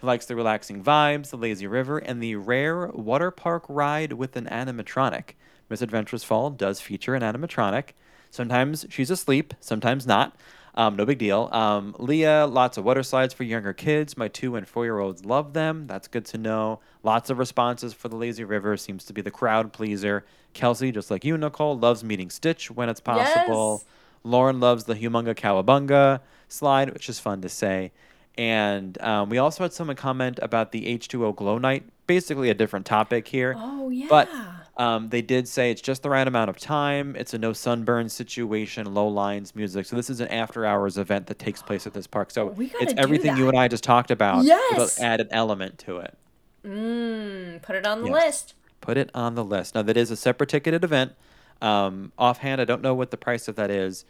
He 0.00 0.06
likes 0.06 0.26
the 0.26 0.36
relaxing 0.36 0.82
vibes, 0.82 1.30
the 1.30 1.36
lazy 1.36 1.66
river, 1.66 1.98
and 1.98 2.22
the 2.22 2.36
rare 2.36 2.88
water 2.88 3.30
park 3.30 3.64
ride 3.68 4.12
with 4.14 4.36
an 4.36 4.46
animatronic. 4.46 5.30
Miss 5.70 5.80
Adventure 5.82 6.18
Falls 6.18 6.54
does 6.56 6.80
feature 6.80 7.14
an 7.14 7.22
animatronic. 7.22 7.90
Sometimes 8.30 8.84
she's 8.90 9.10
asleep, 9.10 9.54
sometimes 9.60 10.06
not. 10.06 10.36
Um, 10.76 10.96
no 10.96 11.06
big 11.06 11.18
deal. 11.18 11.48
Um, 11.52 11.94
Leah, 12.00 12.46
lots 12.46 12.76
of 12.76 12.84
water 12.84 13.04
slides 13.04 13.32
for 13.32 13.44
younger 13.44 13.72
kids. 13.72 14.16
My 14.16 14.26
two 14.26 14.56
and 14.56 14.66
four 14.66 14.84
year 14.84 14.98
olds 14.98 15.24
love 15.24 15.52
them. 15.52 15.86
That's 15.86 16.08
good 16.08 16.24
to 16.26 16.38
know. 16.38 16.80
Lots 17.04 17.28
of 17.28 17.38
responses 17.38 17.92
for 17.92 18.08
the 18.08 18.16
lazy 18.16 18.44
river. 18.44 18.76
Seems 18.76 19.04
to 19.04 19.12
be 19.12 19.20
the 19.20 19.30
crowd 19.30 19.72
pleaser. 19.72 20.24
Kelsey, 20.54 20.90
just 20.90 21.10
like 21.10 21.24
you, 21.24 21.36
Nicole, 21.36 21.78
loves 21.78 22.02
meeting 22.02 22.30
Stitch 22.30 22.70
when 22.70 22.88
it's 22.88 23.00
possible. 23.00 23.82
Yes. 23.82 23.84
Lauren 24.24 24.58
loves 24.58 24.84
the 24.84 24.94
Humunga 24.94 25.34
Cowabunga 25.34 26.20
slide, 26.48 26.94
which 26.94 27.10
is 27.10 27.20
fun 27.20 27.42
to 27.42 27.48
say. 27.48 27.92
And 28.38 29.00
um, 29.02 29.28
we 29.28 29.38
also 29.38 29.62
had 29.64 29.72
someone 29.74 29.96
comment 29.96 30.40
about 30.42 30.72
the 30.72 30.86
H2O 30.98 31.36
Glow 31.36 31.58
Night, 31.58 31.84
basically 32.06 32.48
a 32.48 32.54
different 32.54 32.86
topic 32.86 33.28
here. 33.28 33.54
Oh, 33.58 33.90
yeah. 33.90 34.06
But 34.08 34.30
um, 34.76 35.10
they 35.10 35.20
did 35.20 35.46
say 35.46 35.70
it's 35.70 35.82
just 35.82 36.02
the 36.02 36.10
right 36.10 36.26
amount 36.26 36.48
of 36.48 36.58
time. 36.58 37.16
It's 37.16 37.34
a 37.34 37.38
no 37.38 37.52
sunburn 37.52 38.08
situation, 38.08 38.92
low 38.92 39.08
lines 39.08 39.54
music. 39.54 39.84
So 39.86 39.94
this 39.94 40.08
is 40.08 40.20
an 40.20 40.28
after 40.28 40.64
hours 40.64 40.96
event 40.96 41.26
that 41.26 41.38
takes 41.38 41.62
place 41.62 41.86
at 41.86 41.92
this 41.92 42.06
park. 42.06 42.30
So 42.30 42.46
We 42.46 42.72
it's 42.80 42.94
everything 42.96 43.36
you 43.36 43.48
and 43.48 43.58
I 43.58 43.68
just 43.68 43.84
talked 43.84 44.10
about. 44.10 44.44
Yes. 44.44 44.98
Add 45.00 45.20
an 45.20 45.28
element 45.30 45.78
to 45.80 45.98
it. 45.98 46.16
Mm, 46.64 47.62
put 47.62 47.76
it 47.76 47.86
on 47.86 48.02
the 48.02 48.08
Yes. 48.08 48.24
list. 48.24 48.54
Put 48.80 48.96
it 48.96 49.10
on 49.14 49.34
the 49.34 49.44
list. 49.44 49.74
Now 49.74 49.82
that 49.82 49.96
is 49.96 50.10
a 50.10 50.16
separate 50.16 50.48
ticketed 50.50 50.84
event. 50.84 51.12
Um, 51.62 52.12
offhand, 52.18 52.60
I 52.60 52.64
don't 52.64 52.82
know 52.82 52.94
what 52.94 53.10
the 53.10 53.16
price 53.16 53.48
of 53.48 53.56
that 53.56 53.70
is, 53.70 54.04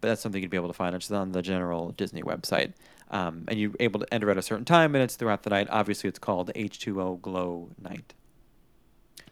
but 0.00 0.08
that's 0.08 0.20
something 0.20 0.40
you'd 0.42 0.50
be 0.50 0.56
able 0.56 0.68
to 0.68 0.72
find. 0.74 0.94
It's 0.94 1.10
on 1.10 1.32
the 1.32 1.42
general 1.42 1.90
Disney 1.92 2.22
website. 2.22 2.72
Um, 3.10 3.44
and 3.46 3.60
you're 3.60 3.70
able 3.78 4.00
to 4.00 4.12
enter 4.12 4.30
at 4.30 4.36
a 4.38 4.42
certain 4.42 4.64
time, 4.64 4.94
and 4.96 5.04
it's 5.04 5.14
throughout 5.14 5.44
the 5.44 5.50
night. 5.50 5.68
Obviously, 5.70 6.08
it's 6.08 6.18
called 6.18 6.50
H2O 6.56 7.20
Glow 7.22 7.68
Night. 7.80 8.14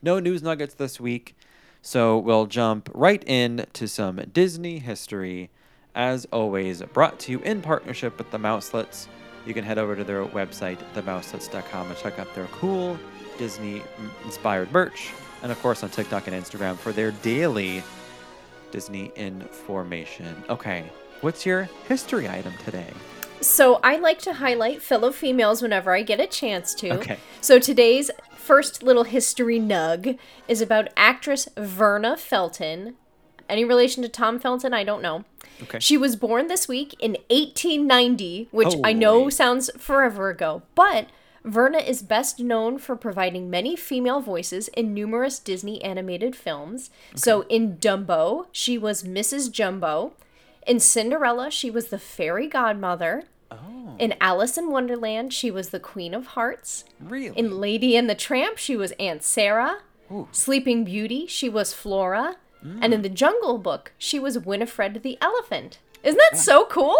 No 0.00 0.20
news 0.20 0.42
nuggets 0.44 0.74
this 0.74 1.00
week, 1.00 1.36
so 1.82 2.16
we'll 2.16 2.46
jump 2.46 2.88
right 2.94 3.24
in 3.26 3.66
to 3.72 3.88
some 3.88 4.16
Disney 4.32 4.78
history. 4.78 5.50
As 5.92 6.24
always, 6.26 6.82
brought 6.82 7.18
to 7.20 7.32
you 7.32 7.40
in 7.40 7.62
partnership 7.62 8.16
with 8.18 8.30
the 8.30 8.38
Mouselets. 8.38 9.06
You 9.46 9.54
can 9.54 9.64
head 9.64 9.78
over 9.78 9.94
to 9.94 10.04
their 10.04 10.24
website, 10.24 10.78
themouselets.com, 10.94 11.88
and 11.88 11.98
check 11.98 12.18
out 12.18 12.34
their 12.34 12.46
cool 12.46 12.98
Disney 13.38 13.82
inspired 14.24 14.72
merch. 14.72 15.12
And 15.42 15.52
of 15.52 15.60
course, 15.60 15.82
on 15.82 15.90
TikTok 15.90 16.26
and 16.26 16.36
Instagram 16.36 16.76
for 16.76 16.92
their 16.92 17.10
daily 17.10 17.82
Disney 18.70 19.12
information. 19.14 20.42
Okay, 20.48 20.90
what's 21.20 21.44
your 21.44 21.68
history 21.86 22.28
item 22.28 22.52
today? 22.64 22.90
So 23.40 23.78
I 23.82 23.96
like 23.96 24.20
to 24.20 24.32
highlight 24.32 24.80
fellow 24.80 25.12
females 25.12 25.60
whenever 25.60 25.94
I 25.94 26.02
get 26.02 26.18
a 26.18 26.26
chance 26.26 26.74
to. 26.76 26.92
Okay. 26.94 27.18
So 27.42 27.58
today's 27.58 28.10
first 28.34 28.82
little 28.82 29.04
history 29.04 29.60
nug 29.60 30.18
is 30.48 30.62
about 30.62 30.88
actress 30.96 31.48
Verna 31.56 32.16
Felton. 32.16 32.96
Any 33.48 33.64
relation 33.64 34.02
to 34.02 34.08
Tom 34.08 34.38
Felton? 34.38 34.72
I 34.74 34.84
don't 34.84 35.02
know. 35.02 35.24
Okay. 35.62 35.78
She 35.80 35.96
was 35.96 36.16
born 36.16 36.48
this 36.48 36.66
week 36.66 36.94
in 36.98 37.12
1890, 37.30 38.48
which 38.50 38.74
I 38.82 38.92
know 38.92 39.28
sounds 39.28 39.70
forever 39.78 40.28
ago, 40.30 40.62
but 40.74 41.08
Verna 41.44 41.78
is 41.78 42.02
best 42.02 42.40
known 42.40 42.78
for 42.78 42.96
providing 42.96 43.50
many 43.50 43.76
female 43.76 44.20
voices 44.20 44.68
in 44.68 44.94
numerous 44.94 45.38
Disney 45.38 45.82
animated 45.82 46.34
films. 46.34 46.90
So 47.14 47.42
in 47.42 47.76
Dumbo, 47.76 48.46
she 48.50 48.78
was 48.78 49.02
Mrs. 49.04 49.52
Jumbo. 49.52 50.14
In 50.66 50.80
Cinderella, 50.80 51.50
she 51.50 51.70
was 51.70 51.88
the 51.88 51.98
fairy 51.98 52.48
godmother. 52.48 53.24
Oh, 53.50 53.94
In 53.98 54.14
Alice 54.20 54.56
in 54.56 54.70
Wonderland, 54.70 55.32
she 55.34 55.50
was 55.50 55.68
the 55.68 55.78
Queen 55.78 56.14
of 56.14 56.28
Hearts. 56.28 56.84
really? 56.98 57.36
In 57.38 57.60
Lady 57.60 57.94
and 57.96 58.08
the 58.08 58.14
Tramp, 58.14 58.56
she 58.56 58.74
was 58.76 58.92
Aunt 58.92 59.22
Sarah. 59.22 59.78
Ooh. 60.10 60.28
Sleeping 60.32 60.84
Beauty, 60.84 61.26
she 61.26 61.48
was 61.48 61.72
Flora. 61.74 62.36
Mm. 62.64 62.78
And 62.82 62.94
in 62.94 63.02
The 63.02 63.08
Jungle 63.08 63.58
Book, 63.58 63.92
she 63.98 64.18
was 64.18 64.38
Winifred 64.38 65.02
the 65.02 65.18
Elephant. 65.20 65.78
Isn't 66.02 66.20
that 66.30 66.38
so 66.38 66.66
cool? 66.66 66.96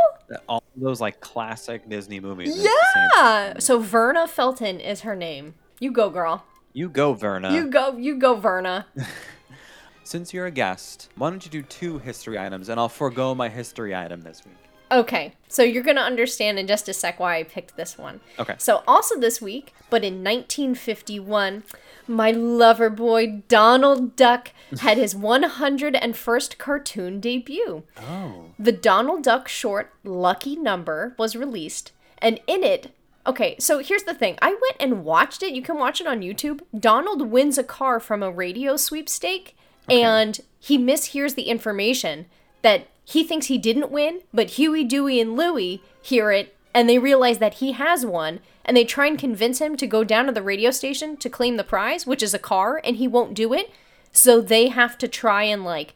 All 0.48 0.62
those 0.76 1.00
like 1.00 1.20
classic 1.20 1.88
Disney 1.88 2.20
movies. 2.20 2.54
and 2.54 2.64
it's 2.64 2.68
the 2.68 2.90
same- 2.94 3.10
Yeah. 3.16 3.58
So 3.58 3.78
Verna 3.78 4.26
Felton 4.26 4.80
is 4.80 5.02
her 5.02 5.14
name. 5.14 5.54
You 5.78 5.90
go, 5.90 6.08
girl. 6.10 6.44
You 6.72 6.88
go, 6.88 7.12
Verna. 7.14 7.52
You 7.54 7.66
go. 7.66 7.96
You 7.96 8.16
go, 8.18 8.34
Verna. 8.34 8.86
Since 10.04 10.34
you're 10.34 10.46
a 10.46 10.50
guest, 10.50 11.08
why 11.16 11.30
don't 11.30 11.44
you 11.44 11.50
do 11.50 11.62
two 11.62 11.98
history 11.98 12.38
items, 12.38 12.68
and 12.68 12.78
I'll 12.78 12.88
forego 12.90 13.34
my 13.34 13.48
history 13.48 13.94
item 13.94 14.20
this 14.20 14.42
week. 14.44 14.54
Okay, 14.92 15.32
so 15.48 15.62
you're 15.62 15.82
gonna 15.82 16.02
understand 16.02 16.58
in 16.58 16.66
just 16.66 16.88
a 16.88 16.92
sec 16.92 17.18
why 17.18 17.36
I 17.38 17.42
picked 17.42 17.74
this 17.76 17.96
one. 17.96 18.20
Okay. 18.38 18.54
So 18.58 18.82
also 18.86 19.18
this 19.18 19.40
week, 19.40 19.72
but 19.88 20.04
in 20.04 20.22
1951, 20.22 21.64
my 22.06 22.30
lover 22.30 22.90
boy 22.90 23.42
Donald 23.48 24.16
Duck 24.16 24.52
had 24.80 24.98
his 24.98 25.14
101st 25.14 26.58
cartoon 26.58 27.20
debut. 27.20 27.84
Oh. 27.98 28.46
The 28.58 28.72
Donald 28.72 29.22
Duck 29.22 29.48
short 29.48 29.92
Lucky 30.04 30.56
Number 30.56 31.14
was 31.18 31.36
released, 31.36 31.92
and 32.18 32.40
in 32.46 32.62
it, 32.62 32.92
okay, 33.26 33.56
so 33.58 33.78
here's 33.78 34.04
the 34.04 34.14
thing. 34.14 34.38
I 34.42 34.50
went 34.50 34.76
and 34.80 35.04
watched 35.04 35.42
it. 35.42 35.54
You 35.54 35.62
can 35.62 35.78
watch 35.78 36.00
it 36.00 36.06
on 36.06 36.20
YouTube. 36.20 36.60
Donald 36.78 37.30
wins 37.30 37.58
a 37.58 37.64
car 37.64 38.00
from 38.00 38.22
a 38.22 38.30
radio 38.30 38.76
sweepstake, 38.76 39.56
and 39.88 40.40
he 40.58 40.78
mishears 40.78 41.34
the 41.34 41.44
information 41.44 42.26
that 42.62 42.88
he 43.04 43.22
thinks 43.22 43.46
he 43.46 43.58
didn't 43.58 43.90
win, 43.90 44.22
but 44.32 44.50
Huey, 44.50 44.84
Dewey, 44.84 45.20
and 45.20 45.36
Louie 45.36 45.82
hear 46.00 46.30
it 46.30 46.56
and 46.74 46.88
they 46.88 46.98
realize 46.98 47.38
that 47.38 47.54
he 47.54 47.72
has 47.72 48.04
one 48.04 48.40
and 48.64 48.76
they 48.76 48.84
try 48.84 49.06
and 49.06 49.18
convince 49.18 49.60
him 49.60 49.76
to 49.76 49.86
go 49.86 50.02
down 50.02 50.26
to 50.26 50.32
the 50.32 50.42
radio 50.42 50.70
station 50.70 51.16
to 51.18 51.30
claim 51.30 51.56
the 51.56 51.64
prize, 51.64 52.06
which 52.06 52.22
is 52.22 52.34
a 52.34 52.38
car, 52.38 52.80
and 52.82 52.96
he 52.96 53.06
won't 53.06 53.34
do 53.34 53.52
it. 53.52 53.70
So 54.10 54.40
they 54.40 54.68
have 54.68 54.98
to 54.98 55.08
try 55.08 55.44
and 55.44 55.64
like 55.64 55.94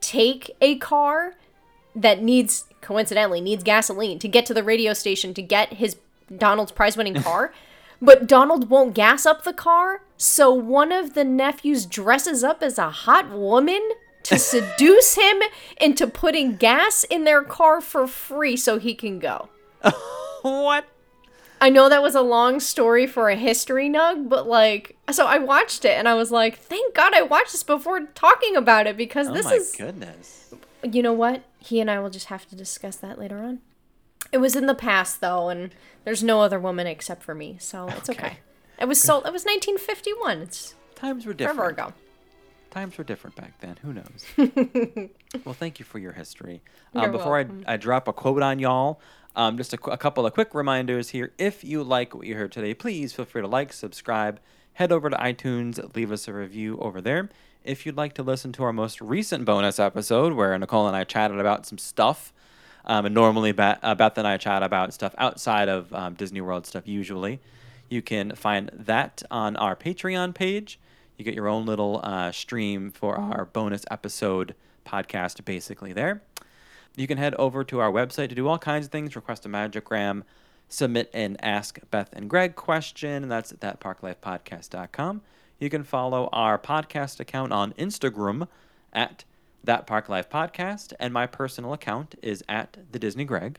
take 0.00 0.50
a 0.60 0.76
car 0.76 1.34
that 1.94 2.22
needs 2.22 2.64
coincidentally 2.80 3.40
needs 3.40 3.62
gasoline 3.62 4.18
to 4.18 4.28
get 4.28 4.46
to 4.46 4.54
the 4.54 4.62
radio 4.62 4.92
station 4.94 5.34
to 5.34 5.42
get 5.42 5.74
his 5.74 5.96
Donald's 6.34 6.72
prize 6.72 6.96
winning 6.96 7.14
car. 7.22 7.52
but 8.00 8.26
Donald 8.26 8.70
won't 8.70 8.94
gas 8.94 9.26
up 9.26 9.44
the 9.44 9.52
car, 9.52 10.02
so 10.16 10.52
one 10.52 10.92
of 10.92 11.14
the 11.14 11.24
nephews 11.24 11.84
dresses 11.86 12.42
up 12.42 12.62
as 12.62 12.78
a 12.78 12.90
hot 12.90 13.30
woman 13.30 13.90
to 14.22 14.38
seduce 14.52 15.16
him 15.16 15.42
into 15.80 16.06
putting 16.06 16.56
gas 16.56 17.04
in 17.04 17.24
their 17.24 17.42
car 17.42 17.80
for 17.80 18.06
free 18.06 18.56
so 18.56 18.78
he 18.78 18.94
can 18.94 19.18
go. 19.18 19.48
what? 20.42 20.86
I 21.60 21.68
know 21.68 21.88
that 21.90 22.02
was 22.02 22.14
a 22.14 22.22
long 22.22 22.58
story 22.58 23.06
for 23.06 23.28
a 23.28 23.36
history 23.36 23.90
nug, 23.90 24.28
but 24.28 24.46
like, 24.46 24.96
so 25.10 25.26
I 25.26 25.38
watched 25.38 25.84
it 25.84 25.92
and 25.92 26.08
I 26.08 26.14
was 26.14 26.30
like, 26.30 26.58
thank 26.58 26.94
God 26.94 27.12
I 27.14 27.22
watched 27.22 27.52
this 27.52 27.62
before 27.62 28.06
talking 28.14 28.56
about 28.56 28.86
it 28.86 28.96
because 28.96 29.26
this 29.28 29.32
Oh 29.32 29.34
this 29.34 29.44
my 29.46 29.54
is, 29.54 29.74
goodness. 29.76 30.54
you 30.82 31.02
know 31.02 31.12
what? 31.12 31.42
He 31.58 31.80
and 31.80 31.90
I 31.90 31.98
will 32.00 32.08
just 32.08 32.26
have 32.26 32.48
to 32.48 32.56
discuss 32.56 32.96
that 32.96 33.18
later 33.18 33.38
on. 33.42 33.60
It 34.32 34.38
was 34.38 34.56
in 34.56 34.66
the 34.66 34.74
past 34.74 35.20
though, 35.20 35.48
and 35.50 35.74
there's 36.04 36.22
no 36.22 36.40
other 36.40 36.58
woman 36.58 36.86
except 36.86 37.22
for 37.22 37.34
me, 37.34 37.56
so 37.60 37.88
it's 37.88 38.08
okay. 38.08 38.26
Okay. 38.26 38.38
It 38.78 38.88
was 38.88 38.98
so. 39.00 39.16
It 39.18 39.32
was 39.32 39.44
1951. 39.44 40.38
It's 40.42 40.74
Times 40.94 41.26
were 41.26 41.34
different. 41.34 41.58
forever 41.58 41.70
ago. 41.70 41.92
Times 42.70 42.96
were 42.96 43.04
different 43.04 43.36
back 43.36 43.60
then. 43.60 43.76
Who 43.82 43.92
knows? 43.92 44.24
well, 45.44 45.54
thank 45.54 45.78
you 45.80 45.84
for 45.84 45.98
your 45.98 46.12
history. 46.12 46.62
Um, 46.94 47.10
before 47.10 47.38
I, 47.38 47.46
I 47.66 47.76
drop 47.76 48.06
a 48.08 48.12
quote 48.12 48.42
on 48.42 48.58
y'all, 48.60 49.00
um, 49.36 49.56
just 49.56 49.72
a, 49.72 49.90
a 49.90 49.96
couple 49.96 50.26
of 50.26 50.34
quick 50.34 50.54
reminders 50.54 51.10
here. 51.10 51.32
If 51.38 51.64
you 51.64 51.82
like 51.82 52.14
what 52.14 52.26
you 52.26 52.36
heard 52.36 52.52
today, 52.52 52.74
please 52.74 53.12
feel 53.12 53.24
free 53.24 53.42
to 53.42 53.48
like, 53.48 53.72
subscribe, 53.72 54.40
head 54.74 54.92
over 54.92 55.10
to 55.10 55.16
iTunes, 55.16 55.94
leave 55.94 56.12
us 56.12 56.28
a 56.28 56.32
review 56.32 56.78
over 56.78 57.00
there. 57.00 57.28
If 57.64 57.84
you'd 57.84 57.96
like 57.96 58.14
to 58.14 58.22
listen 58.22 58.52
to 58.52 58.64
our 58.64 58.72
most 58.72 59.00
recent 59.00 59.44
bonus 59.44 59.78
episode 59.78 60.32
where 60.32 60.56
Nicole 60.58 60.86
and 60.86 60.96
I 60.96 61.04
chatted 61.04 61.38
about 61.38 61.66
some 61.66 61.78
stuff, 61.78 62.32
um, 62.84 63.04
and 63.06 63.14
normally 63.14 63.52
Beth, 63.52 63.78
uh, 63.82 63.94
Beth 63.94 64.16
and 64.16 64.26
I 64.26 64.38
chat 64.38 64.62
about 64.62 64.94
stuff 64.94 65.14
outside 65.18 65.68
of 65.68 65.92
um, 65.92 66.14
Disney 66.14 66.40
World 66.40 66.66
stuff 66.66 66.88
usually, 66.88 67.40
you 67.88 68.00
can 68.02 68.34
find 68.34 68.70
that 68.72 69.22
on 69.30 69.56
our 69.56 69.76
Patreon 69.76 70.34
page. 70.34 70.78
You 71.18 71.24
get 71.24 71.34
your 71.34 71.48
own 71.48 71.66
little 71.66 72.00
uh, 72.02 72.32
stream 72.32 72.90
for 72.90 73.16
our 73.16 73.44
bonus 73.44 73.84
episode 73.90 74.54
podcast, 74.86 75.44
basically, 75.44 75.92
there. 75.92 76.22
You 77.00 77.06
can 77.06 77.16
head 77.16 77.34
over 77.36 77.64
to 77.64 77.80
our 77.80 77.90
website 77.90 78.28
to 78.28 78.34
do 78.34 78.46
all 78.46 78.58
kinds 78.58 78.84
of 78.84 78.92
things, 78.92 79.16
request 79.16 79.46
a 79.46 79.48
Magigram, 79.48 80.22
submit 80.68 81.08
an 81.14 81.38
Ask 81.40 81.78
Beth 81.90 82.10
and 82.12 82.28
Greg 82.28 82.56
question, 82.56 83.22
and 83.22 83.32
that's 83.32 83.52
at 83.52 83.60
thatparklifepodcast.com. 83.60 85.22
You 85.58 85.70
can 85.70 85.82
follow 85.82 86.28
our 86.30 86.58
podcast 86.58 87.18
account 87.18 87.54
on 87.54 87.72
Instagram 87.72 88.48
at 88.92 89.24
That 89.64 89.86
Park 89.86 90.10
Life 90.10 90.28
Podcast, 90.28 90.92
and 91.00 91.14
my 91.14 91.26
personal 91.26 91.72
account 91.72 92.16
is 92.20 92.44
at 92.50 92.76
the 92.92 92.98
Disney 92.98 93.24
Greg. 93.24 93.58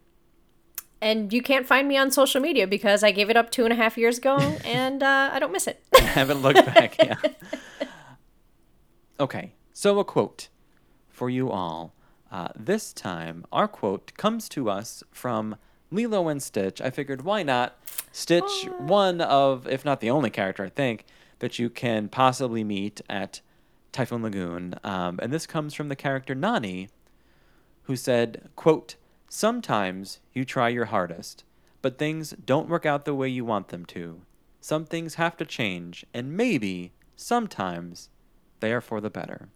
And 1.01 1.33
you 1.33 1.41
can't 1.41 1.65
find 1.65 1.87
me 1.87 1.97
on 1.97 2.11
social 2.11 2.41
media 2.41 2.67
because 2.67 3.03
I 3.03 3.09
gave 3.09 3.31
it 3.31 3.37
up 3.37 3.49
two 3.49 3.63
and 3.63 3.73
a 3.73 3.75
half 3.75 3.97
years 3.97 4.19
ago, 4.19 4.37
and 4.65 5.01
uh, 5.01 5.31
I 5.33 5.39
don't 5.39 5.51
miss 5.51 5.65
it. 5.65 5.83
haven't 5.95 6.43
looked 6.43 6.63
back 6.63 6.95
yet. 6.99 7.41
Okay, 9.19 9.53
so 9.71 9.99
a 9.99 10.03
quote 10.03 10.49
for 11.07 11.29
you 11.29 11.51
all. 11.51 11.93
Uh, 12.32 12.47
this 12.55 12.93
time, 12.93 13.45
our 13.51 13.67
quote 13.67 14.13
comes 14.15 14.47
to 14.47 14.69
us 14.69 15.03
from 15.11 15.57
Lilo 15.91 16.29
and 16.29 16.41
Stitch. 16.41 16.79
I 16.79 16.89
figured, 16.89 17.23
why 17.23 17.43
not? 17.43 17.77
Stitch, 18.13 18.69
one 18.79 19.19
of, 19.19 19.67
if 19.67 19.84
not 19.84 19.99
the 19.99 20.09
only 20.09 20.29
character, 20.29 20.63
I 20.63 20.69
think, 20.69 21.05
that 21.39 21.59
you 21.59 21.69
can 21.69 22.07
possibly 22.07 22.63
meet 22.63 23.01
at 23.09 23.41
Typhoon 23.91 24.23
Lagoon. 24.23 24.75
Um, 24.84 25.19
and 25.21 25.34
this 25.34 25.45
comes 25.45 25.73
from 25.73 25.89
the 25.89 25.95
character 25.95 26.34
Nani, 26.34 26.88
who 27.84 27.97
said, 27.97 28.49
quote, 28.55 28.95
Sometimes 29.27 30.19
you 30.34 30.45
try 30.45 30.69
your 30.69 30.86
hardest, 30.86 31.43
but 31.82 31.97
things 31.97 32.34
don't 32.45 32.69
work 32.69 32.86
out 32.86 33.05
the 33.05 33.15
way 33.15 33.27
you 33.27 33.43
want 33.43 33.69
them 33.69 33.86
to. 33.88 34.21
Some 34.61 34.86
things 34.86 35.15
have 35.15 35.36
to 35.38 35.45
change, 35.45 36.05
and 36.13 36.38
maybe, 36.38 36.93
sometimes, 37.15 38.09
they 38.59 38.71
are 38.71 38.82
for 38.82 39.01
the 39.01 39.09
better. 39.09 39.49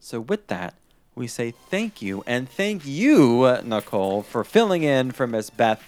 So, 0.00 0.20
with 0.20 0.48
that, 0.48 0.74
we 1.14 1.26
say 1.26 1.50
thank 1.50 2.00
you 2.02 2.22
and 2.26 2.48
thank 2.48 2.86
you, 2.86 3.60
Nicole, 3.64 4.22
for 4.22 4.44
filling 4.44 4.82
in 4.82 5.10
for 5.12 5.26
Miss 5.26 5.50
Beth. 5.50 5.82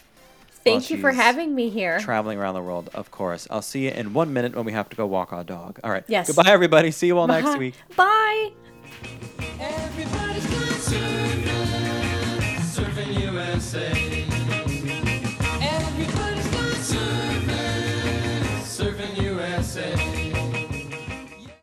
Thank 0.65 0.91
you 0.91 0.99
for 0.99 1.13
having 1.13 1.55
me 1.55 1.69
here. 1.69 2.01
Traveling 2.01 2.39
around 2.39 2.55
the 2.55 2.63
world, 2.63 2.89
of 2.95 3.11
course. 3.11 3.47
I'll 3.51 3.61
see 3.61 3.85
you 3.85 3.91
in 3.91 4.15
one 4.15 4.33
minute 4.33 4.57
when 4.57 4.65
we 4.65 4.73
have 4.73 4.89
to 4.89 4.97
go 4.97 5.07
walk 5.07 5.33
our 5.33 5.45
dog. 5.45 5.79
All 5.85 5.91
right. 5.91 6.05
Yes. 6.09 6.27
Goodbye, 6.27 6.51
everybody. 6.51 6.91
See 6.91 7.07
you 7.07 7.19
all 7.19 7.27
Bye. 7.27 7.43
next 7.43 7.59
week. 7.59 7.75
Bye. 7.97 8.53